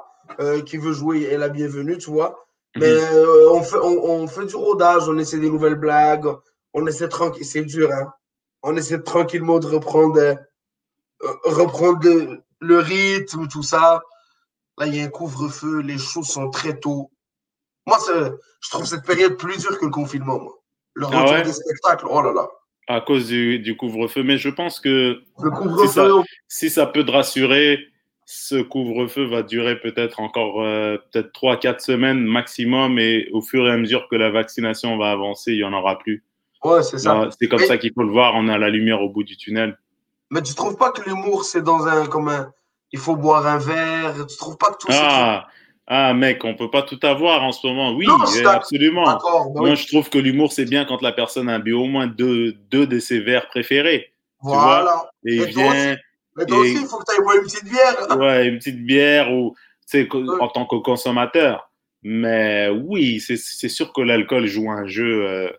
qui 0.65 0.77
veut 0.77 0.93
jouer 0.93 1.23
est 1.23 1.37
la 1.37 1.49
bienvenue, 1.49 1.97
tu 1.97 2.09
vois. 2.09 2.44
Mais 2.75 2.93
mhm. 2.93 3.01
euh, 3.13 3.49
on, 3.51 3.63
fait, 3.63 3.77
on, 3.77 4.03
on, 4.03 4.27
fait 4.27 4.45
du 4.45 4.55
rodage, 4.55 5.07
on 5.07 5.17
essaie 5.17 5.39
des 5.39 5.49
nouvelles 5.49 5.75
blagues, 5.75 6.27
on 6.73 6.85
essaie 6.87 7.07
tranquille, 7.07 7.45
c'est 7.45 7.63
dur, 7.63 7.89
hein. 7.91 8.11
On 8.63 8.75
essaie 8.75 9.01
tranquillement 9.01 9.59
de 9.59 9.67
reprendre, 9.67 10.17
euh, 10.19 10.35
reprendre 11.43 11.99
le, 12.59 12.79
rythme, 12.79 13.47
tout 13.47 13.63
ça. 13.63 14.01
Là, 14.77 14.87
il 14.87 14.95
y 14.95 14.99
a 14.99 15.03
un 15.03 15.09
couvre-feu, 15.09 15.81
les 15.81 15.99
choses 15.99 16.27
sont 16.27 16.49
très 16.49 16.79
tôt. 16.79 17.11
Moi, 17.85 17.97
je 18.59 18.69
trouve 18.71 18.85
cette 18.85 19.05
période 19.05 19.37
plus 19.37 19.59
dure 19.59 19.77
que 19.79 19.85
le 19.85 19.91
confinement, 19.91 20.39
moi. 20.39 20.53
Le 20.95 21.05
ah 21.11 21.21
retour 21.21 21.45
des 21.45 21.53
spectacles, 21.53 22.07
oh 22.09 22.21
là 22.21 22.33
là. 22.33 22.47
À 22.87 23.01
cause 23.01 23.27
du, 23.27 23.59
du 23.59 23.77
couvre-feu. 23.77 24.23
Mais 24.23 24.37
je 24.37 24.49
pense 24.49 24.79
que 24.79 25.21
si, 25.81 25.87
ça, 25.87 26.07
si 26.47 26.69
ça 26.69 26.87
peut 26.87 27.05
te 27.05 27.11
rassurer, 27.11 27.79
ce 28.25 28.55
couvre-feu 28.61 29.25
va 29.25 29.43
durer 29.43 29.79
peut-être 29.79 30.19
encore 30.19 30.63
euh, 30.63 30.97
peut-être 31.11 31.29
3-4 31.39 31.79
semaines 31.79 32.23
maximum 32.25 32.97
et 32.97 33.29
au 33.31 33.41
fur 33.41 33.67
et 33.67 33.71
à 33.71 33.77
mesure 33.77 34.07
que 34.09 34.15
la 34.15 34.31
vaccination 34.31 34.97
va 34.97 35.11
avancer, 35.11 35.51
il 35.51 35.57
n'y 35.57 35.63
en 35.63 35.73
aura 35.73 35.99
plus. 35.99 36.23
Ouais, 36.63 36.81
c'est 36.81 36.97
ça. 36.97 37.29
C'est 37.39 37.47
comme 37.47 37.59
ça 37.59 37.77
qu'il 37.77 37.93
faut 37.93 38.03
le 38.03 38.11
voir, 38.11 38.33
on 38.35 38.47
a 38.47 38.57
la 38.57 38.69
lumière 38.69 39.01
au 39.01 39.09
bout 39.09 39.23
du 39.23 39.37
tunnel. 39.37 39.77
Mais 40.31 40.41
tu 40.41 40.55
trouves 40.55 40.75
pas 40.75 40.91
que 40.91 41.07
l'humour, 41.07 41.45
c'est 41.45 41.61
dans 41.61 41.85
un, 41.85 42.07
comme 42.07 42.29
un, 42.29 42.51
il 42.91 42.97
faut 42.97 43.15
boire 43.15 43.45
un 43.45 43.59
verre, 43.59 44.25
tu 44.27 44.37
trouves 44.37 44.57
pas 44.57 44.71
que 44.71 44.77
tout 44.79 44.87
ah, 44.89 45.47
ah, 45.87 46.15
mec, 46.15 46.43
on 46.43 46.55
peut 46.55 46.71
pas 46.71 46.81
tout 46.81 46.99
avoir 47.03 47.43
en 47.43 47.51
ce 47.51 47.67
moment. 47.67 47.91
Oui, 47.93 48.07
absolument. 48.45 49.05
Bah 49.05 49.19
Moi, 49.53 49.75
je 49.75 49.85
trouve 49.85 50.09
que 50.09 50.17
l'humour, 50.17 50.51
c'est 50.51 50.65
bien 50.65 50.83
quand 50.85 51.03
la 51.03 51.11
personne 51.11 51.47
a 51.47 51.59
bu 51.59 51.73
au 51.73 51.85
moins 51.85 52.07
deux, 52.07 52.53
deux 52.71 52.87
de 52.87 52.97
ses 52.97 53.19
verres 53.19 53.47
préférés. 53.47 54.11
Voilà. 54.41 55.11
Tu 55.25 55.35
vois? 55.35 55.45
Et, 55.45 55.49
il 55.49 55.55
vient, 55.55 55.97
mais 56.35 56.45
toi 56.45 56.57
aussi, 56.59 56.73
il 56.81 56.87
faut 56.87 56.97
que 56.97 57.05
tu 57.05 57.11
ailles 57.15 57.23
boire 57.23 57.35
une 57.37 57.43
petite 57.43 57.65
bière. 57.65 57.95
Ouais, 58.19 58.47
une 58.47 58.57
petite 58.57 58.85
bière 58.85 59.31
ou 59.31 59.55
tu 59.89 60.03
sais, 60.03 60.09
en 60.39 60.47
tant 60.49 60.65
que 60.65 60.77
consommateur. 60.77 61.69
Mais 62.03 62.69
oui, 62.69 63.19
c'est 63.19 63.69
sûr 63.69 63.91
que 63.93 64.01
l'alcool 64.01 64.45
joue 64.45 64.69
un 64.69 64.85
jeu, 64.85 65.25
euh, 65.27 65.49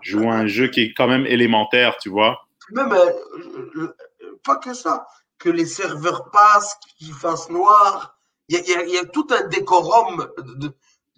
joue 0.00 0.30
un 0.30 0.46
jeu 0.46 0.68
qui 0.68 0.80
est 0.82 0.94
quand 0.94 1.08
même 1.08 1.26
élémentaire, 1.26 1.96
tu 1.98 2.08
vois. 2.08 2.40
Même, 2.70 2.92
euh, 2.92 3.10
euh, 3.76 3.96
pas 4.44 4.56
que 4.56 4.74
ça, 4.74 5.06
que 5.38 5.48
les 5.48 5.66
serveurs 5.66 6.30
passent, 6.30 6.76
qu'ils 6.98 7.12
fassent 7.12 7.50
noir. 7.50 8.16
Il 8.48 8.58
y 8.58 8.90
y 8.90 8.92
y 8.94 8.98
a 8.98 9.04
tout 9.06 9.26
un 9.30 9.48
décorum. 9.48 10.28
De... 10.38 10.70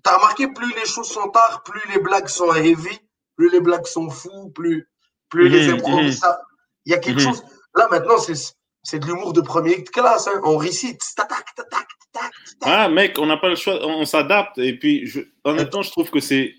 T'as 0.03 0.17
remarqué, 0.17 0.49
plus 0.49 0.73
les 0.75 0.87
choses 0.87 1.09
sont 1.09 1.29
tard, 1.29 1.63
plus 1.65 1.81
les 1.93 2.01
blagues 2.01 2.29
sont 2.29 2.53
heavy, 2.55 2.99
plus 3.37 3.51
les 3.51 3.61
blagues 3.61 3.87
sont 3.87 4.09
fous, 4.11 4.51
plus, 4.55 4.89
plus 5.29 5.49
les 5.49 5.69
improvisations. 5.69 6.29
Il 6.87 6.93
y 6.93 6.95
a 6.95 6.99
quelque 6.99 7.21
Mhm. 7.21 7.27
chose. 7.29 7.43
Là, 7.75 7.89
maintenant, 7.91 8.19
c'est 8.19 8.35
c'est 8.85 9.01
de 9.01 9.07
l'humour 9.07 9.33
de 9.33 9.41
première 9.41 9.83
classe. 9.93 10.29
Hein. 10.29 10.41
On 10.45 10.57
récite. 10.57 11.01
Tac, 11.17 11.29
tac, 11.29 11.45
tac, 11.57 11.67
tac, 11.71 11.89
tac. 12.13 12.31
Ah, 12.63 12.89
mec, 12.89 13.19
on 13.19 13.27
n'a 13.27 13.37
pas 13.39 13.49
le 13.49 13.57
choix, 13.57 13.85
on, 13.85 14.03
on 14.03 14.05
s'adapte. 14.05 14.59
Et 14.59 14.79
puis, 14.79 15.07
je, 15.07 15.21
honnêtement, 15.43 15.83
je 15.83 15.91
trouve 15.91 16.11
que 16.11 16.21
c'est, 16.21 16.55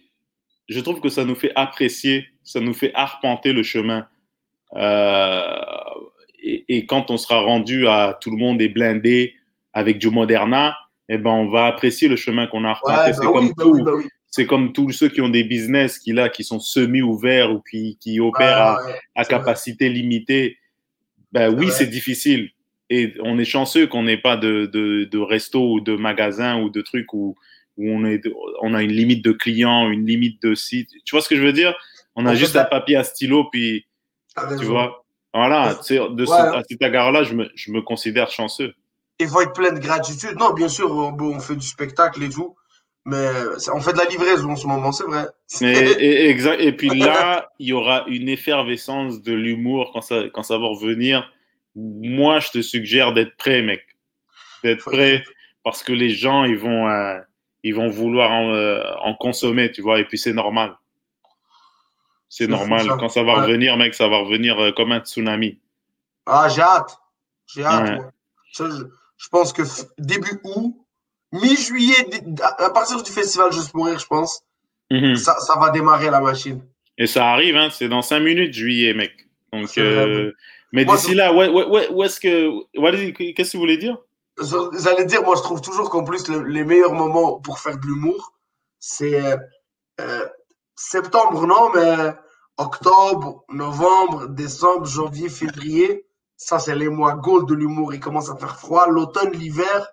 je 0.67 0.79
trouve 0.81 0.99
que 0.99 1.09
ça 1.09 1.23
nous 1.23 1.35
fait 1.35 1.53
apprécier, 1.55 2.25
ça 2.43 2.59
nous 2.59 2.73
fait 2.73 2.91
arpenter 2.95 3.53
le 3.53 3.63
chemin. 3.63 4.07
Euh, 4.75 5.55
et, 6.43 6.65
et 6.67 6.85
quand 6.85 7.09
on 7.11 7.17
sera 7.17 7.39
rendu 7.39 7.87
à 7.87 8.17
tout 8.19 8.31
le 8.31 8.37
monde 8.37 8.61
est 8.61 8.69
blindé 8.69 9.35
avec 9.73 9.97
du 9.99 10.09
Moderna, 10.09 10.75
eh 11.07 11.17
ben, 11.17 11.29
on 11.29 11.49
va 11.49 11.67
apprécier 11.67 12.07
le 12.07 12.15
chemin 12.15 12.47
qu'on 12.47 12.65
a 12.65 12.69
arpenté. 12.69 12.99
Ouais, 12.99 13.13
c'est 13.13 13.25
comme 13.25 13.45
oui, 13.45 13.53
bah 13.55 13.63
tout. 13.63 13.71
oui, 13.71 13.81
bah 13.83 13.91
oui. 13.95 14.05
C'est 14.31 14.47
comme 14.47 14.73
tous 14.73 14.91
ceux 14.91 15.07
qui 15.07 15.21
ont 15.21 15.29
des 15.29 15.45
business 15.45 15.97
qui 15.97 16.11
là, 16.11 16.27
qui 16.27 16.43
sont 16.43 16.59
semi-ouverts 16.59 17.51
ou 17.53 17.61
qui, 17.61 17.97
qui 18.01 18.19
opèrent 18.19 18.57
à, 18.57 18.77
Ouais, 18.81 18.91
ouais. 18.91 18.99
à 19.15 19.21
vrai. 19.23 19.29
capacité 19.29 19.87
limitée, 19.87 20.57
ben 21.35 21.53
oui, 21.53 21.69
c'est 21.69 21.87
difficile. 21.87 22.49
Et 22.89 23.13
on 23.21 23.37
est 23.37 23.45
chanceux 23.45 23.87
qu'on 23.87 24.03
n'ait 24.03 24.17
pas 24.17 24.37
de, 24.37 24.67
de, 24.71 25.03
de 25.03 25.17
resto 25.19 25.73
ou 25.73 25.81
de 25.81 25.95
magasin 25.95 26.61
ou 26.61 26.69
de 26.69 26.81
trucs 26.81 27.13
où, 27.13 27.35
où 27.77 27.89
on, 27.89 28.05
est, 28.05 28.21
on 28.61 28.73
a 28.73 28.81
une 28.81 28.91
limite 28.91 29.23
de 29.23 29.33
clients, 29.33 29.89
une 29.91 30.05
limite 30.05 30.41
de 30.41 30.55
site. 30.55 30.89
Tu 31.03 31.13
vois 31.13 31.21
ce 31.21 31.27
que 31.27 31.35
je 31.35 31.41
veux 31.41 31.51
dire? 31.53 31.75
On 32.15 32.25
a 32.25 32.31
En 32.31 32.35
juste 32.35 32.53
fait, 32.53 32.59
un 32.59 32.65
papier, 32.65 32.95
un 32.95 33.03
stylo, 33.03 33.49
puis 33.51 33.85
T'as 34.33 34.55
tu 34.57 34.65
vois? 34.65 35.03
Voilà, 35.33 35.73
de 35.73 35.81
ce, 35.83 36.31
Ouais. 36.31 36.57
à 36.57 36.63
cet 36.69 36.81
égard-là, 36.81 37.23
je 37.23 37.33
me, 37.33 37.49
je 37.55 37.71
me 37.71 37.81
considère 37.81 38.29
chanceux. 38.31 38.73
Il 39.19 39.27
faut 39.27 39.41
être 39.41 39.51
plein 39.53 39.73
de 39.73 39.79
gratitude. 39.79 40.35
Non, 40.39 40.53
bien 40.53 40.69
sûr, 40.69 40.89
on, 40.91 41.13
on 41.19 41.39
fait 41.41 41.55
du 41.57 41.67
spectacle 41.67 42.23
et 42.23 42.29
tout, 42.29 42.55
mais 43.05 43.27
on 43.73 43.79
fait 43.79 43.93
de 43.93 43.97
la 43.97 44.05
livraison 44.05 44.51
en 44.51 44.55
ce 44.55 44.67
moment, 44.67 44.91
c'est 44.91 45.03
vrai. 45.05 45.27
Mais, 45.61 45.73
et, 46.01 46.29
exact, 46.29 46.59
et 46.59 46.71
puis 46.73 46.89
là, 46.89 47.49
il 47.59 47.67
y 47.67 47.73
aura 47.73 48.03
une 48.07 48.29
effervescence 48.29 49.21
de 49.21 49.33
l'humour 49.33 49.91
quand 49.93 50.01
ça, 50.01 50.23
quand 50.33 50.43
ça 50.43 50.57
va 50.57 50.65
revenir. 50.67 51.31
Moi, 51.75 52.39
je 52.39 52.51
te 52.51 52.61
suggère 52.61 53.13
d'être 53.13 53.35
prêt, 53.37 53.61
mec. 53.61 53.81
D'être 54.63 54.85
prêt 54.85 55.23
parce 55.63 55.83
que 55.83 55.93
les 55.93 56.09
gens, 56.09 56.43
ils 56.45 56.57
vont, 56.57 56.89
euh, 56.89 57.19
ils 57.63 57.75
vont 57.75 57.89
vouloir 57.89 58.31
en, 58.31 58.53
euh, 58.53 58.83
en 59.03 59.13
consommer, 59.13 59.71
tu 59.71 59.81
vois, 59.81 59.99
et 59.99 60.05
puis 60.05 60.17
c'est 60.17 60.33
normal. 60.33 60.75
C'est 62.29 62.47
normal. 62.47 62.85
ça. 62.87 62.97
Quand 62.99 63.09
ça 63.09 63.23
va 63.23 63.35
Ouais. 63.35 63.41
revenir, 63.45 63.77
mec, 63.77 63.93
ça 63.93 64.07
va 64.07 64.17
revenir 64.17 64.59
euh, 64.59 64.71
comme 64.71 64.91
un 64.91 64.99
tsunami. 64.99 65.59
Ah, 66.25 66.47
j'ai 66.49 66.61
hâte. 66.61 66.97
J'ai 67.47 67.63
hâte, 67.63 67.99
Ouais. 67.99 68.05
je, 68.53 68.63
je 69.17 69.29
pense 69.29 69.53
que 69.53 69.61
début 69.99 70.39
août, 70.43 70.75
mi-juillet, 71.31 71.95
à 72.41 72.69
partir 72.69 73.01
du 73.01 73.11
festival 73.11 73.51
Juste 73.51 73.71
pour 73.71 73.85
rire, 73.85 73.99
je 73.99 74.05
pense, 74.07 74.41
Mhm. 74.91 75.15
ça, 75.15 75.37
ça 75.39 75.57
va 75.59 75.69
démarrer 75.71 76.09
la 76.09 76.19
machine. 76.21 76.61
Et 76.97 77.07
ça 77.07 77.27
arrive, 77.31 77.55
hein, 77.57 77.69
c'est 77.71 77.89
dans 77.89 78.01
cinq 78.01 78.19
minutes, 78.21 78.53
juillet, 78.53 78.93
mec. 78.93 79.11
Donc, 79.51 79.77
euh, 79.77 80.31
mais 80.71 80.85
d'ici 80.85 81.13
là, 81.15 81.33
ouais, 81.33 81.47
ouais, 81.49 81.87
où 81.91 82.03
est-ce 82.03 82.19
que, 82.19 83.33
qu'est-ce 83.33 83.51
que 83.51 83.57
vous 83.57 83.61
voulez 83.61 83.77
dire? 83.77 83.97
J'allais 84.37 85.05
dire, 85.05 85.23
moi, 85.23 85.35
je 85.37 85.41
trouve 85.41 85.61
toujours 85.61 85.89
qu'en 85.89 86.03
plus, 86.03 86.27
le- 86.27 86.43
les 86.43 86.63
meilleurs 86.65 86.93
moments 86.93 87.39
pour 87.39 87.59
faire 87.59 87.77
de 87.77 87.85
l'humour, 87.85 88.33
c'est 88.79 89.21
euh, 90.01 90.25
septembre, 90.75 91.47
non, 91.47 91.69
mais 91.73 92.13
octobre, 92.57 93.43
novembre, 93.49 94.27
décembre, 94.27 94.85
janvier, 94.85 95.29
février. 95.29 96.05
Ça, 96.37 96.59
c'est 96.59 96.75
les 96.75 96.89
mois 96.89 97.13
gold 97.15 97.47
de 97.47 97.53
l'humour. 97.53 97.93
Il 97.93 97.99
commence 98.01 98.29
à 98.29 98.35
faire 98.35 98.59
froid. 98.59 98.87
L'automne, 98.89 99.31
l'hiver, 99.31 99.89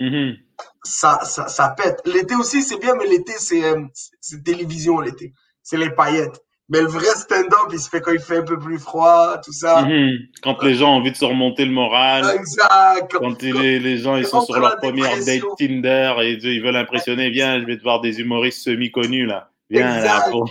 Mhm. 0.00 0.36
Ça, 0.84 1.20
ça, 1.24 1.48
ça 1.48 1.68
pète. 1.70 2.00
L'été 2.04 2.34
aussi, 2.34 2.62
c'est 2.62 2.78
bien, 2.78 2.94
mais 2.96 3.06
l'été, 3.06 3.32
c'est 3.38 3.64
euh, 3.64 3.82
c'est- 4.20 4.42
télévision, 4.42 5.00
l'été. 5.00 5.32
C'est 5.62 5.76
les 5.76 5.90
paillettes. 5.90 6.40
Mais 6.72 6.80
le 6.82 6.86
vrai 6.86 7.06
stand-up, 7.16 7.68
il 7.72 7.80
se 7.80 7.88
fait 7.88 8.00
quand 8.00 8.12
il 8.12 8.20
fait 8.20 8.36
un 8.38 8.42
peu 8.44 8.56
plus 8.58 8.78
froid, 8.78 9.38
tout 9.44 9.52
ça. 9.52 9.82
Mhm. 9.82 10.10
Quand 10.42 10.62
les 10.62 10.74
gens 10.76 10.90
ont 10.92 10.98
envie 10.98 11.10
de 11.10 11.16
se 11.16 11.24
remonter 11.24 11.64
le 11.64 11.72
moral, 11.72 12.30
Exact. 12.36 13.12
quand 13.12 13.42
il 13.42 13.56
est- 13.64 13.78
les 13.80 13.98
gens 13.98 14.16
ils 14.16 14.24
sont 14.26 14.40
sur 14.42 14.58
leur 14.58 14.76
première 14.76 15.16
date. 15.24 15.42
Tinder 15.58 16.14
et 16.22 16.32
ils 16.34 16.62
veulent 16.62 16.76
impressionner, 16.76 17.28
viens, 17.30 17.60
je 17.60 17.64
vais 17.66 17.76
te 17.76 17.82
voir 17.82 18.00
des 18.00 18.20
humoristes 18.20 18.62
semi-connus 18.62 19.26
là. 19.26 19.50
Viens 19.68 19.96
Exact. 19.96 20.26
là. 20.26 20.30
pour- 20.30 20.48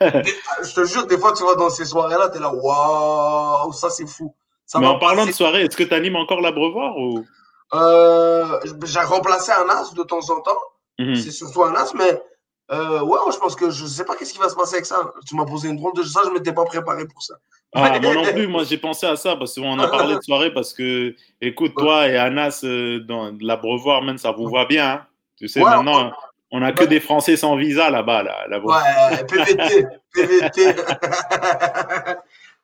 Je 0.00 0.74
te 0.74 0.84
jure, 0.86 1.06
des 1.06 1.16
fois, 1.18 1.32
tu 1.32 1.44
vas 1.44 1.54
dans 1.54 1.70
ces 1.70 1.84
soirées-là, 1.86 2.28
t'es 2.28 2.40
là, 2.40 2.52
waouh, 2.52 3.72
ça 3.72 3.88
c'est 3.90 4.06
fou. 4.06 4.34
Ça 4.66 4.78
Mais 4.80 4.86
en 4.86 4.98
parlant 4.98 5.24
de 5.26 5.32
soirée, 5.32 5.62
est-ce 5.62 5.76
que 5.76 5.82
tu 5.84 5.94
animes 5.94 6.16
encore 6.16 6.40
l'abreuvoir 6.40 6.96
ou? 6.98 7.24
Euh, 7.72 8.60
j'ai 8.84 9.00
remplacé 9.00 9.52
un 9.52 9.68
as 9.68 9.94
de 9.94 10.02
temps 10.02 10.30
en 10.30 10.40
temps. 10.40 10.58
Mhm. 10.98 11.16
C'est 11.16 11.30
surtout 11.30 11.64
un 11.64 11.74
as, 11.74 11.92
mais 11.94 12.22
euh, 12.70 13.00
ouais, 13.00 13.18
je 13.32 13.38
pense 13.38 13.56
que 13.56 13.70
je 13.70 13.84
sais 13.86 14.04
pas 14.04 14.14
qu'est-ce 14.16 14.32
qui 14.32 14.38
va 14.38 14.48
se 14.48 14.54
passer 14.54 14.74
avec 14.74 14.86
ça. 14.86 15.12
Tu 15.26 15.34
m'as 15.34 15.44
posé 15.44 15.68
une 15.68 15.76
drôle 15.76 15.94
de 15.94 16.02
ça, 16.02 16.20
je 16.24 16.30
m'étais 16.30 16.52
pas 16.52 16.64
préparé 16.64 17.06
pour 17.06 17.22
ça. 17.22 17.34
Ah, 17.74 17.98
moi 18.00 18.14
non 18.14 18.22
plus, 18.32 18.46
moi 18.46 18.62
j'ai 18.64 18.78
pensé 18.78 19.06
à 19.06 19.16
ça 19.16 19.34
parce 19.36 19.54
qu'on 19.56 19.78
a 19.80 19.88
parlé 19.88 20.14
de 20.14 20.20
soirée 20.22 20.52
parce 20.54 20.72
que, 20.72 21.14
écoute, 21.40 21.72
toi 21.76 22.08
et 22.08 22.16
Anas 22.16 22.60
euh, 22.64 23.00
dans 23.00 23.36
l'abreuvoir, 23.40 24.02
même 24.02 24.18
ça 24.18 24.30
vous 24.30 24.48
va 24.48 24.64
bien. 24.66 24.88
hein. 24.90 25.06
Tu 25.36 25.48
sais, 25.48 25.60
Ouais, 25.60 25.68
maintenant, 25.70 26.12
on 26.52 26.62
a 26.62 26.70
que 26.70 26.84
des 26.84 27.00
Français 27.00 27.36
sans 27.36 27.56
visa 27.56 27.90
là-bas. 27.90 28.22
Là, 28.22 28.46
là-bas. 28.48 28.82
Ouais, 29.10 29.24
PVT, 29.24 29.86
PVT. 30.12 30.66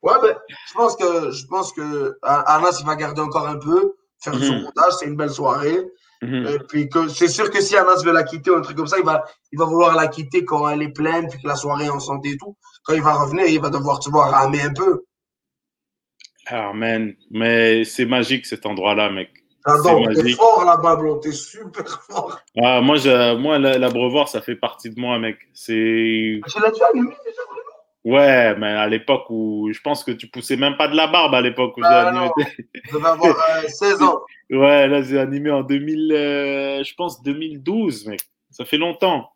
ouais, 0.03 0.13
mais 0.23 0.35
je 0.69 0.75
pense 0.75 0.95
que 0.97 1.31
je 1.33 1.47
pense 1.47 1.73
que 1.73 2.17
Anas 2.23 2.79
il 2.81 2.87
va 2.87 2.95
garder 2.95 3.21
encore 3.21 3.49
un 3.49 3.59
peu, 3.59 3.95
faire 4.23 4.35
son 4.35 4.55
Mhm. 4.57 4.63
montage, 4.63 4.93
c'est 4.99 5.07
une 5.07 5.17
belle 5.17 5.31
soirée. 5.31 5.79
Mhm. 6.23 6.47
Et 6.49 6.59
puis 6.69 6.89
que 6.91 7.09
c'est 7.09 7.29
sûr 7.29 7.51
que 7.51 7.61
si 7.63 7.77
Anas 7.77 8.03
veut 8.05 8.13
la 8.13 8.23
quitter 8.25 8.51
ou 8.51 8.57
un 8.57 8.61
truc 8.61 8.77
comme 8.77 8.87
ça, 8.87 8.99
il 8.99 9.05
va, 9.05 9.25
il 9.53 9.59
va 9.59 9.65
vouloir 9.65 9.95
la 9.97 10.07
quitter 10.09 10.45
quand 10.45 10.69
elle 10.69 10.83
est 10.83 10.93
pleine, 10.93 11.29
puis 11.29 11.41
que 11.41 11.49
la 11.49 11.57
soirée 11.57 11.87
est 11.87 11.91
en 11.91 11.99
santé 12.01 12.31
et 12.31 12.37
tout. 12.37 12.57
Quand 12.85 12.93
il 12.95 13.03
va 13.03 13.15
revenir, 13.15 13.47
il 13.47 13.61
va 13.61 13.71
devoir, 13.71 13.99
tu 14.01 14.11
vois, 14.11 14.27
ramer 14.27 14.61
un 14.63 14.73
peu. 14.75 15.05
Ah, 16.49 16.73
man, 16.75 17.15
mais 17.31 17.85
c'est 17.85 18.07
magique 18.07 18.45
cet 18.47 18.67
endroit-là, 18.67 19.11
mec. 19.11 19.31
J'adore, 19.67 20.09
t'es 20.15 20.33
fort 20.33 20.65
là-bas, 20.65 20.97
bro, 20.97 21.17
t'es 21.19 21.33
super 21.33 22.03
fort. 22.11 22.41
Ah, 22.63 22.81
moi, 22.81 22.97
je, 22.97 23.37
moi 23.37 23.59
la- 23.59 23.79
l'abreuvoir, 23.79 24.29
ça 24.29 24.41
fait 24.41 24.57
partie 24.57 24.91
de 24.91 24.99
moi, 24.99 25.19
mec. 25.19 25.37
C'est. 25.53 26.41
Tu 26.49 26.61
l'as 26.61 26.71
déjà 26.71 26.87
allumé 26.93 27.15
déjà, 27.25 27.43
Ouais, 28.05 28.57
mais 28.57 28.69
à 28.69 28.87
l'époque 28.89 29.25
où. 29.29 29.71
Je 29.73 29.81
pense 29.81 30.05
que 30.05 30.11
tu 30.11 30.27
poussais 30.29 30.57
même 30.57 30.77
pas 30.77 30.89
de 30.89 30.97
la 30.97 31.07
barbe 31.07 31.35
à 31.35 31.41
l'époque 31.43 31.77
où 31.77 31.83
j'ai 31.83 31.89
Ah, 31.91 32.09
animé. 32.09 32.27
non. 32.27 32.33
Je 32.85 32.93
devais 32.97 33.09
avoir 33.09 33.37
euh, 33.59 33.63
16 33.69 34.03
ans. 34.03 34.21
Ouais, 34.51 34.89
là, 34.89 35.03
j'ai 35.03 35.19
animé 35.19 35.51
en 35.51 35.63
2000, 35.63 36.13
euh, 36.13 36.83
je 36.83 36.95
pense 36.95 37.23
2012, 37.23 38.07
mec. 38.07 38.21
Ça 38.51 38.65
fait 38.65 38.79
longtemps. 38.79 39.31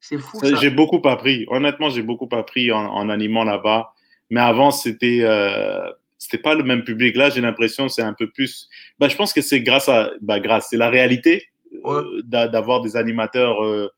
C'est 0.00 0.18
fou, 0.18 0.38
Ça, 0.40 0.50
ça. 0.50 0.56
J'ai 0.56 0.70
beaucoup 0.70 1.00
appris. 1.08 1.46
Honnêtement, 1.48 1.90
j'ai 1.90 2.02
beaucoup 2.02 2.28
appris 2.32 2.70
en, 2.72 2.78
en 2.86 3.08
animant 3.08 3.44
là-bas. 3.44 3.92
Mais 4.30 4.40
avant, 4.40 4.70
c'était 4.72 5.20
euh, 5.22 5.88
c'était 6.18 6.38
pas 6.38 6.54
le 6.54 6.64
même 6.64 6.82
public. 6.84 7.16
Là, 7.16 7.30
j'ai 7.30 7.40
l'impression 7.40 7.86
que 7.86 7.92
c'est 7.92 8.02
un 8.02 8.12
peu 8.14 8.28
plus. 8.28 8.68
Bah, 8.98 9.08
je 9.08 9.16
pense 9.16 9.32
que 9.32 9.40
c'est 9.40 9.60
grâce 9.62 9.88
à. 9.88 10.10
Bah, 10.20 10.38
grâce, 10.40 10.68
c'est 10.70 10.76
la 10.76 10.90
réalité 10.90 11.46
euh, 11.86 12.20
d'a- 12.24 12.48
d'avoir 12.48 12.80
des 12.82 12.96
animateurs 12.96 13.64
euh, 13.64 13.88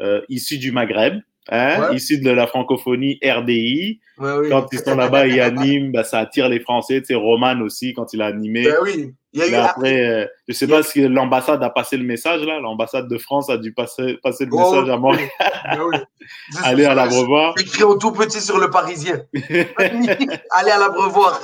euh, 0.00 0.20
issus 0.28 0.58
du 0.58 0.72
Maghreb, 0.72 1.20
hein, 1.50 1.90
Ouais. 1.90 1.96
issus 1.96 2.18
de 2.20 2.30
la 2.30 2.46
francophonie 2.46 3.18
RDI. 3.24 4.00
Ouais, 4.18 4.32
oui. 4.40 4.48
Quand 4.50 4.66
ils 4.72 4.78
sont 4.78 4.94
là-bas, 4.94 5.26
ils 5.26 5.40
animent, 5.40 5.92
bah, 5.92 6.04
ça 6.04 6.20
attire 6.20 6.48
les 6.48 6.60
Français. 6.60 7.00
Tu 7.00 7.06
sais, 7.08 7.14
Roman 7.14 7.60
aussi, 7.62 7.92
quand 7.94 8.12
il 8.12 8.22
a 8.22 8.26
animé. 8.26 8.64
Ben 8.64 8.76
oui. 8.82 9.14
Il 9.34 9.40
y 9.40 9.42
a 9.44 9.48
eu 9.48 9.50
Là, 9.52 9.70
après, 9.70 10.04
euh, 10.04 10.26
je 10.46 10.52
sais 10.52 10.66
il 10.66 10.70
pas 10.70 10.82
si 10.82 11.08
l'ambassade 11.08 11.62
a 11.62 11.70
passé 11.70 11.96
le 11.96 12.04
message 12.04 12.42
là. 12.42 12.60
L'ambassade 12.60 13.08
de 13.08 13.16
France 13.16 13.48
a 13.48 13.56
dû 13.56 13.72
passer, 13.72 14.18
passer 14.22 14.44
le 14.44 14.50
Oh, 14.52 14.58
message 14.58 14.90
à 14.90 14.96
Montréal. 14.98 15.28
Ben 15.40 15.80
oui. 15.90 15.96
Aller 16.64 16.84
à 16.84 16.94
l'abreuvoir. 16.94 17.54
Écrit 17.58 17.82
en 17.82 17.96
tout 17.96 18.12
petit 18.12 18.42
sur 18.42 18.58
le 18.58 18.68
Parisien. 18.68 19.22
Allez 19.78 20.70
à 20.70 20.78
l'abreuvoir. 20.78 21.40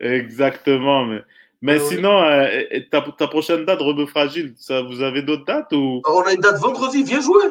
Exactement. 0.00 1.04
Mais, 1.06 1.20
mais 1.64 1.78
Ah 1.80 1.82
oui. 1.82 1.96
sinon, 1.96 2.22
euh, 2.22 2.62
ta, 2.90 3.00
ta 3.00 3.26
prochaine 3.26 3.64
date, 3.64 3.80
Rebeu 3.80 4.04
Fragile, 4.06 4.52
ça, 4.58 4.82
vous 4.82 5.00
avez 5.02 5.22
d'autres 5.22 5.44
dates 5.46 5.72
ou? 5.72 6.02
On 6.06 6.20
a 6.20 6.32
une 6.34 6.40
date 6.40 6.60
vendredi, 6.60 7.02
viens 7.02 7.20
jouer. 7.20 7.42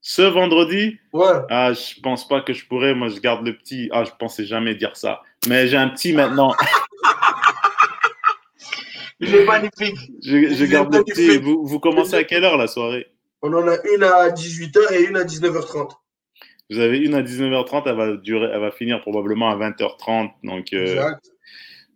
ce 0.00 0.22
vendredi? 0.22 0.98
Ouais. 1.12 1.26
Ah, 1.50 1.72
je 1.74 2.00
pense 2.00 2.26
pas 2.26 2.40
que 2.40 2.52
je 2.54 2.64
pourrais. 2.66 2.94
Moi, 2.94 3.08
je 3.08 3.20
garde 3.20 3.46
le 3.46 3.54
petit. 3.56 3.90
Ah, 3.92 4.04
je 4.04 4.10
pensais 4.18 4.44
jamais 4.46 4.74
dire 4.74 4.96
ça. 4.96 5.20
Mais 5.48 5.68
j'ai 5.68 5.76
un 5.76 5.88
petit 5.88 6.12
maintenant. 6.14 6.54
Il 9.20 9.34
est 9.34 9.44
magnifique. 9.44 9.98
Je, 10.24 10.30
je 10.30 10.36
Il 10.36 10.62
est 10.62 10.68
garde 10.68 10.94
le 10.94 11.04
petit. 11.04 11.36
Vous, 11.38 11.62
vous 11.66 11.78
commencez 11.80 12.14
à 12.14 12.24
quelle 12.24 12.44
heure 12.44 12.56
la 12.56 12.66
soirée? 12.66 13.06
On 13.42 13.52
en 13.52 13.68
a 13.68 13.76
une 13.94 14.02
à 14.02 14.28
18h 14.30 14.92
et 14.94 15.02
une 15.04 15.16
à 15.18 15.24
19h30. 15.24 15.90
Vous 16.70 16.78
avez 16.78 16.98
une 16.98 17.14
à 17.14 17.22
19h30. 17.22 17.82
Elle 17.86 17.96
va 17.96 18.16
durer. 18.16 18.48
Elle 18.52 18.60
va 18.60 18.70
finir 18.70 19.00
probablement 19.02 19.50
à 19.50 19.56
20h30. 19.56 20.30
Donc. 20.44 20.72
euh, 20.72 20.84
Exact. 20.94 21.30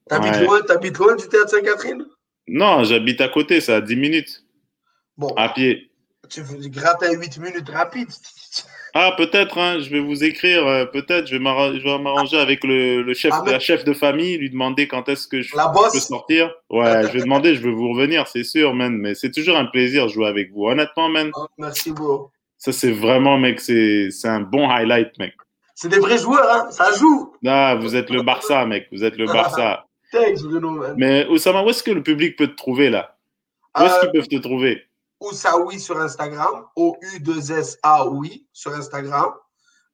T'habites 0.09 0.33
ouais. 0.35 0.45
loin, 0.45 0.61
t'habites 0.63 0.99
loin 0.99 1.17
du 1.17 1.27
théâtre 1.29 1.51
Sainte-Catherine? 1.51 2.05
Non, 2.49 2.85
j'habite 2.85 3.21
à 3.21 3.29
côté, 3.29 3.61
c'est 3.61 3.73
à 3.73 3.81
10 3.81 3.97
minutes 3.97 4.45
Bon, 5.17 5.29
à 5.37 5.49
pied. 5.49 5.91
tu 6.29 6.43
veux 6.43 6.59
gratter 6.69 7.07
à 7.07 7.13
8 7.13 7.39
minutes 7.39 7.69
rapide? 7.71 8.09
Ah, 8.97 9.13
peut-être, 9.17 9.59
hein, 9.59 9.81
je 9.81 9.91
vais 9.91 9.99
vous 9.99 10.23
écrire, 10.23 10.65
euh, 10.69 10.85
peut-être, 10.87 11.27
je 11.27 11.33
vais 11.37 11.41
m'arranger 11.41 12.39
avec 12.39 12.63
le, 12.63 13.03
le 13.03 13.13
chef, 13.13 13.33
Ah, 13.35 13.43
mais- 13.45 13.51
la 13.51 13.59
chef 13.59 13.85
de 13.85 13.93
famille, 13.93 14.39
lui 14.39 14.51
demander 14.51 14.87
quand 14.87 15.09
est-ce 15.09 15.27
que 15.27 15.43
je 15.43 15.51
peux 15.53 15.99
sortir. 15.99 16.55
Ouais, 16.71 17.03
je 17.09 17.09
vais 17.13 17.19
demander, 17.23 17.57
je 17.57 17.63
vais 17.65 17.73
vous 17.73 17.89
revenir, 17.89 18.29
c'est 18.29 18.45
sûr, 18.45 18.73
man, 18.73 18.97
mais 18.97 19.17
c'est 19.17 19.33
toujours 19.33 19.57
un 19.57 19.65
plaisir 19.65 20.05
de 20.07 20.11
jouer 20.13 20.29
avec 20.29 20.53
vous. 20.53 20.67
Honnêtement, 20.69 21.09
man, 21.09 21.33
Ah, 21.35 21.47
Merci, 21.59 21.91
bro. 21.91 22.31
ça 22.57 22.71
c'est 22.71 22.93
vraiment, 22.93 23.37
mec, 23.37 23.61
c'est 23.61 24.13
c'est 24.13 24.29
un 24.29 24.43
bon 24.43 24.71
highlight, 24.71 25.19
mec. 25.19 25.35
C'est 25.75 25.89
des 25.89 25.99
vrais 25.99 26.19
joueurs, 26.19 26.49
hein. 26.49 26.71
Ça 26.71 26.93
joue. 26.93 27.33
Ah, 27.45 27.75
vous 27.75 27.97
êtes 27.97 28.11
le 28.11 28.23
Barça, 28.23 28.65
mec, 28.65 28.87
vous 28.93 29.03
êtes 29.03 29.17
le 29.17 29.27
Barça. 29.27 29.87
Bruno. 30.43 30.85
Mais 30.97 31.27
Oussama, 31.29 31.63
où 31.63 31.71
est-ce 31.71 31.83
que 31.83 31.91
le 31.91 32.03
public 32.03 32.37
peut 32.37 32.47
te 32.49 32.57
trouver, 32.57 32.91
là? 32.91 33.17
Où 33.79 33.83
est-ce 33.83 33.95
Euh, 33.95 34.01
qu'ils 34.01 34.11
peuvent 34.13 34.29
te 34.29 34.37
trouver? 34.37 34.83
Oussaoui 35.21 35.81
sur 35.81 35.99
Instagram. 35.99 36.65
O-U-2-S-A-Oui 36.77 38.47
sur 38.53 38.73
Instagram. 38.75 39.31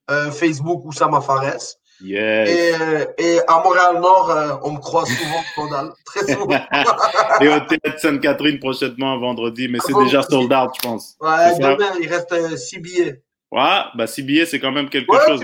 Euh, 0.09 0.31
Facebook, 0.31 0.83
Oussama 0.85 1.21
Fares. 1.21 1.77
Yes. 2.03 2.49
Et, 2.49 2.73
euh, 2.81 3.05
et 3.19 3.39
à 3.47 3.61
Montréal-Nord, 3.63 4.29
euh, 4.31 4.55
on 4.63 4.71
me 4.73 4.79
croise 4.79 5.07
souvent, 5.07 5.41
Scandale. 5.53 5.91
Très 6.05 6.33
souvent. 6.33 6.47
Et 7.41 7.47
au 7.47 7.59
théâtre 7.59 7.99
Sainte-Catherine 7.99 8.59
prochainement, 8.59 9.19
vendredi, 9.19 9.67
mais 9.67 9.77
c'est 9.85 9.93
déjà 9.93 10.23
sold 10.23 10.51
out, 10.51 10.71
je 10.75 10.81
pense. 10.81 11.15
Ouais, 11.21 11.53
ça? 11.61 11.75
demain, 11.75 11.91
il 12.01 12.07
reste 12.11 12.57
6 12.57 12.79
billets. 12.79 13.21
Ouais, 13.51 13.81
bah, 13.95 14.07
six 14.07 14.23
billets, 14.23 14.45
c'est 14.47 14.59
quand 14.59 14.71
même 14.71 14.89
quelque 14.89 15.11
Ouais, 15.11 15.19
chose. 15.27 15.41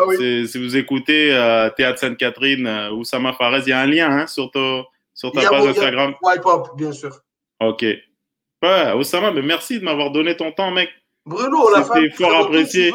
Ah 0.00 0.04
oui. 0.06 0.48
Si 0.48 0.58
vous 0.58 0.76
écoutez 0.76 1.32
euh, 1.34 1.70
Théâtre 1.70 1.98
Sainte-Catherine, 1.98 2.66
euh, 2.66 2.90
Oussama 2.90 3.32
Fares, 3.32 3.60
il 3.66 3.68
y 3.68 3.72
a 3.72 3.80
un 3.80 3.86
lien 3.86 4.10
hein, 4.10 4.26
sur, 4.26 4.50
ta- 4.50 4.84
sur 5.14 5.32
page 5.32 5.46
Instagram. 5.66 6.14
Wipe 6.22 6.46
up, 6.46 6.66
bien 6.76 6.92
sûr. 6.92 7.10
Ok. 7.60 7.82
Ouais, 8.62 8.92
Oussama, 8.96 9.30
mais 9.30 9.42
merci 9.42 9.78
de 9.78 9.84
m'avoir 9.84 10.10
donné 10.10 10.36
ton 10.36 10.52
temps, 10.52 10.70
mec. 10.70 10.90
Bruno, 11.26 11.70
la 11.74 11.84
C'était 11.84 12.10
fort 12.10 12.46
apprécié. 12.46 12.92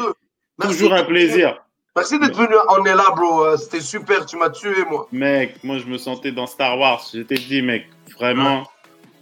Toujours 0.60 0.92
un 0.92 1.04
plaisir. 1.04 1.60
Merci 1.96 2.18
d'être 2.18 2.36
venu. 2.36 2.54
On 2.70 2.84
est 2.84 2.94
là, 2.94 3.04
bro. 3.14 3.44
Euh, 3.44 3.56
C'était 3.56 3.80
super. 3.80 4.26
Tu 4.26 4.36
m'as 4.36 4.50
tué, 4.50 4.74
moi. 4.90 5.06
Mec, 5.12 5.62
moi, 5.62 5.78
je 5.78 5.84
me 5.86 5.96
sentais 5.96 6.32
dans 6.32 6.46
Star 6.46 6.76
Wars. 6.78 7.02
Je 7.14 7.20
t'ai 7.20 7.36
dit, 7.36 7.62
mec, 7.62 7.86
vraiment 8.18 8.68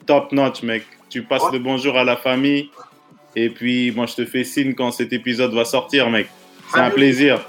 top 0.07 0.33
notch, 0.33 0.63
mec. 0.63 0.85
Tu 1.11 1.23
passes 1.23 1.43
Ouais. 1.45 1.53
le 1.53 1.59
bonjour 1.59 1.97
à 1.99 2.05
la 2.05 2.17
famille. 2.17 2.71
Et 3.37 3.51
puis, 3.51 3.91
moi, 3.93 4.07
je 4.07 4.15
te 4.15 4.25
fais 4.25 4.45
signe 4.45 4.75
quand 4.75 4.91
cet 4.91 5.13
épisode 5.13 5.53
va 5.55 5.65
sortir, 5.67 6.09
mec. 6.11 6.29
C'est 6.73 6.81
un 6.81 6.91
plaisir. 6.91 7.41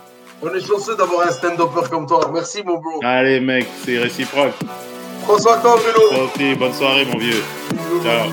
On 0.46 0.54
est 0.54 0.60
chanceux 0.60 0.98
d'avoir 0.98 1.26
un 1.26 1.32
stand-upper 1.32 1.90
comme 1.90 2.06
toi. 2.06 2.30
Merci, 2.34 2.64
mon 2.66 2.78
bro. 2.78 3.00
Allez, 3.02 3.40
mec, 3.40 3.66
c'est 3.86 3.98
réciproque. 3.98 4.52
Prends 5.24 5.40
soin 5.40 5.56
de 5.56 5.62
toi, 5.62 5.78
Bruno. 5.78 6.10
Toi 6.10 6.24
aussi, 6.26 6.56
bonne 6.56 6.74
soirée, 6.74 7.06
mon 7.06 7.18
vieux. 7.18 7.42
Ciao. 8.04 8.30